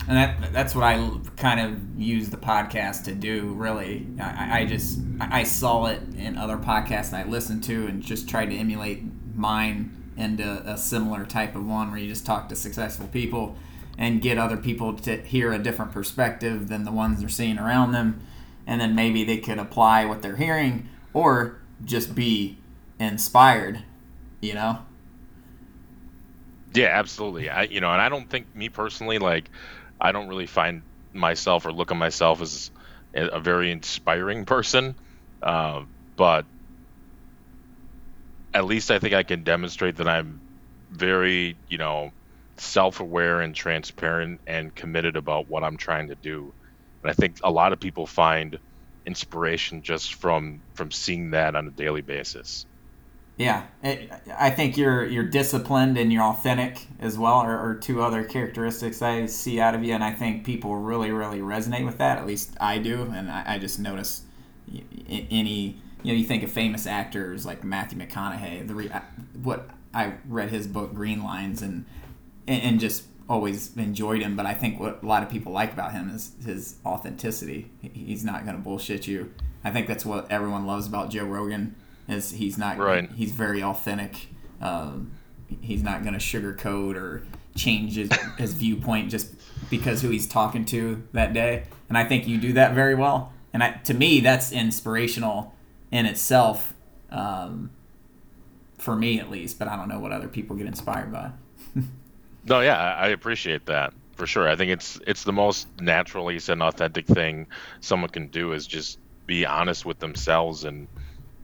and 0.09 0.17
that 0.17 0.53
that's 0.53 0.73
what 0.73 0.83
I 0.83 1.11
kind 1.37 1.59
of 1.59 2.01
use 2.01 2.29
the 2.29 2.37
podcast 2.37 3.03
to 3.05 3.13
do. 3.13 3.53
Really, 3.53 4.07
I, 4.19 4.61
I 4.61 4.65
just 4.65 4.99
I 5.19 5.43
saw 5.43 5.85
it 5.85 6.01
in 6.17 6.35
other 6.35 6.57
podcasts 6.57 7.13
I 7.13 7.23
listened 7.25 7.63
to 7.65 7.85
and 7.87 8.01
just 8.01 8.27
tried 8.27 8.47
to 8.47 8.55
emulate 8.55 9.03
mine 9.35 10.13
into 10.17 10.43
a 10.65 10.77
similar 10.77 11.25
type 11.25 11.55
of 11.55 11.65
one 11.65 11.91
where 11.91 11.99
you 11.99 12.09
just 12.09 12.25
talk 12.25 12.49
to 12.49 12.55
successful 12.55 13.07
people 13.07 13.55
and 13.99 14.21
get 14.21 14.37
other 14.37 14.55
people 14.55 14.93
to 14.93 15.17
hear 15.17 15.51
a 15.51 15.59
different 15.59 15.91
perspective 15.91 16.69
than 16.69 16.85
the 16.85 16.91
ones 16.91 17.19
they're 17.19 17.27
seeing 17.27 17.59
around 17.59 17.91
them, 17.91 18.21
and 18.65 18.79
then 18.79 18.95
maybe 18.95 19.25
they 19.25 19.37
could 19.37 19.59
apply 19.59 20.05
what 20.05 20.21
they're 20.21 20.37
hearing 20.37 20.87
or 21.13 21.59
just 21.83 22.15
be 22.15 22.57
inspired. 22.97 23.83
You 24.41 24.53
know. 24.53 24.79
Yeah, 26.73 26.87
absolutely. 26.93 27.49
I 27.49 27.63
you 27.63 27.81
know, 27.81 27.91
and 27.91 28.01
I 28.01 28.07
don't 28.07 28.29
think 28.29 28.55
me 28.55 28.69
personally 28.69 29.19
like 29.19 29.49
I 29.99 30.13
don't 30.13 30.29
really 30.29 30.47
find 30.47 30.81
myself 31.13 31.65
or 31.65 31.73
look 31.73 31.91
at 31.91 31.97
myself 31.97 32.41
as 32.41 32.71
a 33.13 33.39
very 33.39 33.71
inspiring 33.71 34.45
person, 34.45 34.95
uh, 35.43 35.83
but 36.15 36.45
at 38.53 38.63
least 38.65 38.91
I 38.91 38.99
think 38.99 39.13
I 39.13 39.23
can 39.23 39.43
demonstrate 39.43 39.97
that 39.97 40.07
I'm 40.07 40.39
very, 40.91 41.57
you 41.67 41.77
know, 41.77 42.11
self-aware 42.61 43.41
and 43.41 43.55
transparent 43.55 44.39
and 44.47 44.73
committed 44.75 45.15
about 45.15 45.49
what 45.49 45.63
I'm 45.63 45.77
trying 45.77 46.09
to 46.09 46.15
do. 46.15 46.53
And 47.01 47.09
I 47.09 47.13
think 47.13 47.37
a 47.43 47.51
lot 47.51 47.73
of 47.73 47.79
people 47.79 48.05
find 48.05 48.59
inspiration 49.05 49.81
just 49.81 50.13
from 50.15 50.61
from 50.73 50.91
seeing 50.91 51.31
that 51.31 51.55
on 51.55 51.67
a 51.67 51.71
daily 51.71 52.01
basis. 52.01 52.65
Yeah, 53.37 53.63
it, 53.81 54.11
I 54.37 54.49
think 54.49 54.75
you're 54.75 55.05
you're 55.05 55.23
disciplined 55.23 55.97
and 55.97 56.11
you're 56.11 56.23
authentic 56.23 56.87
as 56.99 57.17
well, 57.17 57.41
or, 57.41 57.57
or, 57.57 57.75
two 57.75 58.03
other 58.03 58.25
characteristics 58.25 59.01
I 59.01 59.27
see 59.27 59.61
out 59.61 59.73
of 59.75 59.81
you, 59.81 59.93
and 59.93 60.03
I 60.03 60.11
think 60.11 60.43
people 60.43 60.75
really 60.75 61.11
really 61.11 61.39
resonate 61.39 61.85
with 61.85 61.97
that. 61.99 62.17
At 62.17 62.27
least 62.27 62.57
I 62.59 62.79
do, 62.79 63.03
and 63.03 63.31
I, 63.31 63.55
I 63.55 63.57
just 63.57 63.79
notice 63.79 64.23
any 64.67 65.81
you 66.03 66.13
know 66.13 66.19
you 66.19 66.25
think 66.25 66.43
of 66.43 66.51
famous 66.51 66.85
actors 66.85 67.45
like 67.45 67.63
Matthew 67.63 67.97
McConaughey. 67.97 68.67
The 68.67 68.75
re, 68.75 68.91
what 69.41 69.69
I 69.93 70.15
read 70.27 70.49
his 70.49 70.67
book 70.67 70.93
Greenlights 70.93 71.61
and 71.61 71.85
and 72.49 72.79
just 72.79 73.03
always 73.29 73.77
enjoyed 73.77 74.21
him, 74.21 74.35
but 74.35 74.47
I 74.47 74.55
think 74.55 74.79
what 74.79 75.03
a 75.03 75.05
lot 75.05 75.21
of 75.21 75.29
people 75.29 75.51
like 75.51 75.71
about 75.71 75.91
him 75.91 76.09
is 76.09 76.33
his 76.43 76.77
authenticity. 76.83 77.69
He's 77.81 78.25
not 78.25 78.43
going 78.43 78.57
to 78.57 78.61
bullshit 78.61 79.07
you. 79.07 79.31
I 79.63 79.69
think 79.71 79.87
that's 79.87 80.05
what 80.05 80.31
everyone 80.31 80.65
loves 80.65 80.87
about 80.87 81.11
Joe 81.11 81.25
Rogan 81.25 81.75
is 82.07 82.31
he's 82.31 82.57
not 82.57 82.77
right. 82.79 83.09
He's 83.11 83.31
very 83.31 83.61
authentic. 83.61 84.27
Um, 84.61 85.11
he's 85.61 85.83
not 85.83 86.01
going 86.01 86.13
to 86.13 86.19
sugarcoat 86.19 86.95
or 86.95 87.23
change 87.55 87.95
his, 87.95 88.09
his 88.37 88.53
viewpoint 88.53 89.11
just 89.11 89.33
because 89.69 90.01
who 90.01 90.09
he's 90.09 90.27
talking 90.27 90.65
to 90.65 91.03
that 91.13 91.33
day. 91.33 91.65
And 91.87 91.97
I 91.97 92.05
think 92.05 92.27
you 92.27 92.39
do 92.39 92.53
that 92.53 92.73
very 92.73 92.95
well. 92.95 93.31
And 93.53 93.63
I, 93.63 93.73
to 93.83 93.93
me, 93.93 94.21
that's 94.21 94.51
inspirational 94.51 95.53
in 95.91 96.05
itself, 96.05 96.73
um, 97.11 97.71
for 98.77 98.95
me 98.95 99.19
at 99.19 99.29
least. 99.29 99.59
But 99.59 99.67
I 99.67 99.75
don't 99.75 99.89
know 99.89 99.99
what 99.99 100.11
other 100.11 100.27
people 100.27 100.55
get 100.55 100.67
inspired 100.67 101.11
by. 101.11 101.31
No, 102.49 102.61
yeah, 102.61 102.77
I 102.77 103.09
appreciate 103.09 103.67
that 103.67 103.93
for 104.15 104.27
sure. 104.27 104.49
I 104.49 104.55
think 104.55 104.71
it's 104.71 104.99
it's 105.07 105.23
the 105.23 105.31
most 105.31 105.67
naturally 105.79 106.39
and 106.49 106.61
authentic 106.61 107.05
thing 107.05 107.47
someone 107.79 108.09
can 108.09 108.27
do 108.27 108.53
is 108.53 108.67
just 108.67 108.99
be 109.25 109.45
honest 109.45 109.85
with 109.85 109.99
themselves 109.99 110.65
and 110.65 110.87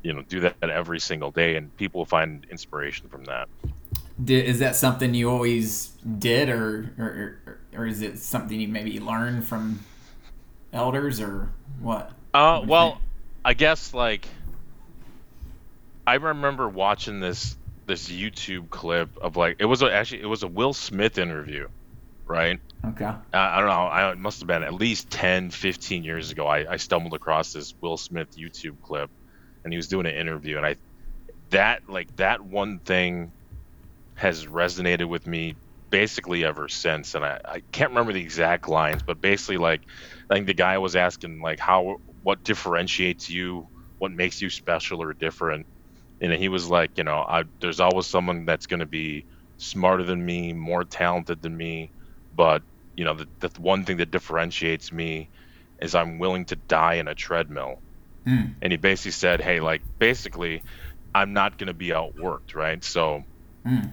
you 0.01 0.13
know 0.13 0.23
do 0.23 0.41
that 0.41 0.55
every 0.61 0.99
single 0.99 1.31
day, 1.31 1.55
and 1.55 1.75
people 1.77 2.05
find 2.05 2.45
inspiration 2.51 3.07
from 3.07 3.23
that. 3.25 3.47
Did, 4.23 4.45
is 4.45 4.59
that 4.59 4.75
something 4.75 5.13
you 5.13 5.29
always 5.29 5.87
did, 6.19 6.49
or, 6.49 6.93
or 6.97 7.59
or 7.75 7.87
is 7.87 8.01
it 8.01 8.19
something 8.19 8.59
you 8.59 8.67
maybe 8.67 8.99
learned 8.99 9.45
from 9.45 9.79
elders, 10.73 11.21
or 11.21 11.49
what? 11.79 12.11
Uh, 12.33 12.59
what 12.59 12.67
well? 12.67 13.01
I 13.43 13.53
guess 13.53 13.93
like 13.93 14.27
I 16.07 16.15
remember 16.15 16.67
watching 16.67 17.19
this 17.19 17.55
this 17.85 18.09
YouTube 18.09 18.69
clip 18.69 19.17
of 19.17 19.35
like 19.35 19.57
it 19.59 19.65
was 19.65 19.81
a, 19.81 19.91
actually 19.91 20.21
it 20.21 20.27
was 20.27 20.43
a 20.43 20.47
Will 20.47 20.73
Smith 20.73 21.17
interview, 21.17 21.67
right? 22.25 22.59
Okay. 22.85 23.05
Uh, 23.05 23.17
I 23.33 23.59
don't 23.59 23.67
know. 23.67 23.73
I, 23.73 24.11
it 24.11 24.17
must 24.17 24.39
have 24.39 24.47
been 24.47 24.63
at 24.63 24.73
least 24.73 25.09
10, 25.09 25.49
15 25.51 26.03
years 26.03 26.31
ago. 26.31 26.45
I, 26.45 26.73
I 26.73 26.77
stumbled 26.77 27.13
across 27.13 27.53
this 27.53 27.73
Will 27.81 27.97
Smith 27.97 28.37
YouTube 28.37 28.81
clip, 28.81 29.09
and 29.63 29.73
he 29.73 29.77
was 29.77 29.87
doing 29.87 30.05
an 30.05 30.15
interview, 30.15 30.57
and 30.57 30.65
I 30.65 30.75
that 31.51 31.89
like 31.89 32.15
that 32.17 32.41
one 32.41 32.79
thing 32.79 33.31
has 34.15 34.45
resonated 34.45 35.07
with 35.07 35.27
me 35.27 35.55
basically 35.89 36.43
ever 36.43 36.67
since. 36.67 37.15
And 37.15 37.23
I, 37.23 37.39
I 37.45 37.59
can't 37.71 37.91
remember 37.91 38.13
the 38.13 38.21
exact 38.21 38.67
lines, 38.67 39.03
but 39.03 39.21
basically 39.21 39.57
like 39.57 39.81
I 40.29 40.33
think 40.33 40.47
the 40.47 40.53
guy 40.53 40.77
was 40.77 40.95
asking 40.95 41.41
like 41.41 41.59
how 41.59 42.01
what 42.23 42.43
differentiates 42.43 43.29
you, 43.29 43.67
what 43.97 44.11
makes 44.11 44.41
you 44.41 44.49
special 44.49 45.01
or 45.01 45.13
different, 45.13 45.67
and 46.31 46.41
he 46.41 46.49
was 46.49 46.69
like, 46.69 46.97
you 46.97 47.03
know, 47.03 47.17
I, 47.17 47.43
there's 47.59 47.79
always 47.79 48.05
someone 48.05 48.45
that's 48.45 48.67
going 48.67 48.79
to 48.79 48.85
be 48.85 49.25
smarter 49.57 50.03
than 50.03 50.25
me, 50.25 50.53
more 50.53 50.83
talented 50.83 51.41
than 51.41 51.55
me, 51.55 51.91
but 52.35 52.61
you 52.95 53.03
know, 53.03 53.13
the, 53.13 53.27
the 53.39 53.61
one 53.61 53.83
thing 53.85 53.97
that 53.97 54.11
differentiates 54.11 54.91
me 54.91 55.29
is 55.81 55.95
I'm 55.95 56.19
willing 56.19 56.45
to 56.45 56.55
die 56.55 56.95
in 56.95 57.07
a 57.07 57.15
treadmill. 57.15 57.79
Mm. 58.25 58.55
And 58.61 58.71
he 58.71 58.77
basically 58.77 59.11
said, 59.11 59.41
hey, 59.41 59.59
like 59.59 59.81
basically, 59.99 60.63
I'm 61.13 61.33
not 61.33 61.57
going 61.57 61.67
to 61.67 61.73
be 61.73 61.89
outworked, 61.89 62.55
right? 62.55 62.83
So 62.83 63.23
mm. 63.65 63.91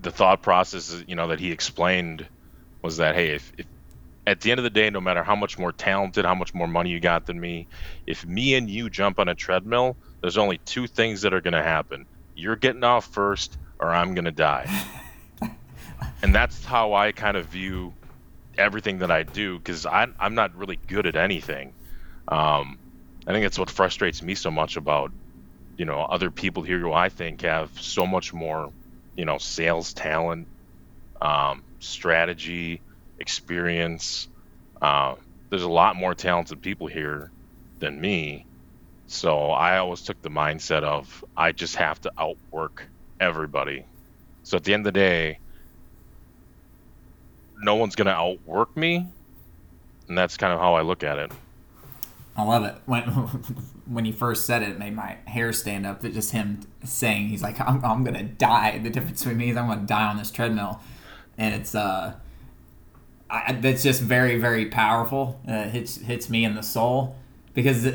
the 0.00 0.10
thought 0.10 0.42
process, 0.42 1.04
you 1.06 1.14
know, 1.14 1.28
that 1.28 1.40
he 1.40 1.52
explained 1.52 2.26
was 2.82 2.96
that, 2.96 3.14
hey, 3.14 3.30
if, 3.30 3.52
if 3.58 3.66
at 4.26 4.40
the 4.40 4.50
end 4.50 4.58
of 4.58 4.64
the 4.64 4.70
day, 4.70 4.90
no 4.90 5.00
matter 5.00 5.22
how 5.22 5.36
much 5.36 5.58
more 5.58 5.72
talented, 5.72 6.24
how 6.24 6.34
much 6.34 6.54
more 6.54 6.68
money 6.68 6.90
you 6.90 7.00
got 7.00 7.26
than 7.26 7.40
me, 7.40 7.66
if 8.06 8.26
me 8.26 8.54
and 8.54 8.68
you 8.68 8.90
jump 8.90 9.18
on 9.18 9.28
a 9.28 9.34
treadmill, 9.34 9.96
there's 10.20 10.38
only 10.38 10.58
two 10.58 10.86
things 10.86 11.22
that 11.22 11.32
are 11.32 11.40
going 11.40 11.54
to 11.54 11.62
happen. 11.62 12.06
You're 12.34 12.56
getting 12.56 12.84
off 12.84 13.06
first, 13.06 13.56
or 13.78 13.88
I'm 13.88 14.14
going 14.14 14.24
to 14.24 14.32
die. 14.32 14.68
and 16.22 16.34
that's 16.34 16.64
how 16.64 16.94
I 16.94 17.12
kind 17.12 17.36
of 17.36 17.46
view 17.46 17.94
everything 18.56 18.98
that 18.98 19.10
I 19.10 19.22
do 19.22 19.58
because 19.58 19.86
I'm 19.86 20.34
not 20.34 20.56
really 20.56 20.78
good 20.88 21.06
at 21.06 21.16
anything. 21.16 21.72
Um, 22.26 22.78
I 23.26 23.32
think 23.32 23.44
that's 23.44 23.58
what 23.58 23.70
frustrates 23.70 24.22
me 24.22 24.34
so 24.34 24.50
much 24.50 24.76
about, 24.76 25.12
you 25.76 25.84
know, 25.84 26.00
other 26.00 26.30
people 26.30 26.62
here 26.62 26.78
who 26.78 26.92
I 26.92 27.08
think 27.08 27.42
have 27.42 27.70
so 27.80 28.06
much 28.06 28.34
more, 28.34 28.72
you 29.16 29.24
know, 29.24 29.38
sales 29.38 29.92
talent, 29.92 30.48
um, 31.20 31.62
strategy, 31.78 32.80
experience. 33.18 34.28
Uh, 34.82 35.14
there's 35.50 35.62
a 35.62 35.68
lot 35.68 35.96
more 35.96 36.14
talented 36.14 36.60
people 36.62 36.86
here 36.86 37.30
than 37.78 38.00
me. 38.00 38.44
So 39.08 39.50
I 39.50 39.78
always 39.78 40.02
took 40.02 40.20
the 40.20 40.28
mindset 40.28 40.82
of 40.82 41.24
I 41.34 41.52
just 41.52 41.76
have 41.76 41.98
to 42.02 42.12
outwork 42.18 42.86
everybody. 43.18 43.84
So 44.42 44.58
at 44.58 44.64
the 44.64 44.74
end 44.74 44.86
of 44.86 44.92
the 44.92 45.00
day, 45.00 45.38
no 47.58 47.74
one's 47.74 47.96
going 47.96 48.06
to 48.06 48.12
outwork 48.12 48.76
me. 48.76 49.08
And 50.08 50.16
that's 50.16 50.36
kind 50.36 50.52
of 50.52 50.60
how 50.60 50.74
I 50.74 50.82
look 50.82 51.02
at 51.02 51.18
it. 51.18 51.32
I 52.36 52.42
love 52.42 52.64
it. 52.64 52.74
When 52.84 53.02
when 53.86 54.04
he 54.04 54.12
first 54.12 54.44
said 54.44 54.62
it, 54.62 54.68
it 54.68 54.78
made 54.78 54.94
my 54.94 55.16
hair 55.26 55.52
stand 55.54 55.86
up. 55.86 56.02
That 56.02 56.12
just 56.12 56.32
him 56.32 56.60
saying 56.84 57.28
he's 57.28 57.42
like, 57.42 57.58
I'm, 57.60 57.84
I'm 57.84 58.04
gonna 58.04 58.22
die. 58.22 58.78
The 58.78 58.90
difference 58.90 59.22
between 59.22 59.38
me 59.38 59.50
is 59.50 59.56
I'm 59.56 59.68
gonna 59.68 59.86
die 59.86 60.06
on 60.06 60.18
this 60.18 60.30
treadmill, 60.30 60.80
and 61.36 61.54
it's 61.54 61.74
uh 61.74 62.14
I, 63.28 63.54
that's 63.54 63.82
just 63.82 64.00
very 64.00 64.38
very 64.38 64.66
powerful. 64.66 65.40
Uh, 65.48 65.64
hits 65.64 65.96
hits 65.96 66.30
me 66.30 66.44
in 66.44 66.54
the 66.54 66.62
soul 66.62 67.16
because 67.54 67.88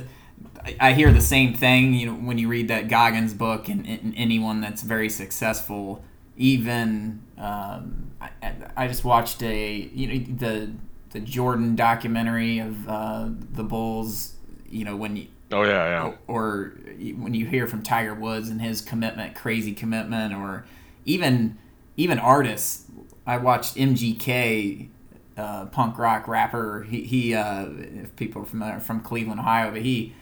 I, 0.65 0.76
I 0.80 0.93
hear 0.93 1.12
the 1.12 1.21
same 1.21 1.54
thing. 1.54 1.93
You 1.93 2.08
know, 2.08 2.13
when 2.13 2.38
you 2.38 2.47
read 2.47 2.67
that 2.69 2.88
Goggins 2.88 3.34
book, 3.34 3.69
and, 3.69 3.86
and 3.88 4.13
anyone 4.15 4.62
that's 4.62 4.82
very 4.82 5.10
successful, 5.10 6.04
even 6.38 7.21
um, 7.38 8.12
I, 8.21 8.54
I 8.76 8.88
just 8.88 9.04
watched 9.04 9.41
a 9.43 9.73
you 9.93 10.08
know 10.08 10.38
the 10.38 10.71
the 11.12 11.19
Jordan 11.19 11.76
documentary 11.76 12.60
of 12.60 12.88
uh, 12.88 13.30
the 13.52 13.63
Bulls. 13.63 14.36
You 14.67 14.86
know 14.86 14.95
when 14.95 15.15
you 15.15 15.28
oh 15.52 15.63
yeah 15.63 15.86
yeah 15.86 16.04
or, 16.06 16.17
or 16.28 16.73
when 17.15 17.34
you 17.34 17.45
hear 17.45 17.67
from 17.67 17.84
Tiger 17.84 18.13
Woods 18.13 18.49
and 18.49 18.62
his 18.62 18.82
commitment, 18.82 19.36
crazy 19.36 19.73
commitment, 19.73 20.34
or 20.34 20.65
even 21.06 21.58
even 21.97 22.19
artists. 22.19 22.86
I 23.26 23.38
watched 23.38 23.76
MGK 23.76 24.89
uh, 25.38 25.65
punk 25.65 25.97
rock 25.97 26.28
rapper. 26.28 26.86
He, 26.89 27.04
he 27.04 27.34
uh, 27.34 27.67
if 27.78 28.15
people 28.15 28.43
are 28.43 28.45
familiar 28.45 28.80
from 28.80 29.02
Cleveland, 29.02 29.39
Ohio, 29.39 29.71
but 29.71 29.82
he, 29.82 30.13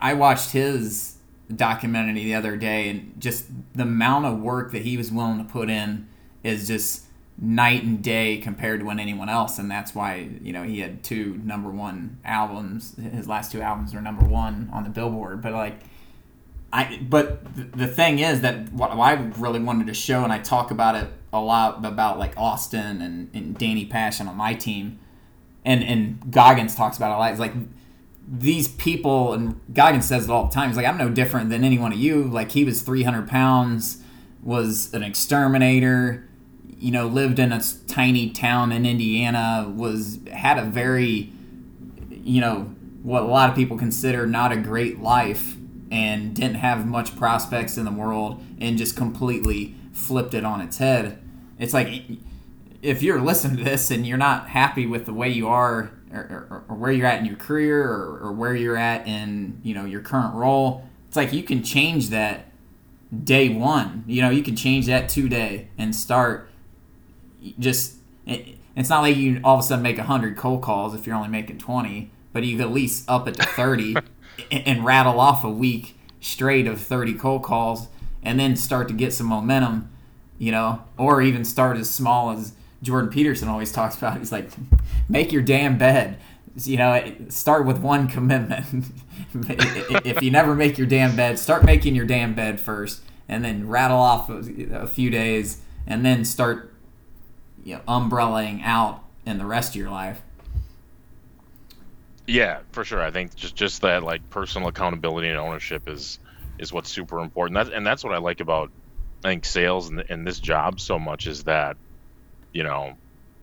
I 0.00 0.14
watched 0.14 0.52
his 0.52 1.16
documentary 1.54 2.24
the 2.24 2.34
other 2.34 2.56
day, 2.56 2.88
and 2.88 3.14
just 3.18 3.46
the 3.74 3.82
amount 3.82 4.26
of 4.26 4.38
work 4.40 4.72
that 4.72 4.82
he 4.82 4.96
was 4.96 5.10
willing 5.10 5.38
to 5.38 5.44
put 5.44 5.70
in 5.70 6.08
is 6.42 6.66
just 6.66 7.04
night 7.38 7.82
and 7.82 8.02
day 8.02 8.36
compared 8.36 8.80
to 8.80 8.86
when 8.86 9.00
anyone 9.00 9.28
else, 9.28 9.58
and 9.58 9.70
that's 9.70 9.94
why 9.94 10.28
you 10.42 10.52
know 10.52 10.62
he 10.62 10.80
had 10.80 11.02
two 11.02 11.40
number 11.44 11.70
one 11.70 12.18
albums. 12.24 12.94
His 12.96 13.26
last 13.26 13.52
two 13.52 13.62
albums 13.62 13.94
are 13.94 14.00
number 14.00 14.24
one 14.24 14.68
on 14.72 14.84
the 14.84 14.90
Billboard, 14.90 15.42
but 15.42 15.52
like. 15.52 15.80
I, 16.72 17.00
but 17.02 17.40
the 17.76 17.88
thing 17.88 18.20
is 18.20 18.42
that 18.42 18.72
what 18.72 18.92
I 18.92 19.14
really 19.38 19.58
wanted 19.58 19.88
to 19.88 19.94
show, 19.94 20.22
and 20.22 20.32
I 20.32 20.38
talk 20.38 20.70
about 20.70 20.94
it 20.94 21.08
a 21.32 21.40
lot 21.40 21.84
about 21.84 22.16
like 22.16 22.32
Austin 22.36 23.02
and, 23.02 23.28
and 23.34 23.58
Danny 23.58 23.86
Passion 23.86 24.28
on 24.28 24.36
my 24.36 24.54
team, 24.54 25.00
and 25.64 25.82
and 25.82 26.30
Goggins 26.30 26.76
talks 26.76 26.96
about 26.96 27.10
it 27.10 27.14
a 27.16 27.18
lot. 27.18 27.38
Like 27.40 27.54
these 28.32 28.68
people, 28.68 29.32
and 29.32 29.60
Goggins 29.74 30.06
says 30.06 30.24
it 30.24 30.30
all 30.30 30.46
the 30.46 30.54
time. 30.54 30.68
He's 30.68 30.76
like, 30.76 30.86
I'm 30.86 30.96
no 30.96 31.10
different 31.10 31.50
than 31.50 31.64
any 31.64 31.78
one 31.78 31.92
of 31.92 31.98
you. 31.98 32.22
Like 32.22 32.52
he 32.52 32.64
was 32.64 32.82
300 32.82 33.28
pounds, 33.28 34.02
was 34.40 34.94
an 34.94 35.02
exterminator, 35.02 36.28
you 36.78 36.92
know, 36.92 37.08
lived 37.08 37.40
in 37.40 37.52
a 37.52 37.60
tiny 37.88 38.30
town 38.30 38.70
in 38.70 38.86
Indiana, 38.86 39.70
was 39.74 40.20
had 40.32 40.58
a 40.58 40.64
very, 40.64 41.32
you 42.10 42.40
know, 42.40 42.74
what 43.02 43.24
a 43.24 43.26
lot 43.26 43.50
of 43.50 43.56
people 43.56 43.76
consider 43.76 44.26
not 44.26 44.52
a 44.52 44.56
great 44.56 45.00
life, 45.00 45.56
and 45.90 46.36
didn't 46.36 46.54
have 46.54 46.86
much 46.86 47.16
prospects 47.16 47.76
in 47.76 47.84
the 47.84 47.90
world, 47.90 48.40
and 48.60 48.78
just 48.78 48.96
completely 48.96 49.74
flipped 49.92 50.34
it 50.34 50.44
on 50.44 50.60
its 50.60 50.78
head. 50.78 51.20
It's 51.58 51.74
like 51.74 52.04
if 52.80 53.02
you're 53.02 53.20
listening 53.20 53.56
to 53.58 53.64
this 53.64 53.90
and 53.90 54.06
you're 54.06 54.16
not 54.16 54.50
happy 54.50 54.86
with 54.86 55.04
the 55.06 55.12
way 55.12 55.28
you 55.28 55.48
are 55.48 55.90
or, 56.12 56.20
or, 56.50 56.64
or 56.68 56.76
where 56.76 56.92
you're 56.92 57.06
at 57.06 57.18
in 57.18 57.26
your 57.26 57.36
career 57.36 57.82
or, 57.82 58.18
or, 58.22 58.32
where 58.32 58.54
you're 58.54 58.76
at 58.76 59.06
in 59.06 59.60
you 59.62 59.74
know 59.74 59.84
your 59.84 60.00
current 60.00 60.34
role, 60.34 60.84
it's 61.08 61.16
like 61.16 61.32
you 61.32 61.42
can 61.42 61.62
change 61.62 62.10
that 62.10 62.46
day 63.24 63.48
one. 63.48 64.04
You 64.06 64.22
know, 64.22 64.30
you 64.30 64.42
can 64.42 64.56
change 64.56 64.86
that 64.86 65.08
today 65.08 65.68
and 65.78 65.94
start 65.94 66.48
just. 67.58 67.96
It, 68.26 68.56
it's 68.76 68.88
not 68.88 69.00
like 69.00 69.16
you 69.16 69.40
all 69.42 69.54
of 69.54 69.60
a 69.60 69.62
sudden 69.62 69.82
make 69.82 69.98
100 69.98 70.36
cold 70.36 70.62
calls 70.62 70.94
if 70.94 71.06
you're 71.06 71.16
only 71.16 71.28
making 71.28 71.58
20, 71.58 72.10
but 72.32 72.44
you 72.44 72.56
could 72.56 72.66
at 72.66 72.72
least 72.72 73.04
up 73.08 73.26
it 73.26 73.34
to 73.34 73.42
30 73.42 73.96
and, 74.50 74.66
and 74.66 74.84
rattle 74.84 75.18
off 75.18 75.44
a 75.44 75.50
week 75.50 75.98
straight 76.20 76.66
of 76.66 76.80
30 76.80 77.14
cold 77.14 77.42
calls 77.42 77.88
and 78.22 78.38
then 78.38 78.56
start 78.56 78.88
to 78.88 78.94
get 78.94 79.12
some 79.12 79.26
momentum, 79.26 79.90
you 80.38 80.52
know, 80.52 80.82
or 80.96 81.20
even 81.22 81.44
start 81.44 81.76
as 81.76 81.90
small 81.90 82.30
as 82.30 82.52
Jordan 82.82 83.10
Peterson 83.10 83.48
always 83.48 83.72
talks 83.72 83.96
about. 83.96 84.18
He's 84.18 84.32
like, 84.32 84.50
make 85.08 85.32
your 85.32 85.42
damn 85.42 85.78
bed. 85.78 86.18
You 86.56 86.78
know, 86.78 87.14
start 87.28 87.66
with 87.66 87.78
one 87.78 88.08
commitment. 88.08 88.86
if 89.34 90.22
you 90.22 90.30
never 90.30 90.54
make 90.54 90.78
your 90.78 90.86
damn 90.86 91.14
bed, 91.14 91.38
start 91.38 91.64
making 91.64 91.94
your 91.94 92.06
damn 92.06 92.34
bed 92.34 92.60
first, 92.60 93.02
and 93.28 93.44
then 93.44 93.68
rattle 93.68 93.98
off 93.98 94.28
a, 94.28 94.86
few 94.86 95.10
days, 95.10 95.60
and 95.86 96.04
then 96.04 96.24
start, 96.24 96.74
you 97.62 97.76
know, 97.76 97.82
umbrellaing 97.86 98.62
out 98.64 99.04
in 99.24 99.38
the 99.38 99.46
rest 99.46 99.70
of 99.70 99.76
your 99.76 99.90
life. 99.90 100.20
Yeah, 102.26 102.60
for 102.72 102.84
sure. 102.84 103.02
I 103.02 103.10
think 103.10 103.34
just 103.34 103.54
just 103.54 103.82
that 103.82 104.02
like 104.02 104.28
personal 104.30 104.68
accountability 104.68 105.28
and 105.28 105.38
ownership 105.38 105.88
is 105.88 106.18
is 106.58 106.72
what's 106.72 106.90
super 106.90 107.20
important. 107.20 107.54
That's, 107.54 107.70
and 107.70 107.86
that's 107.86 108.04
what 108.04 108.12
I 108.12 108.18
like 108.18 108.40
about 108.40 108.70
I 109.24 109.28
think 109.28 109.44
sales 109.44 109.88
and, 109.88 110.04
and 110.08 110.26
this 110.26 110.38
job 110.40 110.80
so 110.80 110.98
much 110.98 111.26
is 111.26 111.44
that 111.44 111.76
you 112.52 112.62
know 112.62 112.96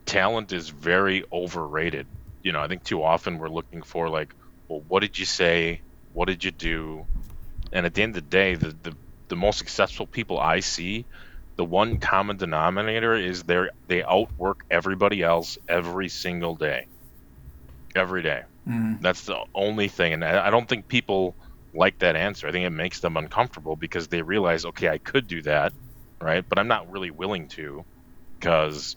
talent 0.07 0.53
is 0.53 0.69
very 0.69 1.23
overrated. 1.31 2.07
You 2.41 2.53
know, 2.53 2.61
I 2.61 2.67
think 2.67 2.83
too 2.83 3.03
often 3.03 3.37
we're 3.37 3.49
looking 3.49 3.83
for 3.83 4.09
like, 4.09 4.33
well, 4.67 4.81
what 4.87 5.01
did 5.01 5.19
you 5.19 5.25
say? 5.25 5.81
What 6.13 6.27
did 6.27 6.43
you 6.43 6.51
do? 6.51 7.05
And 7.71 7.85
at 7.85 7.93
the 7.93 8.01
end 8.01 8.17
of 8.17 8.23
the 8.23 8.29
day, 8.29 8.55
the 8.55 8.75
the, 8.81 8.95
the 9.27 9.35
most 9.35 9.59
successful 9.59 10.07
people 10.07 10.39
I 10.39 10.61
see, 10.61 11.05
the 11.57 11.65
one 11.65 11.99
common 11.99 12.37
denominator 12.37 13.13
is 13.13 13.43
they 13.43 13.67
they 13.87 14.03
outwork 14.03 14.65
everybody 14.71 15.21
else 15.21 15.57
every 15.67 16.09
single 16.09 16.55
day. 16.55 16.87
Every 17.95 18.23
day. 18.23 18.43
Mm-hmm. 18.67 19.01
That's 19.01 19.23
the 19.23 19.43
only 19.53 19.87
thing, 19.87 20.13
and 20.13 20.25
I, 20.25 20.47
I 20.47 20.49
don't 20.49 20.67
think 20.67 20.87
people 20.87 21.35
like 21.73 21.99
that 21.99 22.15
answer. 22.15 22.47
I 22.47 22.51
think 22.51 22.65
it 22.65 22.71
makes 22.71 22.99
them 22.99 23.17
uncomfortable 23.17 23.75
because 23.75 24.07
they 24.07 24.21
realize, 24.21 24.65
okay, 24.65 24.89
I 24.89 24.97
could 24.97 25.27
do 25.27 25.41
that, 25.43 25.73
right? 26.19 26.43
But 26.47 26.59
I'm 26.59 26.67
not 26.67 26.91
really 26.91 27.11
willing 27.11 27.47
to 27.49 27.85
because 28.39 28.95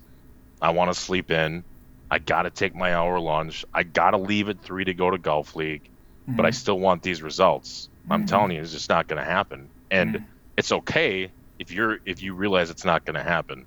I 0.60 0.70
want 0.70 0.92
to 0.92 0.98
sleep 0.98 1.30
in. 1.30 1.64
I 2.10 2.18
got 2.18 2.42
to 2.42 2.50
take 2.50 2.74
my 2.74 2.94
hour 2.94 3.20
lunch. 3.20 3.64
I 3.72 3.84
got 3.84 4.10
to 4.10 4.18
leave 4.18 4.48
at 4.48 4.60
three 4.60 4.84
to 4.84 4.94
go 4.94 5.10
to 5.10 5.18
golf 5.18 5.54
league, 5.54 5.84
mm-hmm. 5.84 6.36
but 6.36 6.44
I 6.44 6.50
mm-hmm. 6.50 6.54
still 6.54 6.78
want 6.78 7.02
these 7.02 7.22
results. 7.22 7.88
Mm-hmm. 8.02 8.12
I'm 8.12 8.26
telling 8.26 8.50
you, 8.52 8.60
it's 8.60 8.72
just 8.72 8.88
not 8.88 9.06
going 9.06 9.22
to 9.22 9.28
happen. 9.28 9.68
And 9.90 10.14
mm-hmm. 10.16 10.24
it's 10.56 10.72
okay 10.72 11.30
if 11.58 11.70
you're 11.70 11.98
if 12.04 12.22
you 12.22 12.34
realize 12.34 12.70
it's 12.70 12.84
not 12.84 13.04
going 13.04 13.14
to 13.14 13.22
happen. 13.22 13.66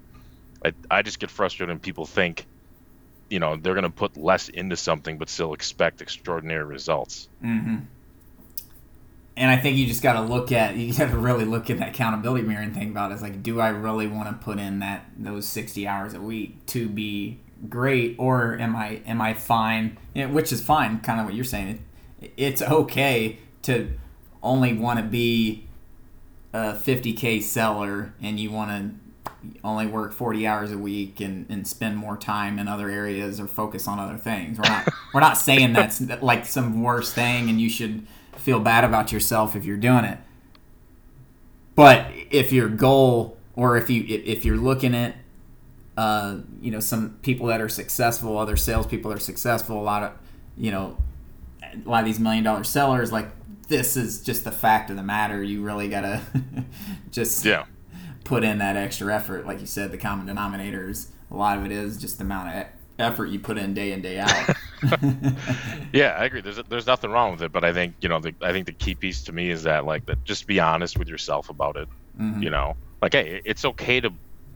I, 0.66 0.74
I 0.90 1.02
just 1.02 1.20
get 1.20 1.30
frustrated 1.30 1.70
when 1.70 1.80
people 1.80 2.06
think, 2.06 2.46
you 3.30 3.40
know, 3.40 3.56
they're 3.58 3.74
going 3.74 3.84
to 3.84 3.90
put 3.90 4.18
less 4.18 4.50
into 4.50 4.78
something 4.78 5.18
but 5.18 5.30
still 5.30 5.54
expect 5.54 6.02
extraordinary 6.02 6.64
results. 6.64 7.28
And 9.36 9.50
I 9.50 9.58
think 9.58 9.78
you 9.78 9.88
just 9.88 10.04
got 10.04 10.14
to 10.14 10.22
look 10.22 10.52
at 10.52 10.76
you 10.78 10.94
got 10.94 11.10
to 11.10 11.18
really 11.18 11.46
look 11.46 11.70
at 11.70 11.80
that 11.80 11.90
accountability 11.90 12.48
mirror 12.48 12.62
and 12.62 12.74
think 12.74 12.92
about 12.92 13.12
it. 13.12 13.16
It's 13.16 13.24
like, 13.24 13.44
do 13.44 13.60
I 13.60 13.70
really 13.70 14.08
want 14.08 14.30
to 14.30 14.44
put 14.44 14.60
in 14.60 14.80
that 14.80 15.06
those 15.18 15.48
sixty 15.48 15.88
hours 15.88 16.14
a 16.14 16.22
week 16.22 16.66
to 16.68 16.88
be 16.88 17.40
great, 17.70 18.16
or 18.18 18.58
am 18.58 18.76
I 18.76 19.02
am 19.06 19.22
I 19.22 19.34
fine? 19.34 19.98
You 20.14 20.28
know, 20.28 20.34
which 20.34 20.52
is 20.52 20.62
fine, 20.62 21.00
kind 21.00 21.20
of 21.20 21.26
what 21.26 21.36
you're 21.36 21.46
saying. 21.46 21.84
It, 22.22 22.34
it's 22.38 22.62
okay 22.62 23.40
to 23.64 23.94
only 24.42 24.74
want 24.74 25.00
to 25.00 25.06
be 25.06 25.66
a 26.54 26.74
50k 26.74 27.42
seller 27.42 28.14
and 28.22 28.40
you 28.40 28.52
want 28.52 28.70
to 28.70 28.94
only 29.64 29.88
work 29.88 30.14
40 30.14 30.46
hours 30.46 30.72
a 30.72 30.78
week 30.78 31.20
and, 31.20 31.46
and 31.50 31.68
spend 31.68 31.98
more 31.98 32.16
time 32.16 32.60
in 32.60 32.68
other 32.68 32.90
areas 32.90 33.40
or 33.40 33.48
focus 33.48 33.88
on 33.88 34.00
other 34.00 34.18
things. 34.18 34.58
We're 34.58 34.70
not 34.70 34.88
we're 35.14 35.22
not 35.22 35.38
saying 35.38 35.74
that's 35.74 36.02
like 36.22 36.46
some 36.46 36.84
worst 36.84 37.16
thing 37.16 37.50
and 37.50 37.60
you 37.60 37.70
should 37.70 38.06
feel 38.44 38.60
bad 38.60 38.84
about 38.84 39.12
yourself 39.12 39.56
if 39.56 39.66
you're 39.66 39.78
doing 39.78 40.04
it. 40.04 40.20
But 41.76 42.08
if 42.30 42.52
your 42.52 42.70
goal 42.70 43.38
or 43.56 43.78
if 43.78 43.90
you 43.90 44.04
if 44.08 44.46
you're 44.46 44.58
looking 44.58 44.94
at 44.94 45.16
uh, 45.98 46.38
you 46.62 46.72
know 46.72 46.80
some 46.80 47.18
people 47.22 47.48
that 47.48 47.62
are 47.62 47.70
successful, 47.70 48.38
other 48.38 48.58
salespeople 48.58 49.10
that 49.10 49.18
are 49.18 49.22
successful, 49.22 49.80
a 49.80 49.82
lot 49.82 50.04
of 50.04 50.12
you 50.58 50.72
know 50.72 50.98
a 51.64 51.90
lot 51.90 52.02
of 52.02 52.06
these 52.06 52.20
million 52.20 52.44
dollar 52.44 52.64
sellers 52.64 53.12
like 53.12 53.30
this 53.70 53.96
is 53.96 54.22
just 54.22 54.44
the 54.44 54.52
fact 54.52 54.90
of 54.90 54.98
the 54.98 55.04
matter. 55.04 55.42
You 55.42 55.64
really 55.64 55.88
gotta 55.88 56.22
just 57.12 57.46
yeah 57.46 57.66
put 58.24 58.44
in 58.44 58.60
that 58.60 58.76
extra 58.76 59.14
effort. 59.14 59.46
Like 59.46 59.60
you 59.60 59.66
said, 59.66 59.92
the 59.92 59.98
common 59.98 60.28
denominators, 60.28 61.08
a 61.32 61.36
lot 61.36 61.58
of 61.58 61.66
it 61.66 61.72
is 61.72 61.98
just 61.98 62.18
the 62.18 62.24
amount 62.24 62.50
of 62.50 62.66
effort 63.00 63.28
you 63.28 63.40
put 63.40 63.58
in 63.58 63.74
day 63.74 63.92
in 63.92 64.02
day 64.02 64.20
out. 64.20 64.30
yeah, 65.94 66.16
I 66.18 66.26
agree. 66.26 66.42
There's 66.42 66.60
there's 66.70 66.88
nothing 66.88 67.12
wrong 67.12 67.32
with 67.32 67.42
it, 67.42 67.52
but 67.52 67.64
I 67.64 67.74
think 67.74 67.96
you 68.02 68.10
know 68.10 68.20
the 68.20 68.34
I 68.42 68.52
think 68.52 68.66
the 68.66 68.74
key 68.74 68.96
piece 68.96 69.24
to 69.24 69.32
me 69.32 69.50
is 69.50 69.64
that 69.64 69.86
like 69.86 70.06
that 70.08 70.24
just 70.26 70.48
be 70.48 70.60
honest 70.60 70.98
with 70.98 71.08
yourself 71.08 71.50
about 71.50 71.78
it. 71.78 71.88
Mm-hmm. 72.20 72.44
You 72.44 72.50
know, 72.50 72.76
like 73.02 73.14
hey, 73.14 73.42
it's 73.46 73.66
okay 73.66 74.00
to 74.02 74.12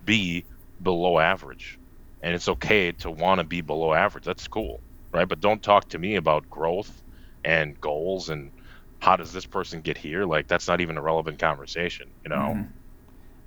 be 0.05 0.45
below 0.83 1.19
average, 1.19 1.79
and 2.21 2.35
it's 2.35 2.49
okay 2.49 2.91
to 2.93 3.09
want 3.09 3.39
to 3.39 3.43
be 3.43 3.61
below 3.61 3.93
average. 3.93 4.25
That's 4.25 4.47
cool, 4.47 4.81
right? 5.11 5.27
But 5.27 5.41
don't 5.41 5.63
talk 5.63 5.89
to 5.89 5.99
me 5.99 6.15
about 6.15 6.49
growth 6.49 7.03
and 7.43 7.79
goals 7.79 8.29
and 8.29 8.51
how 8.99 9.15
does 9.15 9.31
this 9.31 9.45
person 9.45 9.81
get 9.81 9.97
here? 9.97 10.25
Like 10.25 10.47
that's 10.47 10.67
not 10.67 10.81
even 10.81 10.97
a 10.97 11.01
relevant 11.01 11.39
conversation, 11.39 12.09
you 12.23 12.29
know. 12.29 12.35
Mm-hmm 12.35 12.71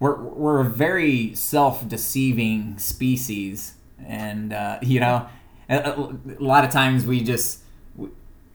we're 0.00 0.16
we're 0.16 0.60
a 0.60 0.64
very 0.64 1.34
self-deceiving 1.34 2.78
species, 2.78 3.74
and 4.06 4.52
uh, 4.52 4.78
you 4.82 5.00
know, 5.00 5.28
a, 5.68 5.76
a, 5.76 6.42
lot 6.42 6.64
of 6.64 6.70
times 6.70 7.06
we 7.06 7.22
just 7.22 7.60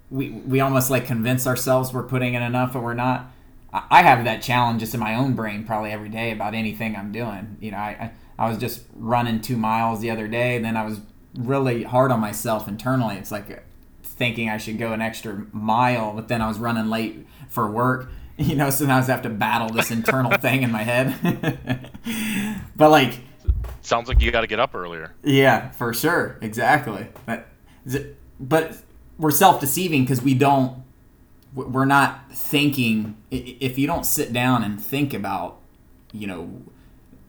we 0.09 0.29
we 0.29 0.59
almost 0.59 0.89
like 0.89 1.05
convince 1.05 1.47
ourselves 1.47 1.93
we're 1.93 2.03
putting 2.03 2.33
in 2.33 2.41
enough, 2.41 2.75
and 2.75 2.83
we're 2.83 2.93
not. 2.93 3.31
I 3.73 4.03
have 4.03 4.23
that 4.23 4.41
challenge 4.41 4.79
just 4.79 4.93
in 4.93 5.01
my 5.01 5.15
own 5.15 5.33
brain 5.33 5.65
probably 5.65 5.91
every 5.91 6.07
day 6.07 6.31
about 6.31 6.53
anything 6.53 6.95
I'm 6.95 7.11
doing. 7.11 7.57
You 7.59 7.71
know, 7.71 7.77
I, 7.77 8.11
I, 8.37 8.45
I 8.45 8.49
was 8.49 8.57
just 8.57 8.85
running 8.95 9.41
two 9.41 9.57
miles 9.57 9.99
the 9.99 10.11
other 10.11 10.29
day, 10.29 10.55
and 10.55 10.63
then 10.63 10.77
I 10.77 10.85
was 10.85 11.01
really 11.35 11.83
hard 11.83 12.11
on 12.11 12.21
myself 12.21 12.69
internally. 12.69 13.17
It's 13.17 13.31
like 13.31 13.65
thinking 14.01 14.49
I 14.49 14.57
should 14.57 14.77
go 14.77 14.93
an 14.93 15.01
extra 15.01 15.45
mile, 15.51 16.13
but 16.13 16.29
then 16.29 16.41
I 16.41 16.47
was 16.47 16.57
running 16.57 16.89
late 16.89 17.27
for 17.49 17.69
work 17.69 18.09
you 18.37 18.55
know, 18.55 18.69
sometimes 18.69 19.07
I 19.07 19.13
have 19.13 19.21
to 19.23 19.29
battle 19.29 19.69
this 19.69 19.91
internal 19.91 20.37
thing 20.39 20.63
in 20.63 20.71
my 20.71 20.83
head. 20.83 21.89
but 22.75 22.91
like, 22.91 23.19
sounds 23.85 24.07
like 24.07 24.21
you 24.21 24.31
got 24.31 24.41
to 24.41 24.47
get 24.47 24.59
up 24.59 24.75
earlier. 24.75 25.13
Yeah, 25.23 25.71
for 25.71 25.93
sure, 25.93 26.37
exactly. 26.41 27.07
But 27.25 27.47
but 28.39 28.77
we're 29.17 29.31
self-deceiving 29.31 30.03
because 30.03 30.21
we 30.21 30.33
don't. 30.33 30.83
We're 31.53 31.85
not 31.85 32.31
thinking. 32.31 33.17
If 33.31 33.77
you 33.77 33.87
don't 33.87 34.05
sit 34.05 34.33
down 34.33 34.63
and 34.63 34.83
think 34.83 35.13
about, 35.13 35.59
you 36.11 36.27
know, 36.27 36.63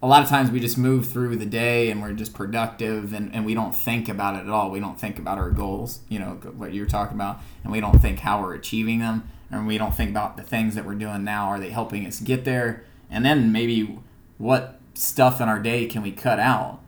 a 0.02 0.06
lot 0.06 0.22
of 0.22 0.28
times 0.28 0.50
we 0.50 0.60
just 0.60 0.76
move 0.76 1.06
through 1.06 1.36
the 1.36 1.46
day 1.46 1.90
and 1.90 2.02
we're 2.02 2.12
just 2.12 2.34
productive 2.34 3.12
and, 3.12 3.34
and 3.34 3.46
we 3.46 3.54
don't 3.54 3.74
think 3.74 4.08
about 4.08 4.36
it 4.36 4.40
at 4.40 4.48
all. 4.48 4.70
We 4.70 4.80
don't 4.80 5.00
think 5.00 5.18
about 5.18 5.38
our 5.38 5.50
goals, 5.50 6.00
you 6.08 6.18
know, 6.18 6.32
what 6.56 6.74
you're 6.74 6.86
talking 6.86 7.16
about, 7.16 7.40
and 7.62 7.72
we 7.72 7.80
don't 7.80 7.98
think 7.98 8.20
how 8.20 8.42
we're 8.42 8.54
achieving 8.54 8.98
them 8.98 9.28
and 9.50 9.66
we 9.66 9.78
don't 9.78 9.94
think 9.94 10.10
about 10.10 10.36
the 10.36 10.42
things 10.42 10.74
that 10.74 10.84
we're 10.84 10.94
doing 10.94 11.24
now. 11.24 11.46
Are 11.46 11.58
they 11.58 11.70
helping 11.70 12.06
us 12.06 12.20
get 12.20 12.44
there? 12.44 12.84
And 13.10 13.24
then 13.24 13.52
maybe 13.52 13.98
what 14.38 14.80
stuff 14.96 15.40
in 15.40 15.48
our 15.48 15.58
day 15.58 15.86
can 15.86 16.02
we 16.02 16.12
cut 16.12 16.38
out? 16.38 16.80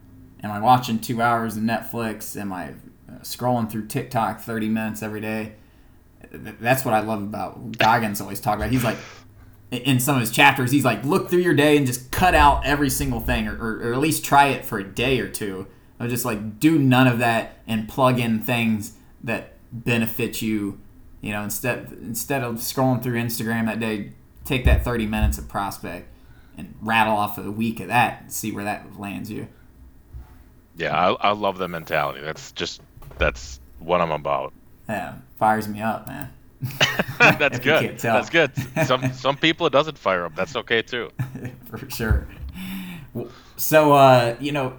Am 0.42 0.50
I 0.50 0.60
watching 0.60 0.98
two 0.98 1.20
hours 1.20 1.56
of 1.56 1.62
Netflix? 1.62 2.38
Am 2.40 2.52
I 2.52 2.70
uh, 3.08 3.20
scrolling 3.22 3.70
through 3.70 3.86
TikTok 3.86 4.40
30 4.40 4.68
minutes 4.68 5.02
every 5.02 5.20
day? 5.20 5.54
That's 6.30 6.84
what 6.84 6.94
I 6.94 7.00
love 7.00 7.22
about 7.22 7.78
Goggins 7.78 8.20
always 8.20 8.40
talk 8.40 8.56
about. 8.56 8.70
He's 8.70 8.84
like, 8.84 8.98
in 9.70 10.00
some 10.00 10.14
of 10.14 10.20
his 10.20 10.30
chapters, 10.30 10.70
he's 10.70 10.84
like, 10.84 11.04
look 11.04 11.28
through 11.28 11.40
your 11.40 11.54
day 11.54 11.76
and 11.76 11.86
just 11.86 12.10
cut 12.10 12.34
out 12.34 12.64
every 12.64 12.90
single 12.90 13.20
thing, 13.20 13.48
or, 13.48 13.56
or, 13.56 13.88
or 13.88 13.92
at 13.92 13.98
least 13.98 14.24
try 14.24 14.48
it 14.48 14.64
for 14.64 14.78
a 14.78 14.84
day 14.84 15.20
or 15.20 15.28
two. 15.28 15.66
Or 16.00 16.06
just 16.06 16.24
like 16.24 16.60
do 16.60 16.78
none 16.78 17.06
of 17.06 17.18
that 17.18 17.58
and 17.66 17.88
plug 17.88 18.20
in 18.20 18.40
things 18.40 18.94
that 19.24 19.54
benefit 19.72 20.40
you 20.40 20.78
you 21.20 21.32
know, 21.32 21.42
instead 21.42 21.96
instead 22.00 22.42
of 22.42 22.56
scrolling 22.56 23.02
through 23.02 23.20
Instagram 23.20 23.66
that 23.66 23.80
day, 23.80 24.12
take 24.44 24.64
that 24.64 24.84
30 24.84 25.06
minutes 25.06 25.38
of 25.38 25.48
prospect 25.48 26.08
and 26.58 26.74
rattle 26.82 27.16
off 27.16 27.38
a 27.38 27.50
week 27.50 27.80
of 27.80 27.88
that 27.88 28.22
and 28.22 28.32
see 28.32 28.52
where 28.52 28.64
that 28.64 28.98
lands 28.98 29.30
you. 29.30 29.48
Yeah, 30.76 30.94
I, 30.94 31.28
I 31.28 31.32
love 31.32 31.56
that 31.58 31.68
mentality. 31.68 32.20
That's 32.20 32.52
just 32.52 32.82
that's 33.16 33.60
what 33.78 34.00
I'm 34.00 34.12
about. 34.12 34.52
Yeah, 34.88 35.14
fires 35.38 35.66
me 35.66 35.80
up, 35.80 36.06
man. 36.06 36.30
that's 37.18 37.58
good. 37.60 37.98
That's 37.98 38.28
good. 38.28 38.52
Some 38.84 39.12
some 39.14 39.36
people 39.36 39.66
it 39.66 39.72
doesn't 39.72 39.96
fire 39.96 40.26
up. 40.26 40.34
That's 40.34 40.54
okay 40.56 40.82
too. 40.82 41.10
For 41.70 41.88
sure. 41.88 42.28
So 43.56 43.92
uh, 43.92 44.36
you 44.38 44.52
know, 44.52 44.74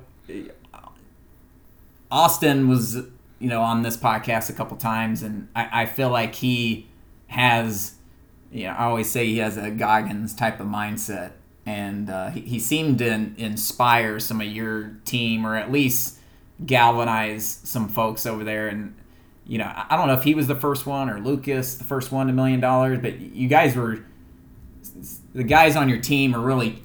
Austin 2.11 2.67
was 2.67 2.97
you 3.39 3.47
know, 3.47 3.61
on 3.61 3.83
this 3.83 3.97
podcast 3.97 4.49
a 4.49 4.53
couple 4.53 4.75
times, 4.77 5.23
and 5.23 5.47
I, 5.55 5.83
I 5.83 5.85
feel 5.85 6.09
like 6.09 6.35
he 6.35 6.87
has, 7.27 7.95
you 8.51 8.65
know, 8.65 8.71
I 8.71 8.85
always 8.85 9.09
say 9.09 9.25
he 9.25 9.37
has 9.37 9.57
a 9.57 9.71
Goggins 9.71 10.35
type 10.35 10.59
of 10.59 10.67
mindset, 10.67 11.31
and 11.69 12.09
uh, 12.09 12.31
he, 12.31 12.41
he 12.41 12.59
seemed 12.59 12.97
to 12.97 13.05
inspire 13.37 14.19
some 14.19 14.41
of 14.41 14.47
your 14.47 14.97
team, 15.05 15.45
or 15.45 15.55
at 15.55 15.71
least 15.71 16.17
galvanize 16.65 17.61
some 17.63 17.87
folks 17.87 18.25
over 18.25 18.43
there. 18.43 18.67
And 18.67 18.95
you 19.45 19.59
know, 19.59 19.71
I 19.71 19.95
don't 19.95 20.07
know 20.07 20.15
if 20.15 20.23
he 20.23 20.33
was 20.33 20.47
the 20.47 20.55
first 20.55 20.87
one 20.87 21.11
or 21.11 21.19
Lucas 21.19 21.75
the 21.75 21.83
first 21.83 22.11
one 22.11 22.25
to 22.25 22.33
million 22.33 22.59
dollars, 22.59 22.97
but 22.99 23.19
you 23.19 23.47
guys 23.47 23.75
were 23.75 24.03
the 25.35 25.43
guys 25.43 25.75
on 25.75 25.89
your 25.89 25.99
team 25.99 26.35
are 26.35 26.39
really 26.39 26.81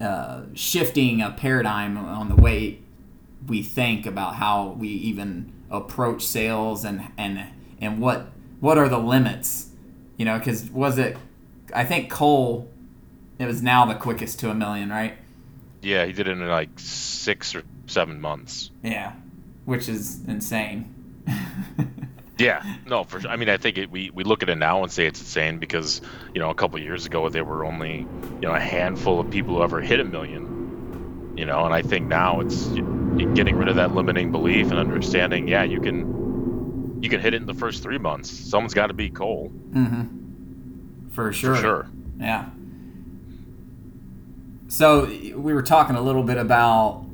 uh, 0.00 0.44
shifting 0.54 1.20
a 1.20 1.30
paradigm 1.30 1.98
on 1.98 2.30
the 2.30 2.36
way 2.36 2.78
we 3.46 3.62
think 3.62 4.06
about 4.06 4.36
how 4.36 4.68
we 4.78 4.88
even 4.88 5.52
approach 5.70 6.24
sales 6.24 6.82
and 6.82 7.12
and 7.18 7.46
and 7.78 8.00
what 8.00 8.28
what 8.60 8.78
are 8.78 8.88
the 8.88 8.98
limits 8.98 9.68
you 10.16 10.24
know 10.24 10.38
because 10.38 10.70
was 10.70 10.98
it 10.98 11.16
i 11.74 11.84
think 11.84 12.10
cole 12.10 12.69
it 13.40 13.46
was 13.46 13.62
now 13.62 13.86
the 13.86 13.94
quickest 13.94 14.38
to 14.40 14.50
a 14.50 14.54
million 14.54 14.90
right? 14.90 15.14
Yeah 15.82 16.04
he 16.06 16.12
did 16.12 16.28
it 16.28 16.32
in 16.32 16.46
like 16.46 16.70
six 16.76 17.54
or 17.54 17.62
seven 17.86 18.20
months. 18.20 18.70
Yeah 18.82 19.12
which 19.64 19.88
is 19.88 20.24
insane. 20.26 20.94
Yeah 22.38 22.64
no 22.86 23.04
for 23.04 23.20
sure 23.20 23.30
i 23.30 23.36
mean 23.36 23.50
i 23.50 23.58
think 23.58 23.76
it, 23.76 23.90
we, 23.90 24.08
we 24.08 24.24
look 24.24 24.42
at 24.42 24.48
it 24.48 24.56
now 24.56 24.82
and 24.82 24.90
say 24.90 25.04
it's 25.04 25.20
insane 25.20 25.58
because 25.58 26.00
you 26.32 26.40
know 26.40 26.48
a 26.48 26.54
couple 26.54 26.80
years 26.80 27.04
ago 27.04 27.28
there 27.28 27.44
were 27.44 27.66
only 27.66 27.98
you 27.98 28.40
know 28.40 28.54
a 28.54 28.58
handful 28.58 29.20
of 29.20 29.30
people 29.30 29.56
who 29.56 29.62
ever 29.62 29.82
hit 29.82 30.00
a 30.00 30.04
million 30.04 31.34
you 31.36 31.44
know 31.44 31.66
and 31.66 31.74
i 31.74 31.82
think 31.82 32.06
now 32.06 32.40
it's 32.40 32.64
getting 33.34 33.56
rid 33.56 33.68
of 33.68 33.76
that 33.76 33.94
limiting 33.94 34.32
belief 34.32 34.70
and 34.70 34.78
understanding 34.78 35.48
yeah 35.48 35.64
you 35.64 35.82
can 35.82 36.20
you 37.02 37.08
can 37.08 37.20
hit 37.20 37.34
it 37.34 37.38
in 37.38 37.46
the 37.46 37.54
first 37.54 37.82
three 37.82 37.98
months. 37.98 38.30
Someone's 38.30 38.74
got 38.74 38.88
to 38.88 38.92
be 38.92 39.08
cole 39.10 39.50
mm-hmm. 39.70 41.08
for 41.10 41.32
sure. 41.32 41.54
for 41.54 41.60
sure. 41.60 41.90
Yeah 42.18 42.50
so 44.70 45.04
we 45.04 45.52
were 45.52 45.62
talking 45.62 45.96
a 45.96 46.00
little 46.00 46.22
bit 46.22 46.36
about 46.36 47.04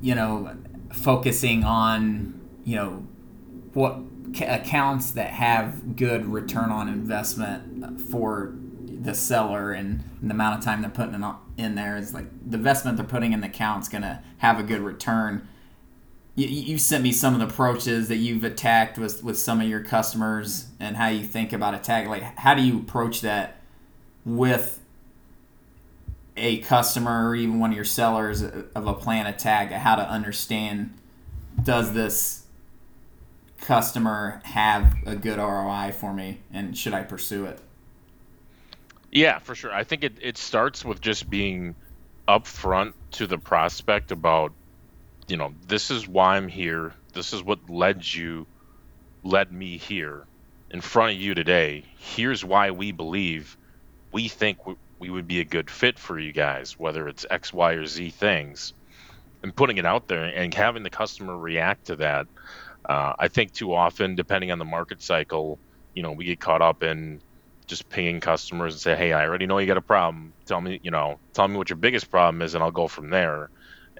you 0.00 0.14
know 0.14 0.54
focusing 0.92 1.62
on 1.64 2.40
you 2.64 2.76
know 2.76 3.06
what 3.72 3.98
accounts 4.40 5.12
that 5.12 5.30
have 5.30 5.96
good 5.96 6.26
return 6.26 6.70
on 6.70 6.88
investment 6.88 8.00
for 8.00 8.54
the 9.02 9.14
seller 9.14 9.72
and, 9.72 10.04
the 10.22 10.30
amount 10.30 10.56
of 10.56 10.64
time 10.64 10.82
they're 10.82 10.90
putting 10.90 11.14
in, 11.14 11.34
in 11.56 11.74
there 11.74 11.96
is 11.96 12.14
like 12.14 12.26
the 12.48 12.56
investment 12.56 12.96
they're 12.96 13.04
putting 13.04 13.32
in 13.32 13.40
the 13.40 13.48
account's 13.48 13.88
going 13.88 14.02
to 14.02 14.22
have 14.38 14.60
a 14.60 14.62
good 14.62 14.80
return. 14.80 15.48
You, 16.36 16.46
you 16.46 16.78
sent 16.78 17.02
me 17.02 17.10
some 17.10 17.34
of 17.34 17.40
the 17.40 17.46
approaches 17.46 18.06
that 18.06 18.18
you've 18.18 18.44
attacked 18.44 18.98
with, 18.98 19.24
with 19.24 19.36
some 19.36 19.60
of 19.60 19.66
your 19.66 19.82
customers 19.82 20.66
and 20.78 20.96
how 20.96 21.08
you 21.08 21.24
think 21.24 21.52
about 21.52 21.74
attack. 21.74 22.06
Like, 22.06 22.22
how 22.38 22.54
do 22.54 22.62
you 22.62 22.78
approach 22.78 23.20
that 23.22 23.60
with 24.24 24.81
a 26.36 26.58
customer 26.58 27.28
or 27.28 27.34
even 27.34 27.58
one 27.58 27.70
of 27.70 27.76
your 27.76 27.84
sellers 27.84 28.42
of 28.42 28.86
a 28.86 28.94
plan 28.94 29.26
a 29.26 29.32
tag 29.32 29.70
How 29.70 29.96
to 29.96 30.08
understand 30.08 30.94
does 31.62 31.92
this 31.92 32.44
customer 33.60 34.40
have 34.44 34.94
a 35.06 35.14
good 35.14 35.38
ROI 35.38 35.92
for 35.92 36.12
me 36.12 36.40
and 36.52 36.76
should 36.76 36.94
I 36.94 37.02
pursue 37.02 37.46
it? 37.46 37.60
Yeah, 39.10 39.38
for 39.40 39.54
sure. 39.54 39.72
I 39.72 39.84
think 39.84 40.04
it, 40.04 40.14
it 40.22 40.38
starts 40.38 40.84
with 40.84 41.00
just 41.00 41.28
being 41.28 41.74
upfront 42.26 42.94
to 43.12 43.26
the 43.26 43.36
prospect 43.36 44.10
about, 44.10 44.52
you 45.28 45.36
know, 45.36 45.54
this 45.68 45.90
is 45.90 46.08
why 46.08 46.36
I'm 46.36 46.48
here. 46.48 46.94
This 47.12 47.34
is 47.34 47.42
what 47.42 47.68
led 47.68 48.10
you, 48.10 48.46
led 49.22 49.52
me 49.52 49.76
here 49.76 50.24
in 50.70 50.80
front 50.80 51.12
of 51.12 51.20
you 51.20 51.34
today. 51.34 51.84
Here's 51.98 52.42
why 52.42 52.70
we 52.70 52.90
believe 52.90 53.56
we 54.12 54.28
think 54.28 54.58
we 55.02 55.10
would 55.10 55.26
be 55.26 55.40
a 55.40 55.44
good 55.44 55.68
fit 55.68 55.98
for 55.98 56.16
you 56.16 56.32
guys, 56.32 56.74
whether 56.78 57.08
it's 57.08 57.26
X, 57.28 57.52
Y, 57.52 57.72
or 57.72 57.86
Z 57.86 58.10
things, 58.10 58.72
and 59.42 59.56
putting 59.56 59.78
it 59.78 59.84
out 59.84 60.06
there 60.06 60.22
and 60.22 60.54
having 60.54 60.84
the 60.84 60.90
customer 60.90 61.36
react 61.36 61.88
to 61.88 61.96
that. 61.96 62.26
Uh, 62.88 63.12
I 63.18 63.26
think 63.26 63.52
too 63.52 63.74
often, 63.74 64.14
depending 64.14 64.52
on 64.52 64.60
the 64.60 64.64
market 64.64 65.02
cycle, 65.02 65.58
you 65.92 66.04
know, 66.04 66.12
we 66.12 66.26
get 66.26 66.38
caught 66.38 66.62
up 66.62 66.84
in 66.84 67.20
just 67.66 67.88
pinging 67.90 68.20
customers 68.20 68.74
and 68.74 68.80
say, 68.80 68.94
"Hey, 68.94 69.12
I 69.12 69.26
already 69.26 69.46
know 69.46 69.58
you 69.58 69.66
got 69.66 69.76
a 69.76 69.82
problem. 69.82 70.34
Tell 70.46 70.60
me, 70.60 70.78
you 70.84 70.92
know, 70.92 71.20
tell 71.34 71.48
me 71.48 71.56
what 71.56 71.68
your 71.68 71.78
biggest 71.78 72.08
problem 72.08 72.40
is, 72.40 72.54
and 72.54 72.62
I'll 72.62 72.70
go 72.70 72.86
from 72.86 73.10
there." 73.10 73.50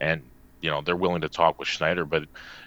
And 0.01 0.31
you 0.61 0.71
know, 0.71 0.83
they're 0.83 0.97
willing 0.97 1.23
to 1.23 1.29
talk 1.29 1.59
with 1.59 1.67
Schneider, 1.67 2.07
but 2.07 2.23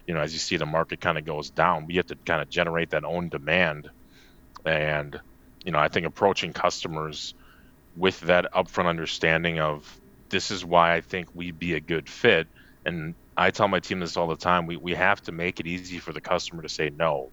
you 0.07 0.13
know, 0.13 0.19
as 0.19 0.33
you 0.33 0.39
see, 0.39 0.57
the 0.57 0.65
market 0.65 0.99
kind 0.99 1.17
of 1.17 1.23
goes 1.23 1.51
down. 1.51 1.85
We 1.87 1.95
have 1.95 2.07
to 2.07 2.17
kind 2.25 2.41
of 2.41 2.49
generate 2.49 2.89
that 2.89 3.05
own 3.05 3.29
demand, 3.29 3.89
and 4.65 5.17
you 5.63 5.71
know, 5.71 5.79
I 5.79 5.87
think 5.87 6.05
approaching 6.05 6.51
customers 6.53 7.33
with 7.95 8.19
that 8.21 8.47
upfront 8.53 8.87
understanding 8.87 9.59
of 9.59 9.99
this 10.29 10.51
is 10.51 10.65
why 10.65 10.95
I 10.95 11.01
think 11.01 11.27
we'd 11.33 11.59
be 11.59 11.73
a 11.73 11.81
good 11.81 12.09
fit, 12.09 12.47
and 12.85 13.15
I 13.37 13.51
tell 13.51 13.67
my 13.67 13.79
team 13.79 13.99
this 13.99 14.17
all 14.17 14.27
the 14.27 14.37
time. 14.37 14.65
We 14.65 14.77
we 14.77 14.93
have 14.95 15.21
to 15.23 15.31
make 15.31 15.59
it 15.59 15.67
easy 15.67 15.99
for 15.99 16.13
the 16.13 16.21
customer 16.21 16.63
to 16.63 16.69
say 16.69 16.89
no 16.89 17.31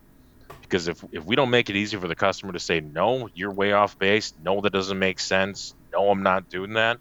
because 0.73 0.89
if 0.89 1.05
if 1.13 1.25
we 1.25 1.37
don't 1.37 1.51
make 1.51 1.69
it 1.71 1.77
easy 1.77 1.97
for 1.99 2.09
the 2.09 2.17
customer 2.17 2.53
to 2.53 2.59
say 2.59 2.81
no, 2.81 3.29
you're 3.35 3.53
way 3.53 3.73
off 3.73 3.99
base, 3.99 4.33
no, 4.41 4.61
that 4.63 4.73
doesn't 4.73 4.99
make 4.99 5.21
sense, 5.21 5.75
no, 5.93 6.11
I'm 6.11 6.23
not 6.23 6.49
doing 6.49 6.75
that, 6.75 6.99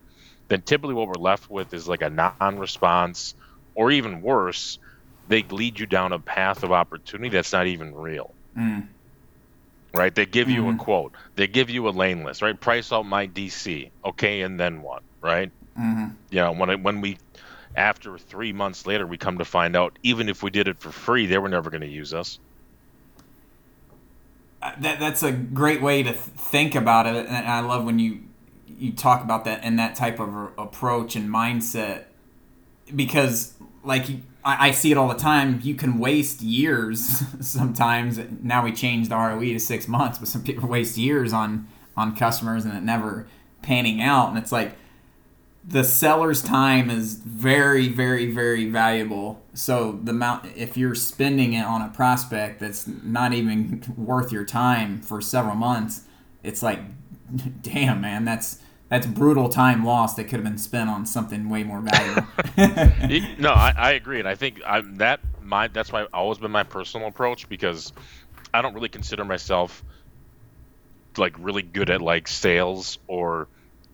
then 0.49 0.61
typically 0.61 0.93
what 0.93 1.07
we're 1.07 1.13
left 1.13 1.49
with 1.49 1.73
is 1.73 1.87
like 1.87 2.01
a 2.01 2.09
non-response, 2.09 3.33
or 3.73 3.91
even 3.91 4.21
worse, 4.21 4.77
they 5.27 5.43
lead 5.43 5.79
you 5.79 5.85
down 5.85 6.11
a 6.11 6.19
path 6.19 6.63
of 6.63 6.71
opportunity 6.73 7.29
that's 7.29 7.53
not 7.53 7.67
even 7.67 7.93
real. 7.93 8.35
Mm. 8.57 8.89
Right? 9.93 10.13
They 10.13 10.25
give 10.25 10.49
you 10.49 10.63
mm-hmm. 10.63 10.79
a 10.79 10.83
quote. 10.83 11.13
They 11.35 11.47
give 11.47 11.69
you 11.69 11.87
a 11.87 11.91
lane 11.91 12.23
list. 12.23 12.41
Right? 12.41 12.59
Price 12.59 12.91
out 12.91 13.05
my 13.05 13.27
DC. 13.27 13.89
Okay, 14.05 14.41
and 14.41 14.59
then 14.59 14.81
what? 14.81 15.03
Right? 15.21 15.51
Mm-hmm. 15.77 16.07
You 16.29 16.39
know, 16.39 16.51
when 16.53 16.69
it, 16.69 16.81
when 16.81 17.01
we 17.01 17.17
after 17.75 18.17
three 18.17 18.53
months 18.53 18.85
later, 18.85 19.05
we 19.05 19.17
come 19.17 19.37
to 19.37 19.45
find 19.45 19.75
out 19.75 19.97
even 20.03 20.29
if 20.29 20.43
we 20.43 20.49
did 20.49 20.67
it 20.67 20.79
for 20.79 20.91
free, 20.91 21.25
they 21.25 21.37
were 21.37 21.49
never 21.49 21.69
going 21.69 21.81
to 21.81 21.87
use 21.87 22.13
us 22.13 22.39
that 24.61 24.99
that's 24.99 25.23
a 25.23 25.31
great 25.31 25.81
way 25.81 26.03
to 26.03 26.13
think 26.13 26.75
about 26.75 27.07
it, 27.07 27.25
and 27.25 27.47
I 27.47 27.61
love 27.61 27.83
when 27.83 27.99
you 27.99 28.19
you 28.67 28.91
talk 28.91 29.23
about 29.23 29.45
that 29.45 29.61
and 29.63 29.77
that 29.79 29.95
type 29.95 30.19
of 30.19 30.51
approach 30.57 31.15
and 31.15 31.29
mindset 31.29 32.05
because 32.95 33.53
like 33.83 34.05
I, 34.43 34.67
I 34.67 34.71
see 34.71 34.91
it 34.91 34.97
all 34.97 35.07
the 35.07 35.15
time. 35.15 35.59
You 35.63 35.75
can 35.75 35.99
waste 35.99 36.41
years 36.41 37.23
sometimes. 37.45 38.19
Now 38.41 38.63
we 38.63 38.71
changed 38.71 39.11
the 39.11 39.15
ROE 39.15 39.39
to 39.39 39.59
six 39.59 39.87
months, 39.87 40.17
but 40.17 40.27
some 40.27 40.43
people 40.43 40.67
waste 40.67 40.97
years 40.97 41.33
on 41.33 41.67
on 41.97 42.15
customers 42.15 42.63
and 42.63 42.75
it 42.75 42.83
never 42.83 43.27
panning 43.61 44.01
out. 44.01 44.29
And 44.29 44.37
it's 44.37 44.51
like 44.51 44.75
the 45.63 45.83
seller's 45.83 46.41
time 46.41 46.89
is 46.89 47.15
very, 47.15 47.87
very, 47.87 48.31
very 48.31 48.69
valuable. 48.69 49.43
So 49.53 49.99
the 50.03 50.11
amount, 50.11 50.47
if 50.55 50.75
you're 50.77 50.95
spending 50.95 51.53
it 51.53 51.63
on 51.63 51.81
a 51.81 51.89
prospect 51.89 52.59
that's 52.59 52.87
not 52.87 53.33
even 53.33 53.83
worth 53.95 54.31
your 54.31 54.45
time 54.45 55.01
for 55.01 55.21
several 55.21 55.55
months, 55.55 56.05
it's 56.43 56.63
like, 56.63 56.79
damn, 57.61 58.01
man, 58.01 58.25
that's 58.25 58.60
that's 58.91 59.07
brutal 59.07 59.47
time 59.47 59.85
lost 59.85 60.17
that 60.17 60.25
could 60.25 60.33
have 60.33 60.43
been 60.43 60.57
spent 60.57 60.89
on 60.89 61.05
something 61.05 61.47
way 61.49 61.63
more 61.63 61.79
valuable. 61.79 62.27
no, 63.39 63.51
I, 63.51 63.73
I 63.75 63.91
agree, 63.93 64.19
and 64.19 64.27
I 64.27 64.35
think 64.35 64.61
I'm 64.67 64.97
that 64.97 65.21
my 65.41 65.69
that's 65.69 65.93
my 65.93 66.03
always 66.13 66.37
been 66.37 66.51
my 66.51 66.63
personal 66.63 67.07
approach 67.07 67.47
because 67.47 67.93
I 68.53 68.61
don't 68.61 68.73
really 68.73 68.89
consider 68.89 69.23
myself 69.23 69.81
like 71.17 71.33
really 71.39 71.61
good 71.61 71.89
at 71.89 72.01
like 72.01 72.27
sales 72.27 72.99
or 73.07 73.47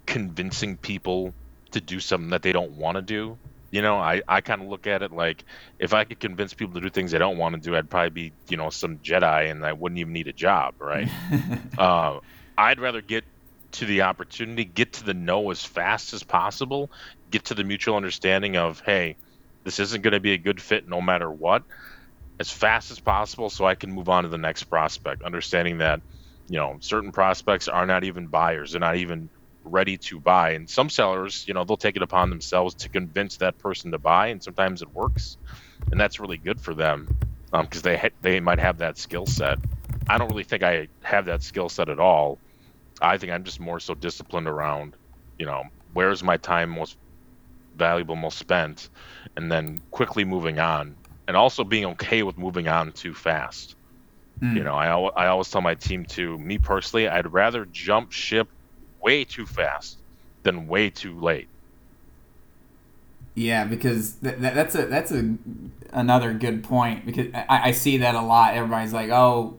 convincing 0.07 0.77
people 0.77 1.33
to 1.71 1.79
do 1.79 1.99
something 1.99 2.31
that 2.31 2.41
they 2.41 2.51
don't 2.51 2.71
want 2.71 2.95
to 2.95 3.03
do. 3.03 3.37
You 3.69 3.83
know, 3.83 3.97
I, 3.97 4.23
I 4.27 4.41
kind 4.41 4.63
of 4.63 4.67
look 4.67 4.87
at 4.87 5.03
it 5.03 5.11
like 5.11 5.43
if 5.77 5.93
I 5.93 6.05
could 6.05 6.19
convince 6.19 6.55
people 6.55 6.73
to 6.73 6.81
do 6.81 6.89
things 6.89 7.11
they 7.11 7.19
don't 7.19 7.37
want 7.37 7.53
to 7.53 7.61
do, 7.61 7.75
I'd 7.75 7.89
probably 7.89 8.09
be, 8.09 8.31
you 8.49 8.57
know, 8.57 8.71
some 8.71 8.97
Jedi 8.97 9.51
and 9.51 9.63
I 9.63 9.73
wouldn't 9.73 9.99
even 9.99 10.13
need 10.13 10.27
a 10.27 10.33
job, 10.33 10.75
right? 10.79 11.07
uh, 11.77 12.19
I'd 12.57 12.79
rather 12.79 13.01
get 13.01 13.25
to 13.77 13.85
the 13.85 14.03
opportunity, 14.03 14.65
get 14.65 14.93
to 14.93 15.03
the 15.03 15.13
no 15.13 15.51
as 15.51 15.63
fast 15.63 16.13
as 16.13 16.23
possible, 16.23 16.91
get 17.31 17.45
to 17.45 17.53
the 17.53 17.63
mutual 17.63 17.95
understanding 17.95 18.57
of, 18.57 18.79
hey, 18.81 19.15
this 19.63 19.79
isn't 19.79 20.01
going 20.01 20.13
to 20.13 20.19
be 20.19 20.33
a 20.33 20.37
good 20.37 20.61
fit 20.61 20.87
no 20.87 21.01
matter 21.01 21.29
what, 21.29 21.63
as 22.39 22.49
fast 22.49 22.91
as 22.91 22.99
possible 22.99 23.49
so 23.49 23.65
I 23.65 23.75
can 23.75 23.91
move 23.91 24.09
on 24.09 24.23
to 24.23 24.29
the 24.29 24.37
next 24.37 24.63
prospect, 24.63 25.23
understanding 25.23 25.79
that, 25.79 26.01
you 26.49 26.57
know, 26.57 26.77
certain 26.79 27.11
prospects 27.11 27.67
are 27.67 27.85
not 27.85 28.03
even 28.03 28.27
buyers. 28.27 28.71
They're 28.71 28.79
not 28.79 28.95
even 28.95 29.29
ready 29.63 29.97
to 29.97 30.19
buy. 30.19 30.51
And 30.51 30.69
some 30.69 30.89
sellers, 30.89 31.45
you 31.47 31.53
know, 31.53 31.63
they'll 31.63 31.77
take 31.77 31.97
it 31.97 32.01
upon 32.01 32.29
themselves 32.29 32.75
to 32.75 32.89
convince 32.89 33.37
that 33.37 33.57
person 33.59 33.91
to 33.91 33.97
buy, 33.97 34.27
and 34.27 34.41
sometimes 34.41 34.81
it 34.81 34.93
works, 34.93 35.37
and 35.91 35.99
that's 35.99 36.19
really 36.19 36.37
good 36.37 36.59
for 36.59 36.73
them 36.73 37.15
because 37.51 37.79
um, 37.79 37.81
they 37.83 37.97
ha- 37.97 38.09
they 38.21 38.39
might 38.39 38.59
have 38.59 38.79
that 38.79 38.97
skill 38.97 39.25
set. 39.25 39.59
I 40.09 40.17
don't 40.17 40.29
really 40.29 40.43
think 40.43 40.63
I 40.63 40.87
have 41.01 41.25
that 41.25 41.43
skill 41.43 41.69
set 41.69 41.89
at 41.89 41.99
all. 41.99 42.39
I 43.01 43.17
think 43.17 43.31
I'm 43.31 43.43
just 43.43 43.59
more 43.59 43.79
so 43.79 43.93
disciplined 43.93 44.47
around, 44.47 44.95
you 45.37 45.45
know, 45.45 45.63
where's 45.93 46.23
my 46.23 46.37
time 46.37 46.69
most 46.69 46.97
valuable, 47.75 48.15
most 48.15 48.37
spent, 48.37 48.89
and 49.35 49.51
then 49.51 49.79
quickly 49.91 50.25
moving 50.25 50.59
on, 50.59 50.95
and 51.27 51.37
also 51.37 51.63
being 51.63 51.85
okay 51.85 52.23
with 52.23 52.37
moving 52.37 52.67
on 52.67 52.91
too 52.91 53.13
fast. 53.13 53.75
Mm. 54.41 54.57
You 54.57 54.63
know, 54.63 54.75
I, 54.75 54.87
I 55.23 55.27
always 55.27 55.49
tell 55.49 55.61
my 55.61 55.75
team 55.75 56.05
to 56.05 56.37
me 56.37 56.57
personally, 56.57 57.07
I'd 57.07 57.31
rather 57.31 57.65
jump 57.65 58.11
ship 58.11 58.47
way 59.01 59.23
too 59.23 59.45
fast 59.45 59.97
than 60.43 60.67
way 60.67 60.89
too 60.89 61.19
late. 61.19 61.47
Yeah, 63.35 63.65
because 63.65 64.15
th- 64.15 64.39
th- 64.39 64.53
that's 64.53 64.73
a 64.75 64.85
that's 64.87 65.11
a 65.11 65.35
another 65.91 66.33
good 66.33 66.63
point 66.63 67.05
because 67.05 67.27
I, 67.33 67.69
I 67.69 67.71
see 67.71 67.97
that 67.97 68.15
a 68.15 68.21
lot. 68.21 68.55
Everybody's 68.55 68.93
like, 68.93 69.11
"Oh, 69.11 69.57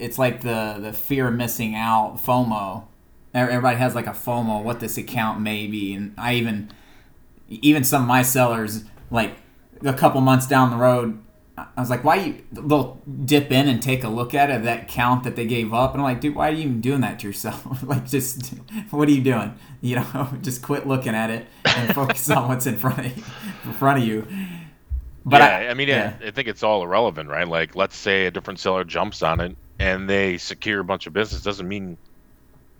it's 0.00 0.18
like 0.18 0.42
the 0.42 0.78
the 0.80 0.92
fear 0.92 1.28
of 1.28 1.34
missing 1.34 1.74
out, 1.74 2.18
FOMO." 2.24 2.84
Everybody 3.32 3.76
has 3.76 3.94
like 3.94 4.08
a 4.08 4.10
FOMO 4.10 4.62
what 4.62 4.80
this 4.80 4.98
account 4.98 5.40
may 5.40 5.66
be, 5.68 5.94
and 5.94 6.14
I 6.18 6.34
even 6.34 6.72
even 7.48 7.84
some 7.84 8.02
of 8.02 8.08
my 8.08 8.22
sellers 8.22 8.84
like 9.10 9.36
a 9.84 9.92
couple 9.92 10.20
months 10.20 10.46
down 10.46 10.70
the 10.70 10.76
road 10.76 11.20
I 11.76 11.80
was 11.80 11.90
like, 11.90 12.04
why 12.04 12.16
you? 12.16 12.42
They'll 12.52 13.00
dip 13.24 13.50
in 13.50 13.68
and 13.68 13.82
take 13.82 14.04
a 14.04 14.08
look 14.08 14.34
at 14.34 14.50
it, 14.50 14.62
that 14.64 14.88
count 14.88 15.24
that 15.24 15.36
they 15.36 15.46
gave 15.46 15.74
up, 15.74 15.92
and 15.92 16.00
I'm 16.00 16.04
like, 16.04 16.20
dude, 16.20 16.34
why 16.34 16.48
are 16.48 16.52
you 16.52 16.60
even 16.60 16.80
doing 16.80 17.00
that 17.00 17.18
to 17.20 17.26
yourself? 17.26 17.82
like, 17.86 18.08
just 18.08 18.48
what 18.90 19.08
are 19.08 19.12
you 19.12 19.22
doing? 19.22 19.54
You 19.80 19.96
know, 19.96 20.28
just 20.42 20.62
quit 20.62 20.86
looking 20.86 21.14
at 21.14 21.30
it 21.30 21.46
and 21.64 21.94
focus 21.94 22.30
on 22.30 22.48
what's 22.48 22.66
in 22.66 22.76
front 22.76 23.00
of 23.00 23.16
you, 23.16 23.24
in 23.64 23.72
front 23.74 24.00
of 24.00 24.06
you. 24.06 24.26
But 25.24 25.40
yeah, 25.40 25.56
I, 25.56 25.70
I 25.70 25.74
mean, 25.74 25.88
yeah. 25.88 26.14
I 26.24 26.30
think 26.30 26.48
it's 26.48 26.62
all 26.62 26.82
irrelevant, 26.82 27.28
right? 27.28 27.46
Like, 27.46 27.76
let's 27.76 27.96
say 27.96 28.26
a 28.26 28.30
different 28.30 28.58
seller 28.58 28.84
jumps 28.84 29.22
on 29.22 29.40
it 29.40 29.56
and 29.80 30.08
they 30.08 30.38
secure 30.38 30.80
a 30.80 30.84
bunch 30.84 31.06
of 31.06 31.12
business. 31.12 31.42
Doesn't 31.42 31.66
mean 31.66 31.98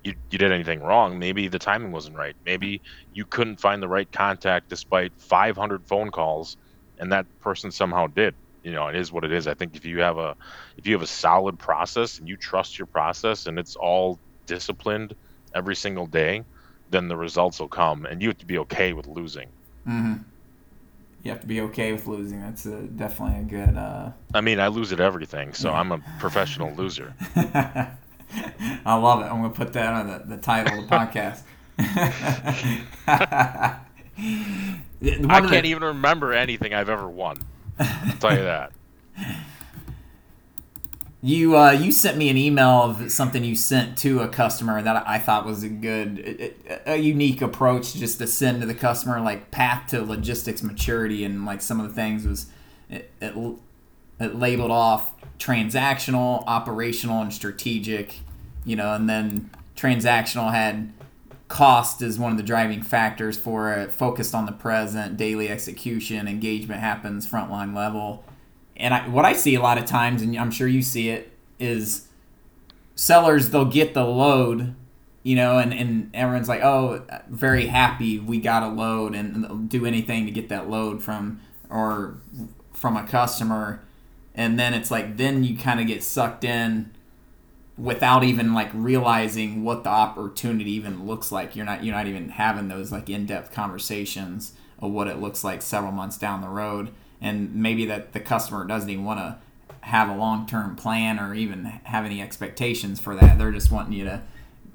you, 0.05 0.15
you 0.31 0.39
did 0.39 0.53
anything 0.53 0.81
wrong. 0.81 1.19
Maybe 1.19 1.49
the 1.49 1.59
timing 1.59 1.93
wasn't 1.93 2.17
right. 2.17 2.37
Maybe 2.45 2.83
you 3.13 3.25
couldn't 3.25 3.61
find 3.61 3.83
the 3.83 3.89
right 3.89 4.11
contact 4.13 4.69
despite 4.69 5.13
500 5.17 5.87
phone 5.87 6.11
calls, 6.11 6.57
and 6.99 7.11
that 7.13 7.27
person 7.41 7.73
somehow 7.73 8.07
did 8.07 8.35
you 8.63 8.73
know 8.73 8.89
it 8.89 8.97
is 8.97 9.13
what 9.13 9.25
it 9.25 9.33
is 9.33 9.47
i 9.47 9.55
think 9.55 9.75
if 9.75 9.85
you 9.85 10.01
have 10.01 10.19
a 10.19 10.37
if 10.77 10.87
you 10.87 10.93
have 10.93 11.03
a 11.03 11.07
solid 11.07 11.59
process 11.59 12.19
and 12.19 12.29
you 12.29 12.37
trust 12.37 12.79
your 12.79 12.87
process 12.87 13.47
and 13.47 13.59
it's 13.59 13.77
all 13.77 14.19
disciplined 14.47 15.15
every 15.55 15.75
single 15.75 16.07
day 16.07 16.43
then 16.91 17.09
the 17.09 17.17
results 17.17 17.61
will 17.61 17.69
come 17.69 18.05
and 18.07 18.21
you 18.21 18.29
have 18.29 18.39
to 18.39 18.47
be 18.47 18.59
okay 18.59 18.93
with 18.93 19.07
losing 19.07 19.49
mm-hmm. 19.87 20.15
You 21.23 21.31
have 21.31 21.41
to 21.41 21.47
be 21.47 21.61
okay 21.63 21.93
with 21.93 22.07
losing. 22.07 22.41
That's 22.41 22.67
a, 22.67 22.83
definitely 22.83 23.41
a 23.41 23.67
good. 23.67 23.77
Uh... 23.77 24.13
I 24.35 24.41
mean, 24.41 24.59
I 24.59 24.69
lose 24.69 24.93
at 24.93 25.01
everything, 25.01 25.53
so. 25.53 25.71
I'm 25.71 25.93
a 25.93 26.03
professional 26.19 26.75
loser. 26.75 27.15
I 27.37 28.95
love 28.95 29.21
it. 29.21 29.25
I'm 29.25 29.43
gonna 29.43 29.51
put 29.51 29.73
that 29.75 29.93
on 29.93 30.07
the, 30.07 30.37
the 30.37 30.41
title 30.41 30.79
of 30.79 30.89
the 30.89 30.97
podcast. 30.97 31.43
I 31.79 33.81
can't 35.41 35.51
the... 35.51 35.65
even 35.65 35.83
remember 35.83 36.33
anything 36.33 36.75
I've 36.75 36.89
ever 36.89 37.09
won. 37.09 37.39
I'll 37.79 38.17
tell 38.19 38.37
you 38.37 38.43
that. 38.43 38.73
You 41.23 41.55
uh, 41.55 41.73
you 41.73 41.93
sent 41.93 42.17
me 42.17 42.31
an 42.31 42.39
email 42.39 42.83
of 42.83 43.13
something 43.13 43.45
you 43.45 43.55
sent 43.55 43.99
to 43.99 44.21
a 44.21 44.29
customer 44.29 44.81
that 44.81 45.07
I 45.07 45.19
thought 45.19 45.45
was 45.45 45.63
a 45.63 45.69
good, 45.69 46.55
a, 46.87 46.97
unique 46.97 47.43
approach 47.43 47.93
just 47.93 48.19
to 48.19 48.27
send 48.27 48.63
to 48.63 48.67
the 48.67 48.75
customer, 48.75 49.21
like 49.21 49.51
path 49.51 49.91
to 49.91 50.03
logistics 50.03 50.63
maturity, 50.63 51.23
and 51.25 51.45
like 51.45 51.61
some 51.61 51.79
of 51.79 51.87
the 51.87 51.93
things 51.93 52.27
was 52.27 52.47
it, 52.89 53.11
it, 53.21 53.35
it 54.19 54.35
labeled 54.35 54.71
off 54.71 55.13
transactional, 55.39 56.43
operational, 56.47 57.21
and 57.21 57.35
strategic, 57.35 58.21
you 58.65 58.75
know, 58.75 58.95
and 58.95 59.07
then 59.07 59.51
transactional 59.77 60.53
had 60.53 60.91
cost 61.49 62.01
as 62.01 62.19
one 62.19 62.33
of 62.33 62.39
the 62.39 62.45
driving 62.45 62.81
factors 62.81 63.37
for 63.37 63.71
it, 63.75 63.93
focused 63.93 64.35
on 64.35 64.47
the 64.47 64.53
present, 64.53 65.19
daily 65.19 65.51
execution, 65.51 66.27
engagement 66.27 66.81
happens 66.81 67.29
frontline 67.29 67.77
level 67.77 68.25
and 68.81 68.95
I, 68.95 69.09
what 69.09 69.25
I 69.25 69.35
see 69.35 69.55
a 69.55 69.61
lot 69.61 69.79
of 69.79 69.85
times, 69.85 70.23
and 70.23 70.37
I'm 70.37 70.51
sure 70.51 70.67
you 70.67 70.83
see 70.83 71.11
it, 71.11 71.31
is 71.59 72.09
sellers 72.95 73.51
they'll 73.51 73.67
get 73.67 73.95
the 73.95 74.05
load, 74.05 74.75
you 75.23 75.37
know, 75.37 75.59
and, 75.59 75.73
and 75.73 76.11
everyone's 76.15 76.49
like, 76.49 76.63
oh, 76.63 77.05
very 77.29 77.67
happy 77.67 78.19
we 78.19 78.41
got 78.41 78.63
a 78.63 78.69
load, 78.69 79.15
and 79.15 79.45
they'll 79.45 79.57
do 79.57 79.87
anything 79.87 80.25
to 80.25 80.33
get 80.33 80.49
that 80.49 80.69
load 80.69 81.03
from 81.03 81.41
or 81.69 82.19
from 82.73 82.97
a 82.97 83.07
customer, 83.07 83.83
and 84.35 84.59
then 84.59 84.75
it's 84.75 84.91
like 84.91 85.17
then 85.19 85.45
you 85.45 85.57
kind 85.57 85.81
of 85.81 85.87
get 85.87 86.03
sucked 86.03 86.45
in 86.45 86.91
without 87.77 88.25
even 88.25 88.53
like 88.53 88.71
realizing 88.73 89.65
what 89.65 89.85
the 89.85 89.91
opportunity 89.91 90.73
even 90.73 91.07
looks 91.07 91.31
like. 91.31 91.55
You're 91.55 91.67
not 91.67 91.85
you're 91.85 91.95
not 91.95 92.07
even 92.07 92.31
having 92.31 92.69
those 92.69 92.91
like 92.91 93.11
in 93.11 93.27
depth 93.27 93.53
conversations 93.53 94.55
of 94.81 94.91
what 94.91 95.07
it 95.07 95.19
looks 95.19 95.45
like 95.45 95.61
several 95.61 95.93
months 95.93 96.17
down 96.17 96.41
the 96.41 96.49
road 96.49 96.91
and 97.21 97.55
maybe 97.55 97.87
that 97.87 98.13
the 98.13 98.21
customer 98.21 98.65
doesn't 98.65 98.89
even 98.89 99.05
want 99.05 99.21
to 99.21 99.39
have 99.83 100.09
a 100.09 100.15
long 100.15 100.47
term 100.47 100.77
plan 100.77 101.19
or 101.19 101.35
even 101.35 101.65
have 101.65 102.05
any 102.05 102.21
expectations 102.21 103.01
for 103.01 103.15
that. 103.17 103.39
They're 103.39 103.53
just 103.53 103.71
wanting 103.71 103.93
you 103.93 104.05
to 104.05 104.23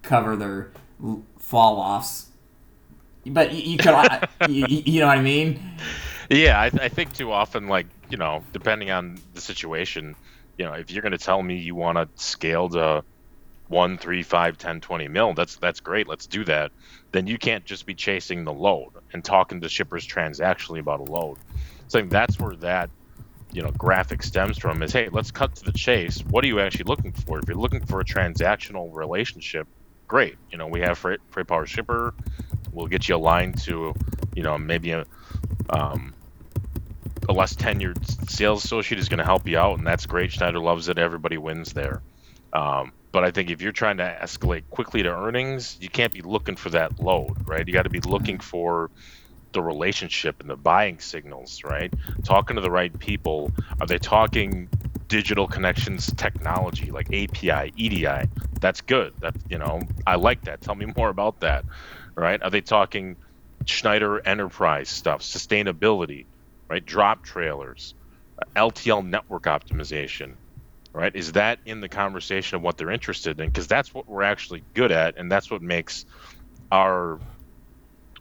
cover 0.02 0.36
their 0.36 0.72
fall 1.40 1.78
offs. 1.78 2.28
But 3.26 3.54
you, 3.54 3.72
you 3.72 3.78
could, 3.78 4.28
you, 4.50 4.66
you, 4.68 5.00
know 5.00 5.08
what 5.08 5.18
I 5.18 5.22
mean? 5.22 5.60
Yeah, 6.30 6.60
I, 6.60 6.66
I 6.66 6.90
think 6.90 7.14
too 7.14 7.32
often, 7.32 7.68
like 7.68 7.88
you 8.10 8.18
know, 8.18 8.44
depending 8.54 8.92
on 8.92 9.18
the 9.34 9.42
situation, 9.42 10.16
you 10.58 10.66
know, 10.66 10.74
if 10.74 10.92
you're 10.92 11.02
going 11.02 11.12
to 11.12 11.18
tell 11.18 11.42
me 11.42 11.58
you 11.58 11.76
want 11.76 11.98
to 11.98 12.24
scale 12.24 12.70
to 12.70 13.04
one, 13.68 13.98
three, 13.98 14.22
five, 14.22 14.58
10, 14.58 14.82
20 14.82 15.08
mil, 15.08 15.34
that's 15.34 15.56
that's 15.56 15.80
great. 15.80 16.08
Let's 16.08 16.28
do 16.28 16.44
that. 16.46 16.72
Then 17.12 17.28
you 17.28 17.38
can't 17.38 17.66
just 17.66 17.86
be 17.86 17.96
chasing 17.96 18.44
the 18.44 18.54
load 18.54 18.92
and 19.14 19.24
talking 19.24 19.62
to 19.62 19.70
shippers 19.70 20.08
transactionally 20.08 20.80
about 20.80 21.00
a 21.00 21.12
load. 21.12 21.38
So 21.88 22.02
that's 22.02 22.40
where 22.40 22.56
that 22.58 22.90
you 23.52 23.62
know 23.62 23.72
graphic 23.72 24.22
stems 24.22 24.58
from 24.58 24.84
is 24.84 24.92
hey 24.92 25.10
let's 25.10 25.32
cut 25.32 25.56
to 25.56 25.66
the 25.66 25.72
chase. 25.72 26.24
What 26.26 26.44
are 26.44 26.48
you 26.48 26.60
actually 26.60 26.86
looking 26.86 27.12
for? 27.12 27.40
If 27.40 27.48
you're 27.48 27.58
looking 27.58 27.86
for 27.86 28.00
a 28.00 28.06
transactional 28.06 28.94
relationship 28.94 29.68
great. 30.08 30.36
You 30.52 30.58
know 30.58 30.68
we 30.68 30.82
have 30.82 30.98
freight, 30.98 31.20
freight 31.30 31.48
power 31.48 31.66
shipper. 31.66 32.14
We'll 32.72 32.88
get 32.88 33.08
you 33.08 33.16
aligned 33.16 33.62
to 33.64 33.94
you 34.36 34.44
know 34.44 34.58
maybe 34.58 34.92
a 34.92 35.06
um, 35.70 36.14
a 37.28 37.34
less 37.34 37.56
tenured 37.56 38.30
sales 38.30 38.64
associate 38.64 39.00
is 39.00 39.10
going 39.10 39.18
to 39.18 39.26
help 39.26 39.48
you 39.48 39.58
out 39.58 39.78
and 39.78 39.88
that's 39.88 40.06
great. 40.06 40.32
Schneider 40.32 40.60
loves 40.60 40.90
it. 40.90 40.98
Everybody 40.98 41.38
wins 41.38 41.74
there. 41.74 42.02
Um, 42.54 42.92
but 43.12 43.24
i 43.24 43.32
think 43.32 43.50
if 43.50 43.62
you're 43.62 43.72
trying 43.72 43.96
to 43.96 44.18
escalate 44.22 44.64
quickly 44.70 45.02
to 45.02 45.10
earnings 45.10 45.78
you 45.80 45.88
can't 45.88 46.12
be 46.12 46.22
looking 46.22 46.58
for 46.58 46.70
that 46.72 47.00
load 47.00 47.48
right? 47.48 47.66
You 47.66 47.74
got 47.74 47.84
to 47.84 47.90
be 47.90 48.02
looking 48.02 48.40
for 48.40 48.92
the 49.56 49.64
relationship 49.64 50.42
and 50.42 50.50
the 50.50 50.58
buying 50.58 51.00
signals, 51.00 51.62
right? 51.66 51.94
Talking 52.24 52.58
to 52.58 52.62
the 52.62 52.72
right 52.72 52.98
people. 53.00 53.52
Are 53.82 53.88
they 53.88 54.00
talking 54.00 54.70
digital 55.08 55.48
connections 55.48 56.14
technology 56.14 56.92
like 56.92 57.08
API, 57.08 57.74
EDI? 57.76 58.30
That's 58.62 58.82
good. 58.82 59.14
That 59.22 59.36
you 59.50 59.58
know, 59.58 59.82
I 60.08 60.16
like 60.18 60.44
that. 60.46 60.62
Tell 60.62 60.76
me 60.76 60.88
more 60.98 61.10
about 61.10 61.42
that, 61.42 61.66
right? 62.16 62.42
Are 62.44 62.52
they 62.52 62.62
talking 62.62 63.18
Schneider 63.66 64.22
enterprise 64.28 64.90
stuff, 64.90 65.22
sustainability, 65.22 66.28
right? 66.70 66.86
Drop 66.86 67.24
trailers, 67.24 67.96
LTL 68.56 69.08
network 69.08 69.44
optimization, 69.46 70.38
right? 70.94 71.16
Is 71.16 71.34
that 71.34 71.60
in 71.66 71.82
the 71.82 71.90
conversation 71.90 72.58
of 72.58 72.62
what 72.62 72.78
they're 72.78 72.92
interested 72.92 73.40
in? 73.40 73.48
Because 73.48 73.68
that's 73.68 73.94
what 73.94 74.08
we're 74.08 74.24
actually 74.24 74.66
good 74.76 74.92
at, 74.92 75.18
and 75.18 75.32
that's 75.32 75.50
what 75.50 75.62
makes 75.64 76.06
our 76.72 77.20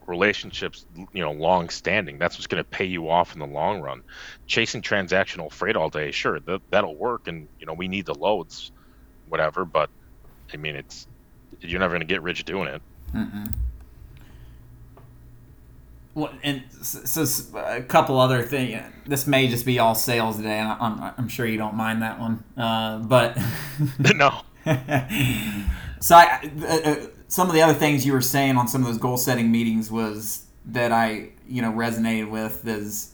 relationships 0.09 0.87
you 1.13 1.23
know 1.23 1.33
long 1.33 1.69
standing 1.69 2.19
that's 2.19 2.37
what's 2.37 2.47
going 2.47 2.63
to 2.63 2.69
pay 2.69 2.85
you 2.85 3.09
off 3.09 3.33
in 3.33 3.39
the 3.39 3.47
long 3.47 3.81
run. 3.81 4.03
Chasing 4.47 4.83
transactional 4.83 5.51
freight 5.51 5.77
all 5.77 5.91
day 5.91 6.11
sure 6.11 6.41
that, 6.41 6.61
that'll 6.71 6.97
work 6.97 7.29
and 7.29 7.49
you 7.59 7.67
know 7.67 7.75
we 7.75 7.89
need 7.89 8.07
the 8.07 8.15
loads 8.15 8.73
whatever 9.29 9.65
but 9.65 9.91
i 10.53 10.57
mean 10.57 10.77
it's 10.77 11.07
you're 11.61 11.81
never 11.81 11.93
going 11.93 12.01
to 12.01 12.07
get 12.07 12.23
rich 12.23 12.45
doing 12.45 12.69
it. 12.69 12.83
Mm-mm. 13.15 13.53
well 16.15 16.33
and 16.43 16.63
so, 16.83 17.25
so, 17.25 17.59
a 17.59 17.81
couple 17.83 18.19
other 18.19 18.43
things 18.43 18.83
this 19.07 19.27
may 19.27 19.49
just 19.49 19.65
be 19.65 19.79
all 19.79 19.95
sales 19.95 20.37
today 20.37 20.59
and 20.59 20.69
i'm, 20.81 21.15
I'm 21.17 21.29
sure 21.29 21.47
you 21.47 21.59
don't 21.59 21.75
mind 21.75 22.03
that 22.03 22.19
one 22.19 22.45
uh, 22.57 22.99
but 22.99 23.39
no. 24.15 24.43
So 26.05 26.17
I, 26.17 26.51
uh, 26.61 26.67
uh 26.67 27.07
some 27.29 27.49
of 27.49 27.55
the 27.55 27.63
other 27.63 27.75
things 27.75 28.07
you 28.07 28.13
were 28.13 28.21
saying 28.21 28.57
on 28.57 28.69
some 28.69 28.83
of 28.83 28.87
those 28.87 28.99
goal 28.99 29.17
setting 29.17 29.51
meetings 29.51 29.91
was 29.91 30.47
that 30.67 30.93
I 30.93 31.31
you 31.47 31.63
know 31.63 31.73
resonated 31.73 32.31
with 32.31 32.67
is 32.67 33.13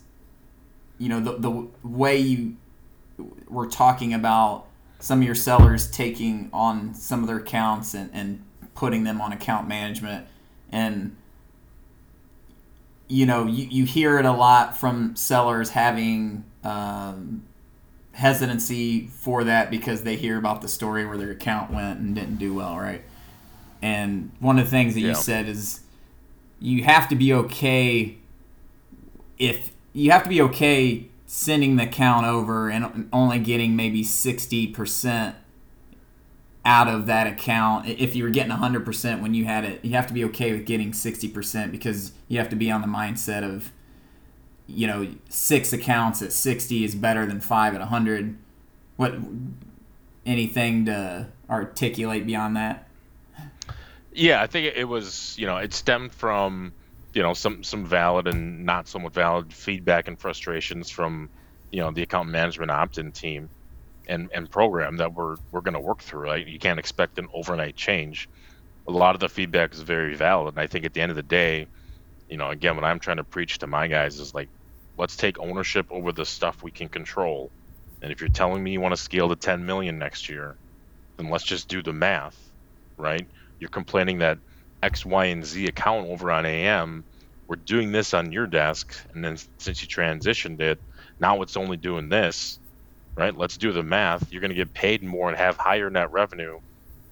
you 0.98 1.08
know 1.08 1.20
the 1.20 1.38
the 1.38 1.68
way 1.82 2.16
you 2.16 2.56
were 3.48 3.66
talking 3.66 4.14
about 4.14 4.66
some 4.98 5.20
of 5.20 5.24
your 5.24 5.34
sellers 5.34 5.90
taking 5.90 6.50
on 6.52 6.94
some 6.94 7.22
of 7.22 7.26
their 7.26 7.38
accounts 7.38 7.94
and, 7.94 8.10
and 8.12 8.44
putting 8.74 9.04
them 9.04 9.20
on 9.20 9.32
account 9.32 9.66
management. 9.66 10.26
And 10.70 11.16
you 13.08 13.26
know 13.26 13.46
you, 13.46 13.66
you 13.68 13.84
hear 13.84 14.18
it 14.18 14.24
a 14.24 14.32
lot 14.32 14.76
from 14.76 15.16
sellers 15.16 15.70
having 15.70 16.44
um, 16.62 17.42
hesitancy 18.12 19.08
for 19.08 19.44
that 19.44 19.70
because 19.70 20.02
they 20.02 20.16
hear 20.16 20.38
about 20.38 20.62
the 20.62 20.68
story 20.68 21.04
where 21.06 21.16
their 21.16 21.30
account 21.30 21.72
went 21.72 21.98
and 21.98 22.14
didn't 22.14 22.36
do 22.36 22.54
well 22.54 22.76
right 22.76 23.02
and 23.82 24.32
one 24.40 24.58
of 24.58 24.66
the 24.66 24.70
things 24.70 24.94
that 24.94 25.00
yeah. 25.00 25.08
you 25.08 25.14
said 25.14 25.48
is 25.48 25.80
you 26.58 26.84
have 26.84 27.08
to 27.08 27.16
be 27.16 27.32
okay 27.32 28.16
if 29.38 29.72
you 29.92 30.10
have 30.10 30.22
to 30.22 30.28
be 30.28 30.40
okay 30.42 31.08
sending 31.26 31.76
the 31.76 31.86
count 31.86 32.26
over 32.26 32.68
and 32.68 33.08
only 33.12 33.38
getting 33.38 33.74
maybe 33.76 34.04
60% 34.04 35.34
out 36.64 36.88
of 36.88 37.06
that 37.06 37.26
account. 37.26 37.88
If 37.88 38.14
you 38.14 38.24
were 38.24 38.30
getting 38.30 38.52
100% 38.52 39.22
when 39.22 39.32
you 39.32 39.46
had 39.46 39.64
it 39.64 39.84
you 39.84 39.92
have 39.92 40.06
to 40.08 40.12
be 40.12 40.24
okay 40.26 40.52
with 40.52 40.66
getting 40.66 40.92
60% 40.92 41.70
because 41.70 42.12
you 42.28 42.38
have 42.38 42.48
to 42.50 42.56
be 42.56 42.70
on 42.70 42.82
the 42.82 42.86
mindset 42.86 43.42
of 43.42 43.72
you 44.66 44.86
know 44.86 45.08
six 45.28 45.72
accounts 45.72 46.22
at 46.22 46.32
60 46.32 46.84
is 46.84 46.94
better 46.94 47.26
than 47.26 47.40
five 47.40 47.74
at 47.74 47.80
100 47.80 48.36
what 48.96 49.14
anything 50.24 50.84
to 50.84 51.26
articulate 51.48 52.24
beyond 52.24 52.56
that 52.56 52.86
yeah, 54.12 54.42
I 54.42 54.46
think 54.46 54.74
it 54.76 54.84
was, 54.86 55.34
you 55.38 55.46
know, 55.46 55.58
it 55.58 55.74
stemmed 55.74 56.14
from, 56.14 56.74
you 57.14 57.22
know, 57.22 57.34
some 57.34 57.64
some 57.64 57.86
valid 57.86 58.28
and 58.28 58.64
not 58.66 58.88
somewhat 58.88 59.14
valid 59.14 59.54
feedback 59.54 60.08
and 60.08 60.20
frustrations 60.20 60.90
from, 60.90 61.30
you 61.70 61.80
know, 61.80 61.92
the 61.92 62.02
account 62.02 62.28
management 62.30 62.70
opt-in 62.70 63.12
team 63.12 63.50
and 64.08 64.30
and 64.34 64.50
program 64.50 64.98
that 64.98 65.14
we're 65.14 65.36
we're 65.52 65.62
going 65.62 65.74
to 65.74 65.80
work 65.80 66.02
through. 66.02 66.22
Right? 66.22 66.46
You 66.46 66.58
can't 66.58 66.80
expect 66.80 67.18
an 67.18 67.28
overnight 67.34 67.76
change. 67.76 68.28
A 68.88 68.92
lot 68.92 69.14
of 69.16 69.20
the 69.20 69.28
feedback 69.30 69.74
is 69.74 69.82
very 69.82 70.16
valid, 70.16 70.54
and 70.54 70.62
I 70.62 70.66
think 70.68 70.84
at 70.86 70.94
the 70.94 71.02
end 71.02 71.10
of 71.12 71.16
the 71.16 71.22
day, 71.24 71.68
you 72.28 72.36
know, 72.38 72.50
again, 72.50 72.76
what 72.76 72.84
I'm 72.86 73.00
trying 73.00 73.18
to 73.18 73.24
preach 73.24 73.58
to 73.60 73.66
my 73.68 73.88
guys 73.88 74.18
is 74.18 74.34
like, 74.34 74.50
let's 74.98 75.16
take 75.16 75.38
ownership 75.40 75.86
over 75.90 76.12
the 76.12 76.26
stuff 76.26 76.62
we 76.62 76.72
can 76.72 76.88
control. 76.88 77.52
And 78.02 78.12
if 78.12 78.20
you're 78.20 78.30
telling 78.30 78.62
me 78.64 78.72
you 78.72 78.80
want 78.80 78.94
to 78.94 79.02
scale 79.02 79.28
to 79.30 79.36
10 79.36 79.66
million 79.66 79.98
next 79.98 80.28
year, 80.30 80.58
then 81.18 81.28
let's 81.30 81.44
just 81.44 81.68
do 81.68 81.82
the 81.82 81.92
math, 81.92 82.38
right? 82.98 83.28
You're 83.60 83.70
complaining 83.70 84.18
that 84.18 84.38
X, 84.82 85.06
Y, 85.06 85.26
and 85.26 85.44
Z 85.46 85.66
account 85.66 86.08
over 86.08 86.30
on 86.32 86.46
AM, 86.46 87.04
we're 87.48 87.56
doing 87.56 87.92
this 87.92 88.14
on 88.14 88.32
your 88.32 88.46
desk, 88.46 88.96
and 89.14 89.24
then 89.24 89.36
since 89.58 89.82
you 89.82 89.88
transitioned 89.88 90.60
it, 90.60 90.80
now 91.20 91.42
it's 91.42 91.56
only 91.56 91.76
doing 91.76 92.08
this, 92.08 92.60
right? 93.16 93.36
Let's 93.36 93.58
do 93.58 93.72
the 93.72 93.82
math. 93.82 94.32
You're 94.32 94.40
going 94.40 94.50
to 94.50 94.56
get 94.56 94.74
paid 94.74 95.02
more 95.04 95.28
and 95.28 95.38
have 95.38 95.56
higher 95.58 95.90
net 95.90 96.12
revenue 96.12 96.60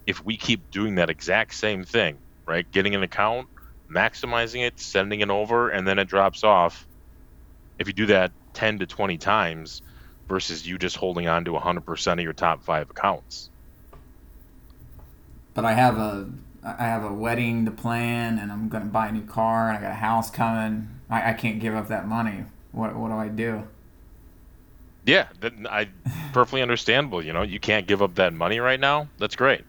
if 0.06 0.24
we 0.24 0.38
keep 0.38 0.70
doing 0.70 0.96
that 0.96 1.10
exact 1.10 1.54
same 1.54 1.84
thing, 1.84 2.18
right? 2.46 2.70
Getting 2.72 2.94
an 2.94 3.02
account, 3.02 3.48
maximizing 3.94 4.66
it, 4.66 4.80
sending 4.80 5.20
it 5.20 5.30
over, 5.30 5.70
and 5.70 5.86
then 5.86 5.98
it 5.98 6.06
drops 6.08 6.44
off. 6.44 6.88
if 7.78 7.86
you 7.88 7.92
do 7.94 8.06
that 8.06 8.32
10 8.54 8.80
to 8.80 8.86
20 8.86 9.18
times 9.18 9.82
versus 10.28 10.66
you 10.66 10.78
just 10.78 10.96
holding 10.96 11.28
on 11.28 11.44
to 11.46 11.52
100% 11.52 12.12
of 12.14 12.20
your 12.20 12.32
top 12.32 12.64
five 12.64 12.90
accounts. 12.90 13.50
But 15.58 15.64
I 15.64 15.72
have 15.72 15.98
a 15.98 16.28
I 16.62 16.84
have 16.84 17.02
a 17.02 17.12
wedding 17.12 17.64
to 17.64 17.72
plan, 17.72 18.38
and 18.38 18.52
I'm 18.52 18.68
going 18.68 18.84
to 18.84 18.88
buy 18.88 19.08
a 19.08 19.12
new 19.12 19.26
car, 19.26 19.70
and 19.70 19.76
I 19.76 19.80
got 19.80 19.90
a 19.90 19.94
house 19.94 20.30
coming. 20.30 20.88
I, 21.10 21.30
I 21.30 21.32
can't 21.32 21.58
give 21.58 21.74
up 21.74 21.88
that 21.88 22.06
money. 22.06 22.44
What 22.70 22.94
what 22.94 23.08
do 23.08 23.14
I 23.14 23.26
do? 23.26 23.64
Yeah, 25.04 25.26
I 25.68 25.88
perfectly 26.32 26.62
understandable. 26.62 27.24
You 27.24 27.32
know, 27.32 27.42
you 27.42 27.58
can't 27.58 27.88
give 27.88 28.02
up 28.02 28.14
that 28.14 28.32
money 28.32 28.60
right 28.60 28.78
now. 28.78 29.08
That's 29.18 29.34
great. 29.34 29.64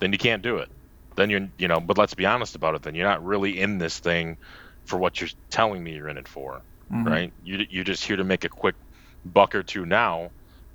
Then 0.00 0.12
you 0.12 0.18
can't 0.18 0.42
do 0.42 0.58
it. 0.58 0.68
Then 1.16 1.30
you're, 1.30 1.48
you 1.56 1.66
know, 1.66 1.80
but 1.80 1.96
let's 1.96 2.12
be 2.12 2.26
honest 2.26 2.54
about 2.54 2.74
it. 2.74 2.82
Then 2.82 2.94
you're 2.94 3.08
not 3.08 3.24
really 3.24 3.58
in 3.58 3.78
this 3.78 4.00
thing 4.00 4.36
for 4.84 4.98
what 4.98 5.18
you're 5.18 5.30
telling 5.48 5.82
me 5.82 5.94
you're 5.94 6.10
in 6.10 6.18
it 6.18 6.28
for, 6.28 6.60
mm-hmm. 6.92 7.08
right? 7.08 7.32
You 7.42 7.66
you're 7.70 7.84
just 7.84 8.04
here 8.04 8.16
to 8.16 8.24
make 8.24 8.44
a 8.44 8.50
quick 8.50 8.74
buck 9.24 9.54
or 9.54 9.62
two 9.62 9.86
now, 9.86 10.30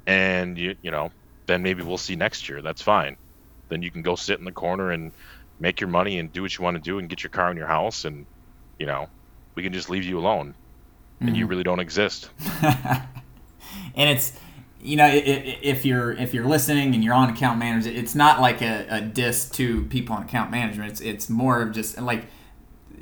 and 0.08 0.58
you 0.58 0.76
you 0.82 0.90
know, 0.90 1.12
then 1.46 1.62
maybe 1.62 1.84
we'll 1.84 2.00
see 2.00 2.16
next 2.16 2.50
year. 2.50 2.64
That's 2.64 2.82
fine. 2.82 3.18
Then 3.70 3.82
you 3.82 3.92
can 3.92 4.02
go 4.02 4.16
sit 4.16 4.40
in 4.40 4.46
the 4.46 4.52
corner 4.52 4.92
and 4.92 5.12
make 5.60 5.82
your 5.82 5.90
money 5.90 6.20
and 6.20 6.32
do 6.32 6.42
what 6.42 6.58
you 6.58 6.64
want 6.64 6.76
to 6.76 6.82
do 6.82 7.00
and 7.00 7.10
get 7.10 7.24
your 7.24 7.30
car 7.32 7.50
and 7.50 7.58
your 7.58 7.68
house, 7.68 8.06
and 8.06 8.26
you 8.80 8.86
know, 8.86 9.10
we 9.56 9.64
can 9.64 9.74
just 9.74 9.90
leave 9.90 10.04
you 10.04 10.20
alone, 10.20 10.54
and 11.20 11.30
mm-hmm. 11.30 11.36
you 11.36 11.48
really 11.48 11.64
don't 11.64 11.80
exist. 11.80 12.30
and 12.62 14.10
it's 14.10 14.40
you 14.82 14.96
know 14.96 15.10
if 15.12 15.86
you're 15.86 16.14
if 16.14 16.34
you're 16.34 16.46
listening 16.46 16.94
and 16.94 17.04
you're 17.04 17.14
on 17.14 17.30
account 17.30 17.58
management 17.58 17.98
it's 17.98 18.14
not 18.14 18.40
like 18.40 18.62
a, 18.62 18.86
a 18.90 19.02
diss 19.02 19.50
to 19.50 19.84
people 19.86 20.16
on 20.16 20.24
account 20.24 20.52
management 20.52 20.92
it's 20.92 21.02
it's 21.02 21.30
more 21.30 21.62
of 21.62 21.72
just 21.72 22.00
like 22.00 22.26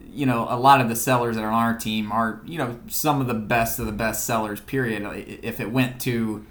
you 0.09 0.25
know 0.25 0.47
a 0.49 0.57
lot 0.57 0.79
of 0.79 0.87
the 0.87 0.95
sellers 0.95 1.35
that 1.35 1.43
are 1.43 1.51
on 1.51 1.63
our 1.63 1.77
team 1.77 2.11
are 2.11 2.41
you 2.45 2.57
know 2.57 2.79
some 2.87 3.19
of 3.19 3.27
the 3.27 3.33
best 3.33 3.77
of 3.77 3.85
the 3.85 3.91
best 3.91 4.25
sellers 4.25 4.61
period 4.61 5.03
if 5.43 5.59
it 5.59 5.69
went 5.69 5.99
to 5.99 6.45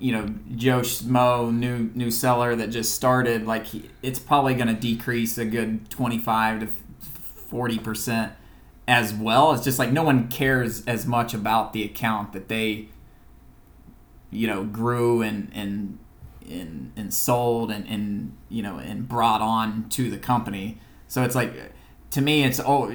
you 0.00 0.12
know 0.12 0.26
joe 0.56 0.80
schmo 0.80 1.54
new 1.54 1.90
new 1.94 2.10
seller 2.10 2.56
that 2.56 2.68
just 2.68 2.94
started 2.94 3.46
like 3.46 3.66
it's 4.02 4.18
probably 4.18 4.54
going 4.54 4.66
to 4.66 4.74
decrease 4.74 5.36
a 5.36 5.44
good 5.44 5.88
25 5.90 6.60
to 6.60 6.68
40 7.50 7.78
percent 7.78 8.32
as 8.90 9.14
well. 9.14 9.52
It's 9.52 9.62
just 9.62 9.78
like 9.78 9.92
no 9.92 10.02
one 10.02 10.26
cares 10.28 10.84
as 10.84 11.06
much 11.06 11.32
about 11.32 11.72
the 11.72 11.84
account 11.84 12.32
that 12.32 12.48
they 12.48 12.88
you 14.32 14.48
know 14.48 14.64
grew 14.64 15.22
and 15.22 15.50
and 15.54 15.98
and, 16.48 16.92
and 16.96 17.14
sold 17.14 17.70
and, 17.70 17.86
and 17.86 18.36
you 18.48 18.62
know 18.62 18.78
and 18.78 19.08
brought 19.08 19.40
on 19.40 19.88
to 19.90 20.10
the 20.10 20.18
company. 20.18 20.80
So 21.06 21.22
it's 21.22 21.36
like 21.36 21.72
to 22.10 22.20
me 22.20 22.42
it's 22.42 22.60
oh 22.60 22.92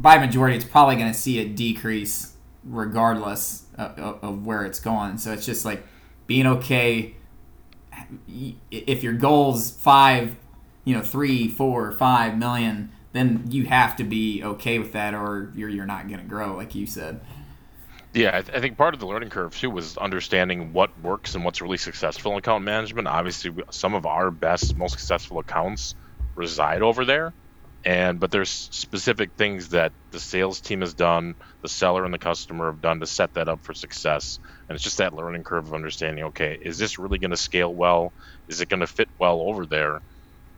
by 0.00 0.18
majority 0.18 0.56
it's 0.56 0.64
probably 0.64 0.96
going 0.96 1.12
to 1.12 1.18
see 1.18 1.38
a 1.38 1.48
decrease 1.48 2.34
regardless 2.64 3.66
uh, 3.78 3.92
of, 3.96 4.24
of 4.24 4.46
where 4.46 4.64
it's 4.64 4.80
going. 4.80 5.18
So 5.18 5.32
it's 5.32 5.46
just 5.46 5.64
like 5.64 5.84
being 6.26 6.46
okay 6.46 7.14
if 8.70 9.02
your 9.02 9.12
goal's 9.12 9.70
five 9.70 10.36
you 10.84 10.94
know 10.94 11.02
three 11.02 11.48
four 11.48 11.92
five 11.92 12.36
million 12.36 12.90
then 13.12 13.44
you 13.50 13.64
have 13.64 13.96
to 13.96 14.04
be 14.04 14.42
okay 14.42 14.78
with 14.78 14.92
that 14.92 15.14
or 15.14 15.52
you're, 15.54 15.68
you're 15.68 15.86
not 15.86 16.08
going 16.08 16.20
to 16.20 16.26
grow 16.26 16.56
like 16.56 16.74
you 16.74 16.86
said 16.86 17.20
yeah, 18.14 18.36
I, 18.36 18.42
th- 18.42 18.54
I, 18.54 18.60
think 18.60 18.76
part 18.76 18.92
of 18.92 19.00
the 19.00 19.06
learning 19.06 19.30
curve 19.30 19.56
too 19.56 19.70
was 19.70 19.96
understanding 19.96 20.74
what 20.74 20.90
works 21.00 21.34
and 21.34 21.44
what's 21.44 21.62
really 21.62 21.78
successful 21.78 22.32
in 22.32 22.38
account 22.38 22.62
management. 22.62 23.08
Obviously, 23.08 23.52
some 23.70 23.94
of 23.94 24.04
our 24.04 24.30
best, 24.30 24.76
most 24.76 24.92
successful 24.92 25.38
accounts 25.38 25.94
reside 26.34 26.82
over 26.82 27.06
there, 27.06 27.32
and 27.84 28.20
but 28.20 28.30
there's 28.30 28.50
specific 28.50 29.32
things 29.36 29.70
that 29.70 29.92
the 30.12 30.20
sales 30.20 30.60
team 30.60 30.80
has 30.80 30.94
done, 30.94 31.34
the 31.62 31.68
seller 31.68 32.04
and 32.04 32.14
the 32.14 32.18
customer 32.18 32.70
have 32.70 32.80
done 32.80 33.00
to 33.00 33.06
set 33.06 33.34
that 33.34 33.48
up 33.48 33.60
for 33.64 33.74
success. 33.74 34.38
And 34.68 34.76
it's 34.76 34.84
just 34.84 34.98
that 34.98 35.14
learning 35.14 35.44
curve 35.44 35.66
of 35.66 35.74
understanding. 35.74 36.24
Okay, 36.26 36.58
is 36.62 36.78
this 36.78 36.98
really 36.98 37.18
going 37.18 37.30
to 37.32 37.36
scale 37.36 37.74
well? 37.74 38.14
Is 38.48 38.60
it 38.60 38.68
going 38.68 38.80
to 38.80 38.86
fit 38.86 39.08
well 39.18 39.40
over 39.40 39.66
there? 39.66 40.00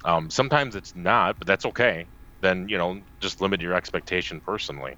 Um, 0.05 0.31
sometimes 0.31 0.77
it's 0.77 0.95
not, 0.95 1.39
but 1.39 1.47
that's 1.47 1.67
okay. 1.67 2.09
Then 2.43 2.69
you 2.69 2.79
know, 2.79 3.01
just 3.21 3.41
limit 3.41 3.61
your 3.63 3.75
expectation 3.75 4.41
personally 4.45 4.97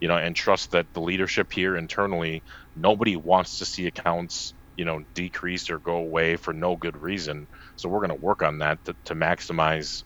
you 0.00 0.08
know, 0.08 0.16
and 0.16 0.36
trust 0.36 0.72
that 0.72 0.86
the 0.92 1.00
leadership 1.00 1.52
here 1.52 1.76
internally, 1.76 2.42
nobody 2.74 3.16
wants 3.16 3.58
to 3.58 3.64
see 3.64 3.86
accounts, 3.86 4.54
you 4.76 4.84
know, 4.84 5.02
decrease 5.14 5.70
or 5.70 5.78
go 5.78 5.96
away 5.96 6.36
for 6.36 6.52
no 6.52 6.76
good 6.76 6.96
reason. 6.96 7.48
So 7.76 7.88
we're 7.88 8.06
going 8.06 8.18
to 8.18 8.24
work 8.24 8.42
on 8.42 8.58
that 8.58 8.84
to, 8.84 8.96
to 9.06 9.14
maximize, 9.14 10.04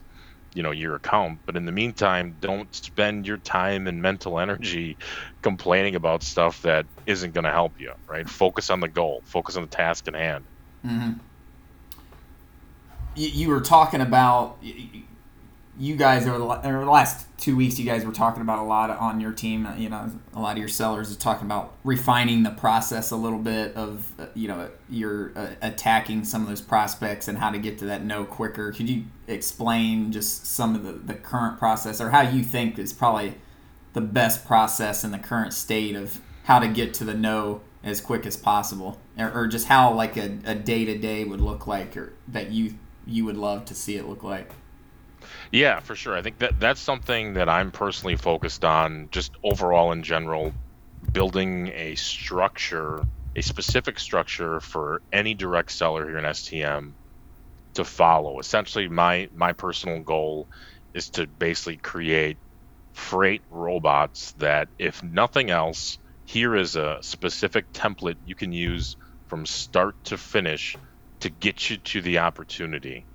you 0.53 0.63
know, 0.63 0.71
your 0.71 0.95
account. 0.95 1.39
But 1.45 1.55
in 1.55 1.65
the 1.65 1.71
meantime, 1.71 2.35
don't 2.41 2.73
spend 2.75 3.25
your 3.25 3.37
time 3.37 3.87
and 3.87 4.01
mental 4.01 4.39
energy 4.39 4.97
complaining 5.41 5.95
about 5.95 6.23
stuff 6.23 6.61
that 6.63 6.85
isn't 7.05 7.33
going 7.33 7.45
to 7.45 7.51
help 7.51 7.79
you, 7.79 7.93
right? 8.07 8.29
Focus 8.29 8.69
on 8.69 8.79
the 8.79 8.87
goal, 8.87 9.21
focus 9.25 9.55
on 9.55 9.63
the 9.63 9.69
task 9.69 10.07
in 10.07 10.13
hand. 10.13 10.43
Mm-hmm. 10.85 11.11
You, 13.15 13.27
you 13.27 13.49
were 13.49 13.61
talking 13.61 14.01
about 14.01 14.57
you 15.79 15.95
guys 15.95 16.27
over 16.27 16.37
the, 16.37 16.45
over 16.45 16.85
the 16.85 16.91
last 16.91 17.25
two 17.37 17.55
weeks, 17.55 17.79
you 17.79 17.85
guys 17.85 18.05
were 18.05 18.11
talking 18.11 18.41
about 18.41 18.59
a 18.59 18.63
lot 18.63 18.89
on 18.89 19.19
your 19.19 19.31
team. 19.31 19.67
You 19.77 19.89
know, 19.89 20.11
a 20.33 20.39
lot 20.39 20.53
of 20.53 20.57
your 20.57 20.67
sellers 20.67 21.11
are 21.11 21.19
talking 21.19 21.45
about 21.45 21.73
refining 21.83 22.43
the 22.43 22.51
process 22.51 23.11
a 23.11 23.15
little 23.15 23.39
bit 23.39 23.75
of 23.75 24.11
you 24.35 24.47
know 24.47 24.69
you're 24.89 25.31
uh, 25.35 25.47
attacking 25.61 26.23
some 26.25 26.41
of 26.41 26.49
those 26.49 26.61
prospects 26.61 27.27
and 27.27 27.37
how 27.37 27.49
to 27.49 27.59
get 27.59 27.77
to 27.79 27.85
that 27.85 28.03
no 28.03 28.25
quicker. 28.25 28.71
Could 28.71 28.89
you 28.89 29.05
explain 29.27 30.11
just 30.11 30.45
some 30.45 30.75
of 30.75 30.83
the, 30.83 30.93
the 30.93 31.15
current 31.15 31.57
process 31.57 32.01
or 32.01 32.09
how 32.09 32.21
you 32.21 32.43
think 32.43 32.77
is 32.77 32.93
probably 32.93 33.35
the 33.93 34.01
best 34.01 34.45
process 34.45 35.03
in 35.03 35.11
the 35.11 35.19
current 35.19 35.53
state 35.53 35.95
of 35.95 36.19
how 36.43 36.59
to 36.59 36.67
get 36.67 36.93
to 36.95 37.03
the 37.03 37.13
no 37.13 37.61
as 37.83 37.99
quick 37.99 38.25
as 38.25 38.37
possible, 38.37 38.99
or, 39.17 39.31
or 39.31 39.47
just 39.47 39.67
how 39.67 39.93
like 39.93 40.15
a 40.17 40.27
day 40.29 40.85
to 40.85 40.97
day 40.97 41.23
would 41.23 41.41
look 41.41 41.65
like, 41.65 41.97
or 41.97 42.13
that 42.27 42.51
you 42.51 42.75
you 43.07 43.25
would 43.25 43.37
love 43.37 43.65
to 43.65 43.73
see 43.73 43.95
it 43.95 44.07
look 44.07 44.23
like. 44.23 44.51
Yeah, 45.51 45.79
for 45.81 45.95
sure. 45.95 46.15
I 46.15 46.21
think 46.21 46.39
that 46.39 46.59
that's 46.59 46.81
something 46.81 47.33
that 47.33 47.49
I'm 47.49 47.71
personally 47.71 48.15
focused 48.15 48.63
on, 48.63 49.09
just 49.11 49.35
overall 49.43 49.91
in 49.91 50.03
general, 50.03 50.53
building 51.11 51.69
a 51.69 51.95
structure, 51.95 53.07
a 53.35 53.41
specific 53.41 53.99
structure 53.99 54.59
for 54.61 55.01
any 55.11 55.33
direct 55.33 55.71
seller 55.71 56.07
here 56.07 56.17
in 56.17 56.25
STM 56.25 56.95
to 57.75 57.85
follow. 57.85 58.39
Essentially, 58.39 58.87
my 58.89 59.29
my 59.33 59.53
personal 59.53 60.01
goal 60.03 60.47
is 60.93 61.09
to 61.11 61.27
basically 61.27 61.77
create 61.77 62.39
freight 62.93 63.43
robots 63.49 64.33
that, 64.37 64.69
if 64.79 65.03
nothing 65.03 65.49
else, 65.51 65.99
here 66.25 66.55
is 66.55 66.75
a 66.77 66.99
specific 67.01 67.71
template 67.73 68.17
you 68.23 68.35
can 68.35 68.51
use 68.53 68.97
from 69.27 69.45
start 69.45 69.95
to 70.05 70.17
finish 70.17 70.77
to 71.21 71.29
get 71.29 71.69
you 71.69 71.77
to 71.79 72.01
the 72.01 72.19
opportunity 72.19 73.07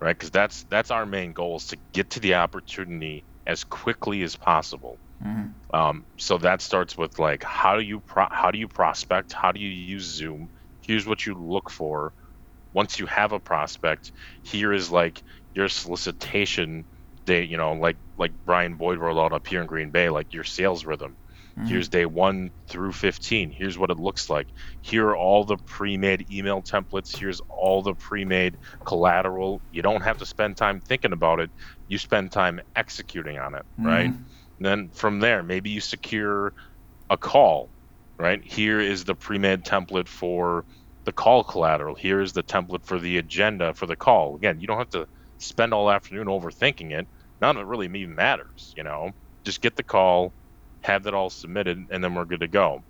right? 0.00 0.16
Because 0.16 0.30
that's 0.30 0.64
that's 0.64 0.90
our 0.90 1.06
main 1.06 1.32
goal 1.32 1.56
is 1.56 1.66
to 1.66 1.78
get 1.92 2.10
to 2.10 2.20
the 2.20 2.34
opportunity 2.34 3.24
as 3.46 3.64
quickly 3.64 4.22
as 4.22 4.36
possible. 4.36 4.98
Mm-hmm. 5.24 5.76
Um, 5.76 6.06
so 6.18 6.38
that 6.38 6.62
starts 6.62 6.96
with 6.96 7.18
like 7.18 7.42
how 7.42 7.76
do 7.76 7.82
you 7.82 8.00
pro- 8.00 8.28
how 8.30 8.50
do 8.50 8.58
you 8.58 8.68
prospect? 8.68 9.32
How 9.32 9.52
do 9.52 9.60
you 9.60 9.68
use 9.68 10.04
Zoom? 10.04 10.48
Here's 10.82 11.06
what 11.06 11.26
you 11.26 11.34
look 11.34 11.70
for. 11.70 12.12
Once 12.72 12.98
you 12.98 13.06
have 13.06 13.32
a 13.32 13.40
prospect, 13.40 14.12
here 14.42 14.72
is 14.72 14.90
like 14.90 15.22
your 15.54 15.68
solicitation 15.68 16.84
day. 17.26 17.42
You 17.44 17.56
know, 17.56 17.72
like 17.72 17.96
like 18.16 18.32
Brian 18.44 18.76
Boyd 18.76 18.98
rolled 18.98 19.18
out 19.18 19.32
up 19.32 19.46
here 19.46 19.60
in 19.60 19.66
Green 19.66 19.90
Bay, 19.90 20.10
like 20.10 20.32
your 20.32 20.44
sales 20.44 20.84
rhythm. 20.84 21.16
Mm-hmm. 21.58 21.66
Here's 21.66 21.88
day 21.88 22.06
one 22.06 22.50
through 22.68 22.92
15. 22.92 23.50
Here's 23.50 23.76
what 23.76 23.90
it 23.90 23.98
looks 23.98 24.30
like. 24.30 24.46
Here 24.80 25.08
are 25.08 25.16
all 25.16 25.44
the 25.44 25.56
pre 25.56 25.96
made 25.96 26.30
email 26.30 26.62
templates. 26.62 27.16
Here's 27.16 27.40
all 27.48 27.82
the 27.82 27.94
pre 27.94 28.24
made 28.24 28.56
collateral. 28.84 29.60
You 29.72 29.82
don't 29.82 30.02
have 30.02 30.18
to 30.18 30.26
spend 30.26 30.56
time 30.56 30.80
thinking 30.80 31.12
about 31.12 31.40
it. 31.40 31.50
You 31.88 31.98
spend 31.98 32.30
time 32.30 32.60
executing 32.76 33.38
on 33.38 33.54
it, 33.54 33.66
mm-hmm. 33.72 33.86
right? 33.86 34.06
And 34.06 34.66
then 34.66 34.90
from 34.90 35.18
there, 35.18 35.42
maybe 35.42 35.70
you 35.70 35.80
secure 35.80 36.52
a 37.10 37.16
call, 37.16 37.68
right? 38.18 38.42
Here 38.44 38.78
is 38.78 39.04
the 39.04 39.16
pre 39.16 39.38
made 39.38 39.64
template 39.64 40.08
for 40.08 40.64
the 41.04 41.12
call 41.12 41.42
collateral. 41.42 41.96
Here 41.96 42.20
is 42.20 42.34
the 42.34 42.44
template 42.44 42.84
for 42.84 43.00
the 43.00 43.18
agenda 43.18 43.74
for 43.74 43.86
the 43.86 43.96
call. 43.96 44.36
Again, 44.36 44.60
you 44.60 44.68
don't 44.68 44.78
have 44.78 44.90
to 44.90 45.08
spend 45.38 45.74
all 45.74 45.90
afternoon 45.90 46.28
overthinking 46.28 46.92
it. 46.92 47.08
None 47.40 47.56
of 47.56 47.62
it 47.62 47.66
really 47.66 47.86
even 47.86 48.14
matters, 48.14 48.74
you 48.76 48.84
know? 48.84 49.10
Just 49.42 49.60
get 49.60 49.74
the 49.74 49.82
call 49.82 50.32
have 50.82 51.04
that 51.04 51.14
all 51.14 51.30
submitted, 51.30 51.86
and 51.90 52.02
then 52.02 52.14
we're 52.14 52.24
good 52.24 52.40
to 52.40 52.48
go. 52.48 52.82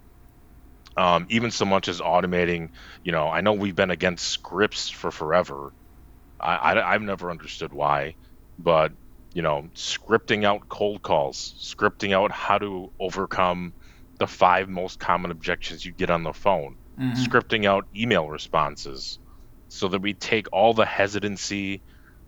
Um, 0.97 1.27
even 1.29 1.51
so 1.51 1.65
much 1.65 1.89
as 1.89 2.01
automating, 2.01 2.71
you 3.05 3.13
know, 3.13 3.29
I 3.29 3.41
know 3.41 3.53
we've 3.53 3.77
been 3.77 3.91
against 3.91 4.27
scripts 4.27 4.91
for 4.91 5.11
forever. 5.11 5.73
I, 6.41 6.57
I, 6.57 6.95
I've 6.95 7.03
never 7.03 7.31
understood 7.31 7.73
why, 7.73 8.17
but 8.59 8.93
you 9.35 9.43
know, 9.43 9.69
scripting 9.75 10.45
out 10.45 10.69
cold 10.69 11.03
calls, 11.03 11.55
scripting 11.61 12.13
out 12.13 12.33
how 12.33 12.59
to 12.59 12.91
overcome 12.99 13.73
the 14.19 14.27
five 14.27 14.69
most 14.69 14.99
common 14.99 15.31
objections 15.31 15.85
you 15.85 15.93
get 15.93 16.11
on 16.11 16.25
the 16.25 16.33
phone, 16.33 16.77
mm-hmm. 16.99 17.23
scripting 17.23 17.65
out 17.65 17.87
email 17.95 18.29
responses 18.29 19.19
so 19.69 19.89
that 19.89 20.01
we 20.01 20.15
take 20.15 20.49
all 20.53 20.75
the 20.75 20.87
hesitancy, 20.87 21.83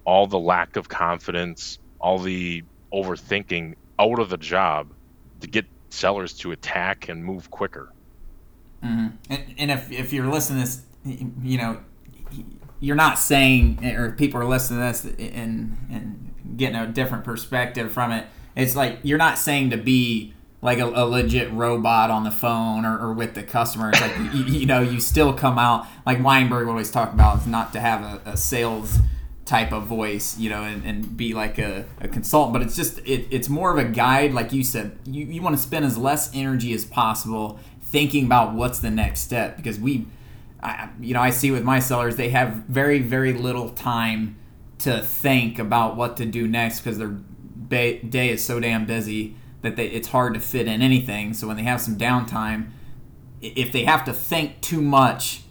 all 0.05 0.27
the 0.27 0.39
lack 0.39 0.77
of 0.77 0.89
confidence, 0.89 1.79
all 1.99 2.19
the 2.19 2.63
overthinking 2.93 3.75
out 3.99 4.19
of 4.19 4.29
the 4.29 4.37
job 4.37 4.93
to 5.41 5.49
get 5.49 5.67
sellers 5.91 6.33
to 6.35 6.53
attack 6.53 7.09
and 7.09 7.25
move 7.25 7.51
quicker. 7.51 7.93
Mm-hmm. 8.85 9.09
And, 9.29 9.55
and 9.59 9.71
if, 9.71 9.91
if 9.91 10.13
you're 10.13 10.27
listening 10.27 10.65
to 10.65 10.67
this, 10.67 10.83
you 11.43 11.59
know, 11.59 11.81
you're 12.81 12.97
not 12.97 13.19
saying, 13.19 13.85
or 13.85 14.13
people 14.13 14.41
are 14.41 14.47
listening 14.47 14.81
to 14.81 14.87
this 14.87 15.05
and, 15.05 15.77
and 15.91 16.57
getting 16.57 16.77
a 16.77 16.87
different 16.87 17.25
perspective 17.25 17.93
from 17.93 18.13
it. 18.13 18.27
It's 18.57 18.75
like 18.75 18.99
you're 19.03 19.19
not 19.19 19.39
saying 19.39 19.71
to 19.71 19.77
be 19.77 20.35
like 20.63 20.79
a, 20.79 20.87
a 20.87 21.05
legit 21.07 21.51
robot 21.53 22.11
on 22.11 22.25
the 22.25 22.31
phone 22.31 22.85
or, 22.85 22.99
or 22.99 23.13
with 23.13 23.35
the 23.35 23.43
customer. 23.43 23.91
It's 23.91 24.01
like, 24.01 24.17
you, 24.35 24.45
you, 24.45 24.67
know, 24.67 24.81
you 24.81 25.01
still 25.01 25.33
come 25.33 25.59
out, 25.59 25.87
like 26.05 26.23
Weinberg 26.23 26.69
always 26.69 26.91
talk 26.91 27.13
about, 27.13 27.41
is 27.41 27.47
not 27.47 27.73
to 27.75 27.81
have 27.81 28.03
a, 28.03 28.31
a 28.31 28.37
sales 28.37 28.99
type 29.51 29.73
of 29.73 29.83
voice, 29.83 30.39
you 30.39 30.49
know, 30.49 30.63
and, 30.63 30.85
and 30.85 31.17
be 31.17 31.35
like 31.35 31.59
a, 31.59 31.85
a 32.01 32.07
consultant. 32.07 32.53
But 32.53 32.63
it's 32.63 32.77
just, 32.77 32.99
it, 33.01 33.27
it's 33.33 33.49
more 33.49 33.73
of 33.73 33.79
a 33.79 33.85
guide. 33.85 34.33
Like 34.33 34.53
you 34.53 34.63
said, 34.63 34.97
you, 35.05 35.27
you 35.27 35.43
want 35.43 35.57
to 35.57 35.63
spend 35.63 35.85
as 35.85 35.99
less 35.99 36.31
energy 36.33 36.73
as 36.73 36.85
possible 36.85 37.59
thinking 37.83 38.25
about 38.25 38.55
what's 38.55 38.79
the 38.79 38.93
next 38.93 39.21
step 39.21 39.57
because 39.57 39.77
we, 39.79 40.07
I, 40.63 40.91
you 41.01 41.15
know, 41.15 41.21
I 41.21 41.31
see 41.31 41.51
with 41.51 41.65
my 41.65 41.81
sellers, 41.81 42.15
they 42.15 42.29
have 42.29 42.53
very, 42.69 43.01
very 43.01 43.33
little 43.33 43.71
time 43.71 44.37
to 44.79 45.03
think 45.03 45.59
about 45.59 45.97
what 45.97 46.17
to 46.19 46.27
do 46.27 46.47
next 46.47 46.81
because 46.81 46.99
their 46.99 47.17
day 47.69 48.31
is 48.31 48.45
so 48.45 48.61
damn 48.61 48.87
busy 48.87 49.35
that 49.63 49.75
they, 49.75 49.89
it's 49.89 50.09
hard 50.09 50.35
to 50.35 50.41
fit 50.41 50.69
in 50.69 50.81
anything. 50.81 51.35
So 51.35 51.49
when 51.49 51.57
they 51.57 51.65
have 51.65 51.81
some 51.81 51.99
downtime, 51.99 52.71
if 53.41 53.73
they 53.73 53.83
have 53.83 54.05
to 54.05 54.13
think 54.13 54.61
too 54.61 54.81
much, 54.81 55.43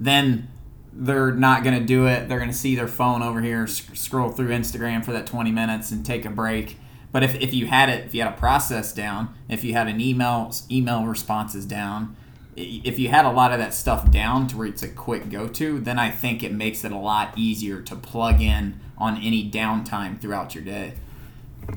then 0.00 0.48
they're 0.92 1.32
not 1.32 1.64
going 1.64 1.78
to 1.78 1.84
do 1.84 2.06
it. 2.06 2.28
They're 2.28 2.38
going 2.38 2.50
to 2.50 2.56
see 2.56 2.74
their 2.74 2.88
phone 2.88 3.22
over 3.22 3.40
here, 3.40 3.66
sc- 3.66 3.96
scroll 3.96 4.30
through 4.30 4.48
Instagram 4.48 5.04
for 5.04 5.12
that 5.12 5.26
20 5.26 5.50
minutes 5.50 5.90
and 5.90 6.04
take 6.04 6.24
a 6.24 6.30
break. 6.30 6.78
But 7.10 7.22
if, 7.22 7.34
if 7.36 7.52
you 7.52 7.66
had 7.66 7.88
it, 7.88 8.06
if 8.06 8.14
you 8.14 8.22
had 8.22 8.32
a 8.32 8.36
process 8.36 8.92
down, 8.92 9.34
if 9.48 9.64
you 9.64 9.74
had 9.74 9.86
an 9.88 10.00
email 10.00 10.54
email 10.70 11.04
responses 11.04 11.66
down, 11.66 12.16
if 12.56 12.98
you 12.98 13.08
had 13.08 13.24
a 13.24 13.30
lot 13.30 13.52
of 13.52 13.58
that 13.58 13.74
stuff 13.74 14.10
down 14.10 14.46
to 14.48 14.56
where 14.56 14.66
it's 14.66 14.82
a 14.82 14.88
quick 14.88 15.30
go 15.30 15.48
to, 15.48 15.80
then 15.80 15.98
I 15.98 16.10
think 16.10 16.42
it 16.42 16.52
makes 16.52 16.84
it 16.84 16.92
a 16.92 16.98
lot 16.98 17.36
easier 17.36 17.80
to 17.82 17.96
plug 17.96 18.40
in 18.40 18.80
on 18.98 19.16
any 19.22 19.50
downtime 19.50 20.20
throughout 20.20 20.54
your 20.54 20.64
day. 20.64 20.94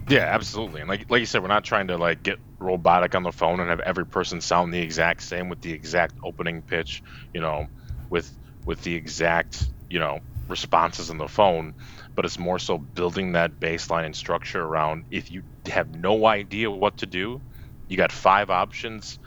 Yeah, 0.09 0.24
absolutely. 0.24 0.82
And 0.82 0.89
like 0.89 1.09
like 1.09 1.20
you 1.20 1.26
said, 1.26 1.41
we're 1.41 1.47
not 1.47 1.63
trying 1.63 1.88
to 1.88 1.97
like 1.97 2.24
get 2.24 2.39
robotic 2.59 3.13
on 3.13 3.24
the 3.24 3.32
phone 3.32 3.59
and 3.59 3.70
have 3.70 3.82
every 3.82 4.05
person 4.05 4.41
sound 4.41 4.74
the 4.74 4.80
exact 4.80 5.22
same 5.22 5.49
with 5.49 5.61
the 5.61 5.72
exact 5.72 6.16
opening 6.24 6.61
pitch, 6.61 7.03
you 7.34 7.41
know, 7.41 7.68
with 8.09 8.32
with 8.66 8.82
the 8.84 8.95
exact, 8.95 9.68
you 9.89 9.99
know, 9.99 10.20
responses 10.47 11.09
on 11.09 11.18
the 11.18 11.28
phone, 11.28 11.74
but 12.16 12.26
it's 12.26 12.39
more 12.39 12.59
so 12.59 12.78
building 12.78 13.34
that 13.34 13.59
baseline 13.59 14.05
and 14.05 14.16
structure 14.16 14.61
around 14.61 15.05
if 15.11 15.32
you 15.32 15.43
have 15.68 15.95
no 15.95 16.26
idea 16.26 16.70
what 16.70 16.97
to 16.97 17.05
do, 17.05 17.41
you 17.88 17.97
got 17.97 18.11
five 18.11 18.49
options 18.49 19.20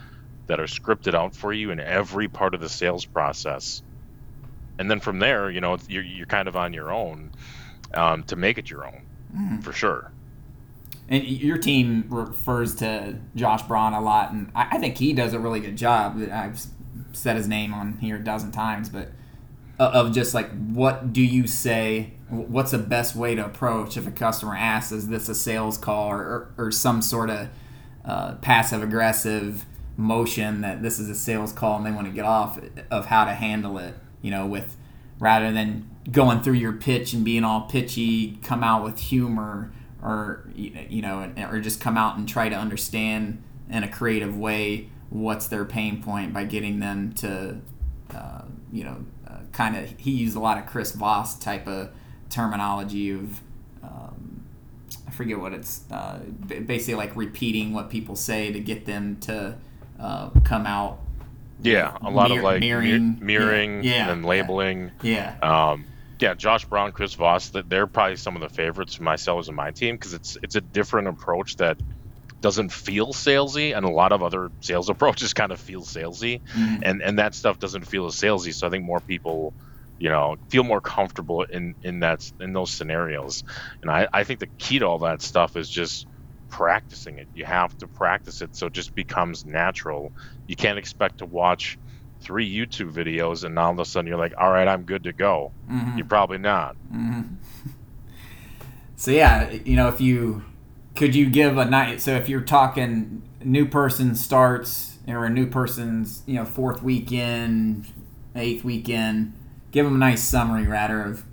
that 0.47 0.59
are 0.59 0.65
scripted 0.65 1.13
out 1.13 1.35
for 1.35 1.53
you 1.53 1.71
in 1.71 1.79
every 1.79 2.27
part 2.27 2.53
of 2.53 2.61
the 2.61 2.69
sales 2.69 3.05
process. 3.05 3.83
And 4.77 4.89
then 4.89 4.99
from 4.99 5.19
there, 5.19 5.51
you 5.51 5.61
know, 5.61 5.77
you're, 5.87 6.03
you're 6.03 6.25
kind 6.25 6.47
of 6.47 6.55
on 6.55 6.73
your 6.73 6.91
own 6.91 7.31
um, 7.93 8.23
to 8.23 8.35
make 8.35 8.57
it 8.57 8.69
your 8.69 8.85
own, 8.85 9.01
mm. 9.35 9.63
for 9.63 9.73
sure. 9.73 10.11
And 11.09 11.23
your 11.23 11.57
team 11.57 12.05
refers 12.09 12.75
to 12.75 13.17
Josh 13.35 13.63
Braun 13.63 13.93
a 13.93 14.01
lot, 14.01 14.31
and 14.31 14.51
I, 14.55 14.69
I 14.71 14.77
think 14.77 14.97
he 14.97 15.13
does 15.13 15.33
a 15.33 15.39
really 15.39 15.59
good 15.59 15.75
job. 15.75 16.21
I've 16.31 16.63
said 17.13 17.35
his 17.35 17.47
name 17.47 17.73
on 17.73 17.97
here 17.97 18.17
a 18.17 18.23
dozen 18.23 18.51
times, 18.51 18.89
but 18.89 19.09
of 19.85 20.11
just 20.11 20.33
like 20.33 20.49
what 20.51 21.13
do 21.13 21.21
you 21.21 21.47
say? 21.47 22.13
What's 22.29 22.71
the 22.71 22.77
best 22.77 23.15
way 23.15 23.35
to 23.35 23.45
approach 23.45 23.97
if 23.97 24.05
a 24.05 24.11
customer 24.11 24.55
asks 24.55 24.91
is 24.91 25.07
this 25.07 25.29
a 25.29 25.35
sales 25.35 25.77
call 25.77 26.09
or, 26.09 26.17
or, 26.17 26.53
or 26.57 26.71
some 26.71 27.01
sort 27.01 27.29
of 27.29 27.49
uh, 28.05 28.35
passive 28.35 28.83
aggressive 28.83 29.65
motion 29.97 30.61
that 30.61 30.81
this 30.81 30.97
is 30.97 31.09
a 31.09 31.15
sales 31.15 31.51
call 31.51 31.77
and 31.77 31.85
they 31.85 31.91
want 31.91 32.07
to 32.07 32.13
get 32.13 32.23
off 32.23 32.57
of 32.89 33.07
how 33.07 33.25
to 33.25 33.33
handle 33.33 33.77
it 33.77 33.93
you 34.21 34.31
know 34.31 34.45
with 34.45 34.77
rather 35.19 35.51
than 35.51 35.89
going 36.09 36.41
through 36.41 36.53
your 36.53 36.71
pitch 36.71 37.13
and 37.13 37.25
being 37.25 37.43
all 37.43 37.61
pitchy 37.61 38.37
come 38.41 38.63
out 38.63 38.81
with 38.81 38.97
humor 38.97 39.71
or 40.01 40.49
you 40.55 41.01
know 41.01 41.31
or 41.51 41.59
just 41.59 41.81
come 41.81 41.97
out 41.97 42.17
and 42.17 42.29
try 42.29 42.47
to 42.47 42.55
understand 42.55 43.43
in 43.69 43.83
a 43.83 43.87
creative 43.89 44.37
way 44.37 44.87
what's 45.09 45.47
their 45.47 45.65
pain 45.65 46.01
point 46.01 46.33
by 46.33 46.45
getting 46.45 46.79
them 46.79 47.11
to 47.11 47.59
uh, 48.15 48.43
you 48.71 48.83
know 48.83 49.03
uh, 49.29 49.33
kind 49.51 49.75
of 49.75 49.93
he 49.97 50.11
used 50.11 50.35
a 50.35 50.39
lot 50.39 50.57
of 50.57 50.65
chris 50.65 50.91
voss 50.91 51.37
type 51.37 51.67
of 51.67 51.89
terminology 52.29 53.11
of 53.11 53.41
um, 53.83 54.43
i 55.07 55.11
forget 55.11 55.39
what 55.39 55.53
it's 55.53 55.83
uh, 55.91 56.19
basically 56.65 56.95
like 56.95 57.15
repeating 57.15 57.73
what 57.73 57.89
people 57.89 58.15
say 58.15 58.51
to 58.51 58.59
get 58.59 58.85
them 58.85 59.17
to 59.19 59.55
uh, 59.99 60.29
come 60.43 60.65
out. 60.65 60.99
Yeah 61.61 61.97
a 62.01 62.09
lot 62.09 62.31
of 62.31 62.41
like 62.41 62.61
mirroring, 62.61 63.17
mirroring 63.21 63.83
yeah, 63.83 63.91
yeah, 64.07 64.11
and 64.11 64.25
labeling. 64.25 64.91
yeah. 65.01 65.35
Um, 65.41 65.85
yeah, 66.19 66.33
Josh 66.33 66.65
Braun, 66.65 66.91
Chris 66.91 67.13
Voss, 67.13 67.49
they're 67.49 67.87
probably 67.87 68.17
some 68.17 68.35
of 68.35 68.41
the 68.41 68.49
favorites 68.49 68.95
for 68.95 69.03
my 69.03 69.15
sellers 69.15 69.47
and 69.47 69.55
my 69.57 69.71
team 69.71 69.95
because 69.95 70.13
it's 70.13 70.37
it's 70.41 70.55
a 70.55 70.61
different 70.61 71.07
approach 71.09 71.57
that 71.57 71.77
doesn't 72.41 72.71
feel 72.71 73.07
salesy, 73.07 73.75
and 73.75 73.85
a 73.85 73.89
lot 73.89 74.11
of 74.11 74.23
other 74.23 74.51
sales 74.61 74.89
approaches 74.89 75.33
kind 75.33 75.51
of 75.51 75.59
feel 75.59 75.81
salesy, 75.81 76.41
mm-hmm. 76.41 76.83
and 76.83 77.01
and 77.01 77.19
that 77.19 77.35
stuff 77.35 77.59
doesn't 77.59 77.85
feel 77.85 78.05
as 78.05 78.15
salesy. 78.15 78.53
So 78.53 78.67
I 78.67 78.69
think 78.69 78.85
more 78.85 78.99
people, 78.99 79.53
you 79.97 80.09
know, 80.09 80.37
feel 80.49 80.63
more 80.63 80.81
comfortable 80.81 81.43
in 81.43 81.75
in 81.83 81.99
that 82.01 82.31
in 82.39 82.53
those 82.53 82.71
scenarios, 82.71 83.43
and 83.81 83.91
I 83.91 84.07
I 84.11 84.23
think 84.23 84.39
the 84.39 84.47
key 84.47 84.79
to 84.79 84.85
all 84.85 84.99
that 84.99 85.21
stuff 85.21 85.55
is 85.55 85.69
just 85.69 86.07
practicing 86.49 87.19
it. 87.19 87.27
You 87.35 87.45
have 87.45 87.77
to 87.77 87.87
practice 87.87 88.41
it 88.41 88.55
so 88.55 88.67
it 88.67 88.73
just 88.73 88.95
becomes 88.95 89.45
natural. 89.45 90.11
You 90.47 90.55
can't 90.55 90.79
expect 90.79 91.19
to 91.19 91.25
watch 91.25 91.77
three 92.21 92.51
YouTube 92.53 92.91
videos 92.91 93.43
and 93.43 93.57
all 93.57 93.71
of 93.71 93.79
a 93.79 93.85
sudden 93.85 94.07
you're 94.07 94.17
like, 94.17 94.33
all 94.37 94.51
right, 94.51 94.67
I'm 94.67 94.83
good 94.83 95.03
to 95.03 95.13
go. 95.13 95.51
Mm-hmm. 95.69 95.97
You're 95.97 96.07
probably 96.07 96.39
not. 96.39 96.75
Mm-hmm. 96.91 97.35
So 98.95 99.11
yeah, 99.11 99.49
you 99.49 99.77
know, 99.77 99.87
if 99.87 100.01
you 100.01 100.43
could 100.99 101.15
you 101.15 101.29
give 101.29 101.57
a 101.57 101.63
night. 101.63 102.01
So 102.01 102.15
if 102.15 102.27
you're 102.27 102.41
talking 102.41 103.23
new 103.41 103.65
person 103.65 104.15
starts 104.15 104.97
or 105.07 105.23
a 105.23 105.29
new 105.29 105.47
person's 105.47 106.23
you 106.25 106.35
know 106.35 106.43
fourth 106.43 106.83
weekend, 106.83 107.85
eighth 108.35 108.65
weekend, 108.65 109.33
give 109.71 109.85
them 109.85 109.95
a 109.95 109.97
nice 109.97 110.21
summary 110.21 110.67
rather 110.67 111.01
of 111.01 111.23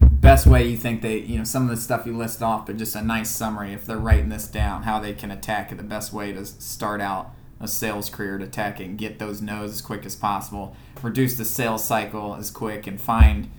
best 0.00 0.46
way 0.46 0.66
you 0.66 0.78
think 0.78 1.02
they 1.02 1.18
you 1.18 1.36
know 1.36 1.44
some 1.44 1.64
of 1.64 1.68
the 1.68 1.76
stuff 1.76 2.06
you 2.06 2.16
list 2.16 2.42
off, 2.42 2.64
but 2.64 2.78
just 2.78 2.96
a 2.96 3.02
nice 3.02 3.28
summary 3.28 3.74
if 3.74 3.84
they're 3.84 3.98
writing 3.98 4.30
this 4.30 4.48
down, 4.48 4.84
how 4.84 4.98
they 4.98 5.12
can 5.12 5.30
attack 5.30 5.70
it, 5.70 5.76
the 5.76 5.84
best 5.84 6.14
way 6.14 6.32
to 6.32 6.46
start 6.46 7.02
out 7.02 7.34
a 7.60 7.68
sales 7.68 8.08
career 8.08 8.38
to 8.38 8.44
attack 8.44 8.80
it 8.80 8.84
and 8.84 8.96
get 8.96 9.18
those 9.18 9.42
no's 9.42 9.72
as 9.72 9.82
quick 9.82 10.06
as 10.06 10.16
possible, 10.16 10.74
reduce 11.02 11.34
the 11.34 11.44
sales 11.44 11.84
cycle 11.84 12.34
as 12.34 12.50
quick, 12.50 12.86
and 12.86 12.98
find 12.98 13.50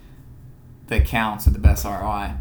the 0.88 0.98
accounts 0.98 1.46
with 1.46 1.54
the 1.54 1.60
best 1.60 1.86
ROI. 1.86 2.34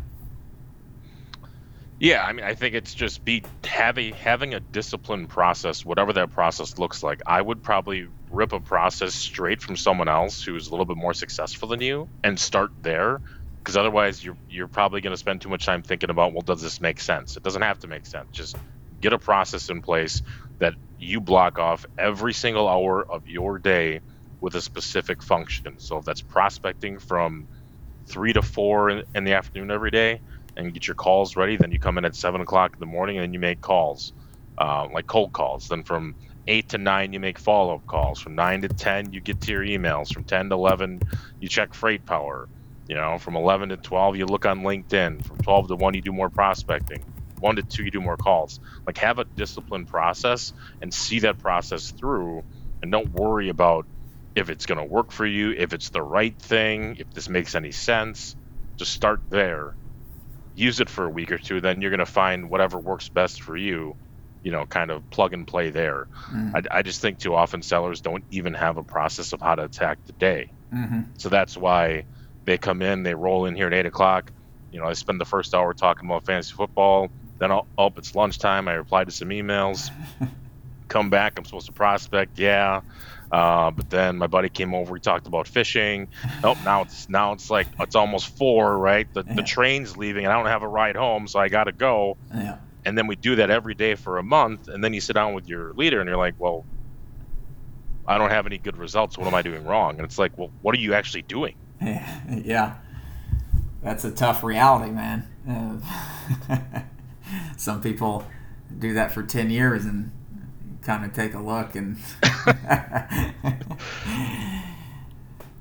Yeah, 1.99 2.23
I 2.23 2.33
mean, 2.33 2.45
I 2.45 2.55
think 2.55 2.75
it's 2.75 2.93
just 2.93 3.25
be 3.25 3.43
having 3.65 4.13
having 4.13 4.53
a 4.53 4.61
disciplined 4.61 5.31
process, 5.31 5.85
whatever 5.85 6.13
that 6.13 6.33
process 6.33 6.79
looks 6.79 7.03
like. 7.03 7.23
I 7.27 7.41
would 7.41 7.63
probably 7.63 8.09
rip 8.31 8.53
a 8.53 8.61
process 8.61 9.15
straight 9.15 9.63
from 9.63 9.77
someone 9.77 10.09
else 10.09 10.43
who's 10.43 10.67
a 10.67 10.71
little 10.71 10.85
bit 10.85 10.99
more 10.99 11.15
successful 11.15 11.69
than 11.69 11.81
you 11.81 12.09
and 12.23 12.39
start 12.39 12.71
there, 12.83 13.23
because 13.61 13.79
otherwise 13.79 14.23
you're 14.23 14.37
you're 14.51 14.69
probably 14.69 15.01
going 15.01 15.15
to 15.15 15.17
spend 15.17 15.41
too 15.41 15.49
much 15.49 15.65
time 15.65 15.83
thinking 15.83 16.11
about, 16.11 16.35
well, 16.35 16.43
does 16.43 16.61
this 16.61 16.83
make 16.83 17.01
sense? 17.01 17.39
It 17.39 17.43
doesn't 17.43 17.63
have 17.63 17.79
to 17.79 17.87
make 17.87 18.05
sense. 18.05 18.29
Just 18.31 18.57
get 19.01 19.15
a 19.15 19.19
process 19.19 19.71
in 19.71 19.81
place 19.81 20.21
that 20.59 20.75
you 20.99 21.21
block 21.21 21.59
off 21.59 21.87
every 21.97 22.35
single 22.35 22.69
hour 22.69 23.03
of 23.11 23.27
your 23.27 23.59
day 23.59 24.01
with 24.43 24.55
a 24.55 24.61
specific 24.61 25.23
function. 25.23 25.79
So 25.79 25.97
if 25.97 26.05
that's 26.05 26.21
prospecting 26.21 26.99
from 26.99 27.47
three 28.07 28.35
to 28.35 28.43
four 28.43 28.91
in, 28.91 29.05
in 29.15 29.25
the 29.25 29.33
afternoon 29.33 29.71
every 29.71 29.91
day, 29.91 30.21
and 30.57 30.73
get 30.73 30.87
your 30.87 30.95
calls 30.95 31.37
ready, 31.37 31.57
then 31.57 31.71
you 31.71 31.79
come 31.79 31.99
in 31.99 32.05
at 32.05 32.15
seven 32.15 32.41
o'clock 32.41 32.75
in 32.75 32.81
the 32.81 32.87
morning 32.87 33.17
and 33.17 33.25
then 33.25 33.33
you 33.33 33.41
make 33.41 33.61
calls, 33.61 34.13
uh, 34.59 34.89
like 34.93 35.07
cold 35.07 35.33
calls. 35.33 35.69
Then 35.69 35.83
from 35.83 36.15
eight 36.47 36.71
to 36.71 36.79
nine, 36.79 37.13
you 37.13 37.21
make 37.21 37.39
follow 37.39 37.75
up 37.75 37.87
calls. 37.87 38.21
From 38.21 38.35
nine 38.35 38.63
to 38.63 38.69
ten, 38.69 39.13
you 39.13 39.21
get 39.21 39.41
to 39.43 39.53
your 39.53 39.65
emails. 39.65 40.13
From 40.13 40.25
ten 40.25 40.49
to 40.49 40.55
eleven, 40.55 41.01
you 41.41 41.49
check 41.49 41.75
freight 41.75 42.07
power. 42.07 42.49
You 42.89 42.95
know, 42.95 43.19
from 43.19 43.37
eleven 43.37 43.69
to 43.71 43.77
twelve, 43.77 44.17
you 44.17 44.27
look 44.27 44.47
on 44.47 44.63
LinkedIn. 44.63 45.25
From 45.25 45.39
twelve 45.39 45.69
to 45.69 45.77
one, 45.77 45.95
you 45.95 46.03
do 46.03 46.13
more 46.13 46.31
prospecting 46.31 47.05
one 47.41 47.57
to 47.57 47.63
two, 47.63 47.85
you 47.85 47.91
do 47.91 48.01
more 48.01 48.17
calls. 48.17 48.61
Like 48.87 48.99
have 48.99 49.19
a 49.19 49.25
disciplined 49.25 49.89
process 49.89 50.53
and 50.81 50.93
see 50.93 51.21
that 51.21 51.39
process 51.39 51.91
through, 51.91 52.45
and 52.83 52.91
don't 52.91 53.13
worry 53.13 53.49
about 53.49 53.87
if 54.35 54.51
it's 54.51 54.67
going 54.67 54.79
to 54.79 54.85
work 54.85 55.13
for 55.13 55.27
you, 55.27 55.53
if 55.53 55.73
it's 55.73 55.91
the 55.91 56.03
right 56.03 56.37
thing, 56.39 56.97
if 56.99 57.11
this 57.13 57.29
makes 57.29 57.55
any 57.55 57.73
sense. 57.73 58.37
Just 58.77 58.93
start 58.93 59.21
there. 59.31 59.75
Use 60.57 60.81
it 60.81 60.89
for 60.89 61.05
a 61.05 61.11
week 61.11 61.31
or 61.31 61.39
two, 61.39 61.61
then 61.61 61.81
you're 61.81 61.91
going 61.91 61.99
to 61.99 62.07
find 62.07 62.51
whatever 62.51 62.79
works 62.79 63.09
best 63.09 63.43
for 63.43 63.57
you. 63.57 63.97
You 64.43 64.53
know, 64.53 64.65
kind 64.65 64.91
of 64.91 65.09
plug 65.11 65.33
and 65.33 65.47
play 65.47 65.71
there. 65.71 66.07
Mm-hmm. 66.31 66.57
I, 66.57 66.79
I, 66.79 66.83
just 66.83 67.01
think 67.01 67.19
too 67.19 67.35
often 67.35 67.63
sellers 67.63 68.01
don't 68.01 68.23
even 68.31 68.55
have 68.55 68.77
a 68.77 68.83
process 68.85 69.33
of 69.33 69.41
how 69.41 69.57
to 69.57 69.65
attack 69.65 69.99
the 70.07 70.13
day. 70.13 70.51
Mm-hmm. 70.73 71.01
So 71.19 71.29
that's 71.29 71.57
why 71.57 72.05
they 72.45 72.57
come 72.57 72.81
in, 72.81 73.03
they 73.03 73.15
roll 73.15 73.47
in 73.47 73.57
here 73.57 73.67
at 73.67 73.75
eight 73.75 73.87
o'clock. 73.87 74.31
You 74.71 74.81
know, 74.81 74.87
I 74.87 74.93
spend 74.93 75.21
the 75.21 75.25
first 75.25 75.53
hour 75.53 75.75
talking 75.75 76.09
about 76.09 76.27
fantasy 76.27 76.55
football 76.55 77.11
then 77.39 77.51
I'll, 77.51 77.67
oh, 77.77 77.93
it's 77.97 78.15
lunchtime. 78.15 78.69
I 78.69 78.75
reply 78.75 79.05
to 79.05 79.11
some 79.11 79.29
emails. 79.29 79.91
come 80.89 81.11
back. 81.11 81.35
I'm 81.39 81.45
supposed 81.45 81.67
to 81.67 81.73
prospect. 81.73 82.39
Yeah. 82.39 82.81
Uh, 83.33 83.71
but 83.73 83.91
then 83.91 84.17
my 84.19 84.27
buddy 84.27 84.49
came 84.49 84.75
over. 84.75 84.93
We 84.93 85.01
talked 85.01 85.27
about 85.27 85.49
fishing. 85.49 86.09
Nope. 86.43 86.59
Now 86.65 86.83
it's 86.83 87.09
now 87.09 87.33
it's 87.33 87.51
like 87.51 87.67
it's 87.81 87.97
almost 87.97 88.37
four, 88.37 88.77
right? 88.79 89.13
The 89.13 89.25
Yeah. 89.27 89.35
the 89.35 89.43
train's 89.43 89.97
leaving, 89.97 90.25
and 90.25 90.33
I 90.33 90.37
don't 90.37 90.47
have 90.47 90.63
a 90.63 90.69
ride 90.69 90.97
home, 90.97 91.27
so 91.27 91.39
I 91.41 91.49
got 91.49 91.65
to 91.65 91.73
go. 91.73 92.17
Yeah. 92.35 92.59
And 92.85 92.97
then 92.97 93.09
we 93.09 93.17
do 93.17 93.37
that 93.37 93.51
every 93.51 93.75
day 93.75 93.97
for 93.97 94.19
a 94.19 94.23
month, 94.23 94.69
and 94.69 94.83
then 94.83 94.95
you 94.95 95.01
sit 95.01 95.15
down 95.15 95.35
with 95.35 95.49
your 95.49 95.73
leader, 95.73 96.01
and 96.01 96.09
you're 96.09 96.17
like, 96.17 96.35
well, 96.39 96.65
I 98.07 98.17
don't 98.19 98.31
have 98.31 98.47
any 98.47 98.59
good 98.59 98.77
results. 98.77 99.19
What 99.19 99.27
am 99.27 99.35
I 99.35 99.43
doing 99.43 99.65
wrong? 99.65 99.97
And 99.97 100.03
it's 100.05 100.19
like, 100.19 100.39
well, 100.39 100.51
what 100.63 100.75
are 100.77 100.79
you 100.79 100.95
actually 100.95 101.23
doing? 101.23 101.57
Yeah, 101.83 102.21
yeah. 102.45 102.75
That's 103.83 104.05
a 104.05 104.13
tough 104.13 104.45
reality, 104.45 104.93
man. 104.93 105.27
Uh, 106.49 106.61
some 107.57 107.81
people 107.81 108.25
do 108.79 108.95
that 108.95 109.13
for 109.13 109.23
10 109.23 109.51
years 109.51 109.85
and 109.85 110.11
kind 110.87 111.05
of 111.05 111.13
take 111.13 111.35
a 111.35 111.41
look 111.41 111.75
and 111.75 111.97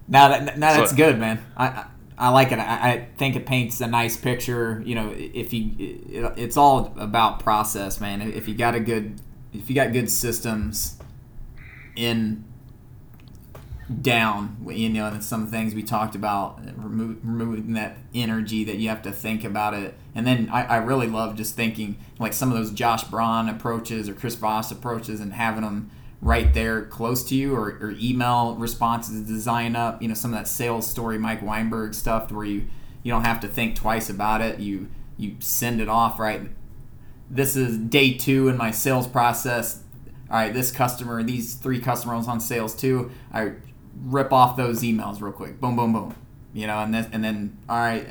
now 0.08 0.30
that 0.30 0.58
now 0.58 0.78
that's 0.78 0.92
So- 0.92 0.98
good 0.98 1.20
man. 1.20 1.44
I, 1.58 1.68
I 1.68 1.86
I 2.18 2.30
like 2.30 2.54
it. 2.54 2.60
I, 2.60 2.92
I 2.92 3.08
think 3.18 3.36
it 3.36 3.46
paints 3.46 3.82
a 3.82 3.88
nice 3.88 4.16
picture. 4.16 4.82
You 4.86 4.96
know 4.96 5.14
if 5.16 5.52
you 5.54 5.72
it, 5.78 6.34
it's 6.38 6.58
all 6.58 6.94
about 6.98 7.40
process 7.42 8.00
man. 8.00 8.22
If 8.22 8.48
you 8.48 8.56
got 8.56 8.76
a 8.76 8.80
good 8.80 9.20
if 9.54 9.70
you 9.70 9.76
got 9.76 9.92
good 9.94 10.10
systems 10.10 10.98
in 11.96 12.44
down 14.02 14.58
you 14.72 14.90
know 14.90 15.06
and 15.06 15.24
some 15.24 15.46
things 15.46 15.76
we 15.76 15.84
talked 15.84 16.16
about 16.16 16.60
remo- 16.76 17.18
removing 17.24 17.74
that 17.74 17.98
energy 18.16 18.64
that 18.64 18.78
you 18.78 18.90
have 18.90 19.02
to 19.04 19.12
think 19.12 19.44
about 19.44 19.76
it. 19.76 19.94
And 20.16 20.26
then 20.26 20.50
I, 20.52 20.64
I 20.64 20.78
really 20.78 21.08
love 21.08 21.36
just 21.36 21.56
thinking 21.56 21.98
like 22.18 22.34
some 22.34 22.52
of 22.52 22.58
those 22.58 22.72
josh 22.72 23.04
braun 23.04 23.48
approaches 23.48 24.10
or 24.10 24.14
chris 24.14 24.36
voss 24.36 24.72
approaches 24.72 25.20
and 25.20 25.34
having 25.34 25.62
them 25.62 25.92
right 26.22 26.54
there 26.54 26.86
close 26.86 27.24
to 27.26 27.36
you 27.36 27.54
or, 27.54 27.78
or 27.80 27.94
email 28.00 28.56
responses 28.56 29.22
design 29.22 29.76
up 29.76 30.02
you 30.02 30.08
know 30.08 30.16
some 30.16 30.34
of 30.34 30.40
that 30.40 30.48
sales 30.48 30.90
story 30.90 31.20
mike 31.20 31.44
weinberg 31.44 31.94
stuff 31.94 32.32
where 32.32 32.46
you 32.46 32.66
you 33.06 33.12
don't 33.12 33.24
have 33.24 33.40
to 33.42 33.48
think 33.48 33.76
twice 33.76 34.10
about 34.10 34.42
it. 34.42 34.60
You 34.60 34.90
you 35.16 35.36
send 35.40 35.80
it 35.80 35.88
off 35.88 36.20
right? 36.20 36.42
This 37.30 37.56
is 37.56 37.78
day 37.78 38.16
two 38.16 38.50
in 38.50 38.58
my 38.58 38.72
sales 38.72 39.08
process. 39.08 39.84
All 40.28 40.38
right, 40.38 40.52
this 40.52 40.72
customer, 40.72 41.22
these 41.22 41.54
three 41.54 41.80
customers 41.80 42.28
on 42.28 42.40
sales 42.40 42.76
too. 42.76 43.12
I 43.32 43.52
rip 44.04 44.34
off 44.34 44.58
those 44.58 44.82
emails 44.82 45.22
real 45.22 45.32
quick. 45.32 45.60
Boom, 45.60 45.76
boom, 45.76 45.94
boom. 45.94 46.16
You 46.54 46.68
know, 46.68 46.80
and 46.80 46.94
then 46.94 47.10
and 47.12 47.24
then 47.24 47.58
all 47.68 47.78
right, 47.78 48.08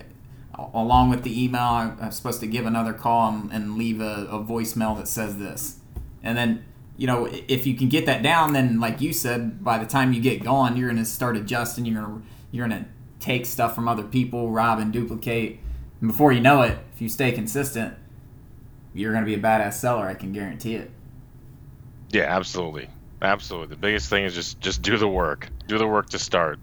along 0.58 1.10
with 1.10 1.22
the 1.22 1.44
email, 1.44 1.62
I'm 2.00 2.10
supposed 2.10 2.40
to 2.40 2.46
give 2.46 2.66
another 2.66 2.92
call 2.92 3.32
and, 3.32 3.52
and 3.52 3.76
leave 3.76 4.00
a, 4.00 4.26
a 4.30 4.38
voicemail 4.38 4.96
that 4.98 5.08
says 5.08 5.38
this, 5.38 5.78
and 6.22 6.36
then 6.36 6.64
you 6.96 7.06
know 7.06 7.28
if 7.48 7.66
you 7.66 7.74
can 7.74 7.88
get 7.88 8.06
that 8.06 8.22
down, 8.22 8.52
then 8.52 8.80
like 8.80 9.00
you 9.00 9.12
said, 9.12 9.64
by 9.64 9.78
the 9.78 9.86
time 9.86 10.12
you 10.12 10.20
get 10.20 10.44
going, 10.44 10.76
you're 10.76 10.88
gonna 10.88 11.04
start 11.04 11.36
adjusting. 11.36 11.86
You're 11.86 12.02
gonna 12.02 12.22
you're 12.50 12.68
gonna 12.68 12.86
take 13.18 13.46
stuff 13.46 13.74
from 13.74 13.88
other 13.88 14.02
people, 14.02 14.50
rob 14.50 14.78
and 14.78 14.92
duplicate, 14.92 15.58
and 16.00 16.10
before 16.10 16.32
you 16.32 16.40
know 16.40 16.62
it, 16.62 16.78
if 16.94 17.00
you 17.00 17.08
stay 17.08 17.32
consistent, 17.32 17.94
you're 18.92 19.12
gonna 19.12 19.26
be 19.26 19.34
a 19.34 19.40
badass 19.40 19.74
seller. 19.74 20.06
I 20.06 20.14
can 20.14 20.32
guarantee 20.32 20.74
it. 20.74 20.90
Yeah, 22.10 22.24
absolutely, 22.24 22.88
absolutely. 23.22 23.68
The 23.68 23.80
biggest 23.80 24.10
thing 24.10 24.24
is 24.24 24.34
just 24.34 24.60
just 24.60 24.82
do 24.82 24.98
the 24.98 25.08
work. 25.08 25.48
Do 25.66 25.78
the 25.78 25.86
work 25.86 26.10
to 26.10 26.18
start. 26.18 26.58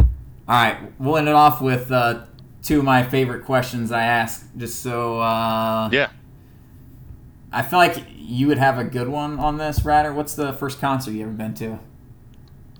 All 0.00 0.06
right, 0.48 0.78
we'll 0.98 1.16
end 1.16 1.28
it 1.28 1.34
off 1.34 1.60
with 1.60 1.90
uh, 1.90 2.24
two 2.62 2.78
of 2.80 2.84
my 2.84 3.02
favorite 3.02 3.44
questions 3.44 3.92
I 3.92 4.04
ask, 4.04 4.46
just 4.56 4.82
so. 4.82 5.20
Uh, 5.20 5.88
Yeah. 5.92 6.10
I 7.52 7.62
feel 7.62 7.78
like 7.78 8.04
you 8.16 8.48
would 8.48 8.58
have 8.58 8.78
a 8.78 8.84
good 8.84 9.08
one 9.08 9.38
on 9.38 9.58
this, 9.58 9.84
Ratter. 9.84 10.12
What's 10.12 10.34
the 10.34 10.52
first 10.54 10.80
concert 10.80 11.12
you 11.12 11.22
ever 11.22 11.30
been 11.30 11.54
to? 11.54 11.78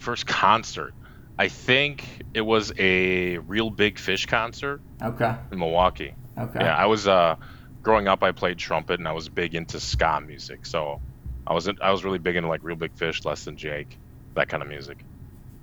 First 0.01 0.27
concert. 0.27 0.93
I 1.39 1.49
think 1.49 2.05
it 2.35 2.41
was 2.41 2.73
a 2.79 3.39
real 3.39 3.71
big 3.71 3.99
fish 3.99 4.27
concert 4.27 4.81
Okay. 5.01 5.35
in 5.53 5.59
Milwaukee. 5.59 6.15
Okay. 6.37 6.59
Yeah, 6.61 6.77
I 6.77 6.87
was 6.87 7.07
uh 7.07 7.37
growing 7.83 8.09
up 8.09 8.23
I 8.23 8.33
played 8.33 8.59
trumpet 8.59 8.99
and 8.99 9.07
I 9.09 9.13
was 9.13 9.29
big 9.29 9.55
into 9.55 9.79
ska 9.79 10.21
music. 10.27 10.67
So 10.67 11.01
I 11.47 11.55
was 11.55 11.69
I 11.81 11.91
was 11.93 12.05
really 12.05 12.19
big 12.19 12.35
into 12.37 12.49
like 12.49 12.63
Real 12.65 12.77
Big 12.77 12.93
Fish, 12.95 13.25
Less 13.25 13.45
Than 13.45 13.57
Jake, 13.57 13.97
that 14.35 14.49
kind 14.49 14.63
of 14.63 14.69
music. 14.69 14.99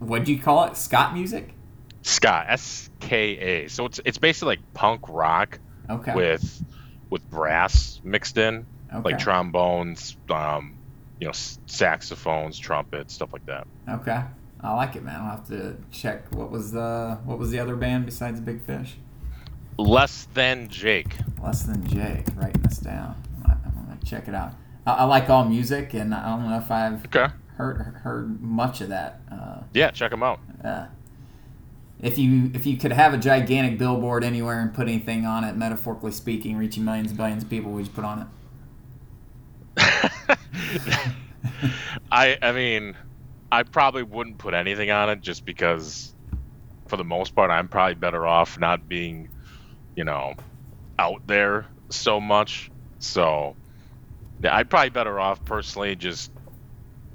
What'd 0.01 0.27
you 0.27 0.39
call 0.39 0.65
it? 0.65 0.75
Scott 0.77 1.13
music? 1.13 1.53
Scott 2.01 2.47
S 2.49 2.89
K 2.99 3.37
A. 3.37 3.67
So 3.69 3.85
it's 3.85 3.99
it's 4.03 4.17
basically 4.17 4.55
like 4.57 4.73
punk 4.73 5.07
rock 5.07 5.59
Okay. 5.89 6.13
with 6.15 6.63
with 7.09 7.29
brass 7.29 8.01
mixed 8.03 8.37
in, 8.37 8.65
okay. 8.93 9.01
like 9.11 9.19
trombones, 9.19 10.17
um, 10.29 10.77
you 11.19 11.27
know, 11.27 11.33
saxophones, 11.65 12.57
trumpets, 12.57 13.13
stuff 13.13 13.31
like 13.33 13.45
that. 13.45 13.67
okay. 13.89 14.23
I 14.63 14.73
like 14.75 14.95
it, 14.95 15.03
man. 15.03 15.19
I'll 15.19 15.31
have 15.37 15.47
to 15.47 15.75
check. 15.91 16.31
What 16.33 16.49
was 16.51 16.71
the 16.71 17.19
What 17.25 17.37
was 17.39 17.51
the 17.51 17.59
other 17.59 17.75
band 17.75 18.05
besides 18.05 18.39
Big 18.39 18.61
Fish? 18.63 18.95
Less 19.77 20.27
than 20.33 20.67
Jake. 20.69 21.15
Less 21.41 21.63
than 21.63 21.85
Jake. 21.87 22.25
Writing 22.35 22.61
this 22.63 22.77
down. 22.77 23.15
I'm 23.37 23.43
gonna- 23.43 23.61
I'm 23.65 23.85
gonna 23.85 23.99
check 24.05 24.27
it 24.27 24.35
out. 24.35 24.53
I, 24.85 24.93
I 24.93 25.03
like 25.05 25.29
all 25.29 25.45
music, 25.45 25.93
and 25.93 26.13
I 26.13 26.27
don't 26.29 26.47
know 26.49 26.57
if 26.57 26.69
I've 26.71 27.05
Okay. 27.05 27.27
Heard 27.61 27.95
heard 28.03 28.41
much 28.41 28.81
of 28.81 28.89
that. 28.89 29.21
Uh, 29.31 29.61
Yeah, 29.73 29.91
check 29.91 30.11
them 30.11 30.23
out. 30.23 30.39
Uh, 30.63 30.87
if 32.01 32.17
you 32.17 32.51
if 32.53 32.65
you 32.65 32.77
could 32.77 32.91
have 32.91 33.13
a 33.13 33.17
gigantic 33.17 33.77
billboard 33.77 34.23
anywhere 34.23 34.59
and 34.59 34.73
put 34.73 34.87
anything 34.87 35.25
on 35.25 35.43
it, 35.43 35.55
metaphorically 35.55 36.11
speaking, 36.11 36.57
reaching 36.57 36.83
millions 36.83 37.09
and 37.11 37.17
billions 37.17 37.43
of 37.43 37.49
people, 37.49 37.71
would 37.71 37.85
you 37.85 37.91
put 37.91 38.03
on 38.03 38.21
it? 38.21 38.27
I 42.11 42.37
I 42.41 42.51
mean, 42.51 42.95
I 43.51 43.63
probably 43.63 44.03
wouldn't 44.03 44.37
put 44.37 44.53
anything 44.53 44.91
on 44.91 45.09
it 45.09 45.21
just 45.21 45.45
because, 45.45 46.13
for 46.87 46.97
the 46.97 47.03
most 47.03 47.35
part, 47.35 47.51
I'm 47.51 47.67
probably 47.67 47.95
better 47.95 48.25
off 48.25 48.59
not 48.59 48.87
being, 48.87 49.29
you 49.95 50.03
know, 50.03 50.33
out 50.97 51.27
there 51.27 51.67
so 51.89 52.19
much. 52.19 52.71
So, 52.99 53.55
yeah, 54.43 54.55
I'd 54.55 54.69
probably 54.69 54.89
better 54.89 55.19
off 55.19 55.43
personally 55.45 55.95
just 55.95 56.31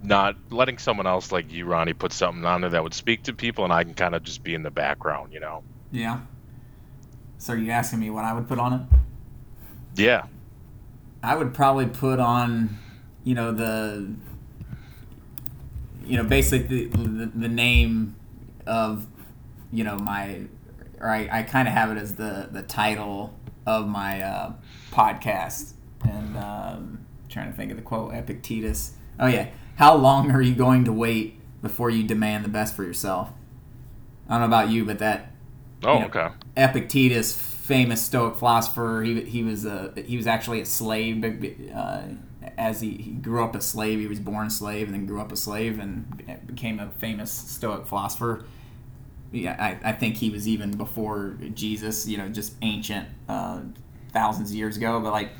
not 0.07 0.37
letting 0.51 0.79
someone 0.79 1.07
else 1.07 1.33
like 1.33 1.53
you, 1.53 1.67
Ronnie, 1.67 1.93
put 1.93 2.13
something 2.13 2.45
on 2.45 2.61
there 2.61 2.71
that 2.71 2.83
would 2.83 2.95
speak 2.95 3.25
to 3.25 3.33
people, 3.33 3.65
and 3.65 3.73
I 3.73 3.85
can 3.85 3.95
kind 3.95 4.15
of 4.15 4.23
just 4.23 4.43
be 4.43 4.55
in 4.55 4.63
the 4.63 4.71
background, 4.71 5.33
you 5.33 5.41
know. 5.41 5.63
Yeah. 5.91 6.21
So 7.39 7.53
are 7.53 7.57
you 7.57 7.71
asking 7.71 8.01
me 8.01 8.11
what 8.11 8.25
I 8.25 8.33
would 8.33 8.49
put 8.49 8.59
on 8.59 8.73
it? 8.73 8.81
Yeah. 9.95 10.27
I 11.23 11.35
would 11.35 11.53
probably 11.55 11.87
put 11.87 12.21
on, 12.21 12.79
you 13.25 13.35
know, 13.35 13.53
the, 13.53 14.15
you 16.05 16.17
know, 16.17 16.25
basically 16.25 16.87
the, 16.87 16.97
the, 16.97 17.27
the 17.35 17.49
name 17.49 18.15
of, 18.67 19.07
you 19.73 19.85
know, 19.85 19.97
my, 19.97 20.43
or 21.01 21.09
I, 21.09 21.29
I 21.31 21.43
kind 21.43 21.67
of 21.67 21.75
have 21.75 21.91
it 21.91 21.99
as 21.99 22.15
the, 22.15 22.49
the 22.51 22.63
title 22.63 23.35
of 23.67 23.89
my 23.89 24.23
uh, 24.23 24.53
podcast. 24.93 25.73
And 26.05 26.37
um, 26.37 27.07
trying 27.29 27.51
to 27.51 27.57
think 27.57 27.71
of 27.73 27.77
the 27.77 27.83
quote, 27.83 28.15
Epictetus. 28.15 28.93
Oh, 29.19 29.27
yeah. 29.27 29.49
How 29.77 29.95
long 29.97 30.31
are 30.31 30.43
you 30.43 30.55
going 30.55 30.85
to 30.85 30.93
wait 30.93 31.39
before 31.63 31.91
you 31.91 32.03
demand 32.03 32.45
the 32.45 32.49
best 32.49 32.75
for 32.75 32.85
yourself? 32.85 33.31
I 34.29 34.33
don't 34.39 34.41
know 34.41 34.47
about 34.57 34.71
you, 34.71 34.85
but 34.85 34.99
that 34.99 35.33
Oh, 35.85 35.99
Yeah. 35.99 36.07
okay. 36.07 36.29
Epictetus, 36.57 37.37
famous 37.37 38.03
Stoic 38.03 38.37
philosopher, 38.37 39.03
he, 39.05 39.21
he 39.23 39.43
was 39.43 39.67
a 39.67 39.93
he 40.07 40.17
was 40.17 40.27
actually 40.27 40.61
a 40.61 40.67
slave. 40.67 41.23
Uh, 41.75 42.03
as 42.57 42.81
he, 42.81 42.93
he 42.93 43.11
grew 43.11 43.45
up 43.45 43.55
a 43.55 43.61
slave, 43.61 44.01
he 44.01 44.07
was 44.07 44.19
born 44.21 44.47
a 44.47 44.51
slave 44.51 44.87
and 44.87 44.95
then 44.95 45.05
grew 45.07 45.21
up 45.21 45.31
a 45.33 45.37
slave 45.37 45.79
and 45.79 46.07
became 46.47 46.81
a 46.81 46.89
famous 46.99 47.31
Stoic 47.31 47.87
philosopher. 47.87 48.45
Yeah, 49.33 49.57
I, 49.59 49.91
I 49.91 49.93
think 49.93 50.17
he 50.17 50.31
was 50.31 50.49
even 50.49 50.71
before 50.77 51.37
Jesus. 51.55 52.09
You 52.09 52.17
know, 52.17 52.29
just 52.31 52.55
ancient, 52.63 53.09
uh, 53.29 53.61
thousands 54.13 54.51
of 54.51 54.57
years 54.57 54.77
ago. 54.79 54.99
But 55.01 55.13
like 55.13 55.31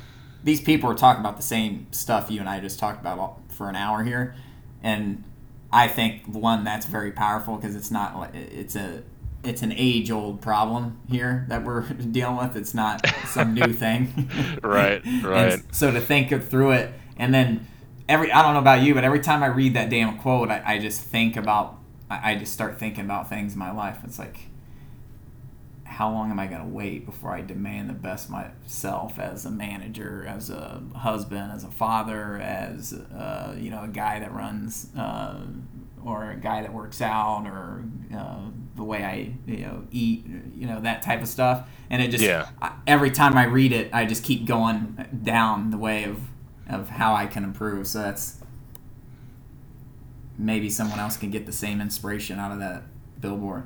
these 0.43 0.61
people 0.61 0.89
are 0.91 0.95
talking 0.95 1.21
about 1.21 1.37
the 1.37 1.43
same 1.43 1.87
stuff 1.91 2.29
you 2.29 2.39
and 2.39 2.47
I 2.47 2.59
just 2.59 2.77
talked 2.77 3.01
about 3.01 3.17
all, 3.17 3.41
for 3.57 3.69
an 3.69 3.75
hour 3.75 4.03
here, 4.03 4.35
and 4.83 5.23
I 5.71 5.87
think 5.87 6.27
one 6.27 6.63
that's 6.63 6.85
very 6.85 7.11
powerful 7.11 7.57
because 7.57 7.75
it's 7.75 7.91
not 7.91 8.17
like 8.17 8.35
it's 8.35 8.75
a 8.75 9.03
it's 9.43 9.61
an 9.61 9.71
age 9.75 10.11
old 10.11 10.41
problem 10.41 10.99
here 11.09 11.45
that 11.49 11.63
we're 11.63 11.81
dealing 12.11 12.37
with. 12.37 12.55
It's 12.55 12.73
not 12.73 13.05
some 13.25 13.53
new 13.53 13.73
thing. 13.73 14.29
Right, 14.63 15.03
And 15.05 15.25
right. 15.25 15.63
so 15.75 15.91
to 15.91 15.99
think 15.99 16.31
of 16.31 16.47
through 16.47 16.71
it 16.71 16.93
and 17.17 17.33
then 17.33 17.67
every 18.07 18.31
I 18.31 18.41
don't 18.41 18.53
know 18.53 18.59
about 18.59 18.81
you, 18.81 18.93
but 18.93 19.03
every 19.03 19.19
time 19.19 19.43
I 19.43 19.47
read 19.47 19.73
that 19.73 19.89
damn 19.89 20.17
quote, 20.17 20.49
I, 20.49 20.61
I 20.65 20.79
just 20.79 21.01
think 21.01 21.35
about 21.35 21.79
I, 22.09 22.31
I 22.31 22.35
just 22.35 22.53
start 22.53 22.79
thinking 22.79 23.05
about 23.05 23.29
things 23.29 23.53
in 23.53 23.59
my 23.59 23.71
life. 23.71 23.99
It's 24.03 24.19
like 24.19 24.47
how 25.87 26.11
long 26.11 26.29
am 26.29 26.39
I 26.39 26.47
going 26.47 26.61
to 26.61 26.67
wait 26.67 27.05
before 27.05 27.33
I 27.33 27.41
demand 27.41 27.89
the 27.89 27.93
best 27.93 28.29
myself 28.29 29.17
as 29.19 29.45
a 29.45 29.49
manager, 29.49 30.25
as 30.27 30.49
a 30.49 30.83
husband, 30.95 31.51
as 31.51 31.63
a 31.63 31.71
father, 31.71 32.37
as 32.37 32.93
uh, 32.93 33.55
you 33.57 33.71
know 33.71 33.83
a 33.83 33.87
guy 33.87 34.19
that 34.19 34.33
runs 34.33 34.89
uh, 34.97 35.39
or 36.03 36.31
a 36.31 36.35
guy 36.35 36.61
that 36.61 36.73
works 36.73 37.01
out 37.01 37.47
or 37.47 37.83
uh, 38.15 38.41
the 38.75 38.83
way 38.83 39.03
I 39.03 39.33
you 39.49 39.65
know 39.65 39.87
eat, 39.91 40.25
you 40.55 40.67
know 40.67 40.81
that 40.81 41.01
type 41.01 41.21
of 41.21 41.27
stuff. 41.27 41.67
And 41.89 42.01
it 42.01 42.11
just 42.11 42.23
Yeah. 42.23 42.49
I, 42.61 42.73
every 42.85 43.09
time 43.09 43.37
I 43.37 43.45
read 43.45 43.71
it, 43.71 43.89
I 43.93 44.05
just 44.05 44.23
keep 44.23 44.45
going 44.45 45.07
down 45.23 45.71
the 45.71 45.77
way 45.77 46.03
of 46.03 46.19
of 46.69 46.89
how 46.89 47.15
I 47.15 47.27
can 47.27 47.43
improve. 47.43 47.87
So 47.87 47.99
that's 47.99 48.41
maybe 50.37 50.69
someone 50.69 50.99
else 50.99 51.17
can 51.17 51.31
get 51.31 51.45
the 51.45 51.51
same 51.51 51.81
inspiration 51.81 52.39
out 52.39 52.51
of 52.51 52.59
that 52.59 52.83
billboard. 53.19 53.65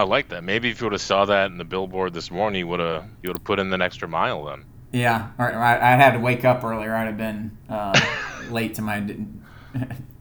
I 0.00 0.04
like 0.04 0.30
that. 0.30 0.42
Maybe 0.42 0.70
if 0.70 0.80
you 0.80 0.86
would 0.86 0.94
have 0.94 1.02
saw 1.02 1.26
that 1.26 1.50
in 1.50 1.58
the 1.58 1.64
billboard 1.64 2.14
this 2.14 2.30
morning, 2.30 2.60
you 2.60 2.66
would 2.68 2.80
have 2.80 3.04
you 3.22 3.28
would 3.28 3.36
have 3.36 3.44
put 3.44 3.58
in 3.58 3.70
an 3.70 3.82
extra 3.82 4.08
mile 4.08 4.46
then. 4.46 4.64
Yeah, 4.92 5.32
or, 5.38 5.52
or 5.52 5.58
I, 5.58 5.74
I 5.76 5.96
had 5.96 6.12
to 6.12 6.20
wake 6.20 6.42
up 6.42 6.64
earlier. 6.64 6.94
I'd 6.94 7.06
have 7.06 7.18
been 7.18 7.58
uh, 7.68 8.00
late 8.50 8.76
to 8.76 8.82
my, 8.82 9.04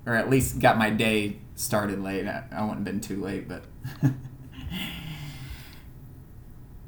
or 0.05 0.15
at 0.15 0.30
least 0.30 0.59
got 0.59 0.77
my 0.77 0.89
day 0.89 1.38
started 1.55 2.01
late. 2.01 2.27
I, 2.27 2.43
I 2.51 2.59
wouldn't 2.63 2.80
have 2.80 2.84
been 2.84 2.99
too 2.99 3.23
late, 3.23 3.47
but. 3.47 3.63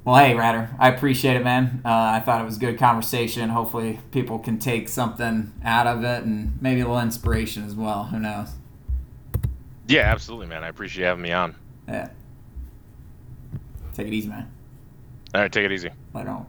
well, 0.03 0.17
hey, 0.17 0.35
Ratter, 0.35 0.71
I 0.77 0.89
appreciate 0.89 1.37
it, 1.37 1.45
man. 1.45 1.81
Uh, 1.85 1.89
I 1.89 2.19
thought 2.19 2.41
it 2.41 2.45
was 2.45 2.57
a 2.57 2.59
good 2.59 2.77
conversation. 2.77 3.51
Hopefully, 3.51 4.01
people 4.11 4.37
can 4.37 4.59
take 4.59 4.89
something 4.89 5.53
out 5.63 5.87
of 5.87 6.03
it 6.03 6.23
and 6.23 6.61
maybe 6.61 6.81
a 6.81 6.83
little 6.83 6.99
inspiration 6.99 7.63
as 7.63 7.73
well. 7.73 8.03
Who 8.07 8.19
knows? 8.19 8.49
Yeah, 9.87 10.11
absolutely, 10.11 10.47
man. 10.47 10.65
I 10.65 10.67
appreciate 10.67 11.03
you 11.03 11.07
having 11.07 11.23
me 11.23 11.31
on. 11.31 11.55
Yeah. 11.87 12.09
Take 13.93 14.07
it 14.07 14.13
easy, 14.13 14.29
man. 14.29 14.51
All 15.33 15.41
right, 15.41 15.51
take 15.51 15.65
it 15.65 15.71
easy. 15.71 15.89
Later 16.13 16.29
on. 16.29 16.39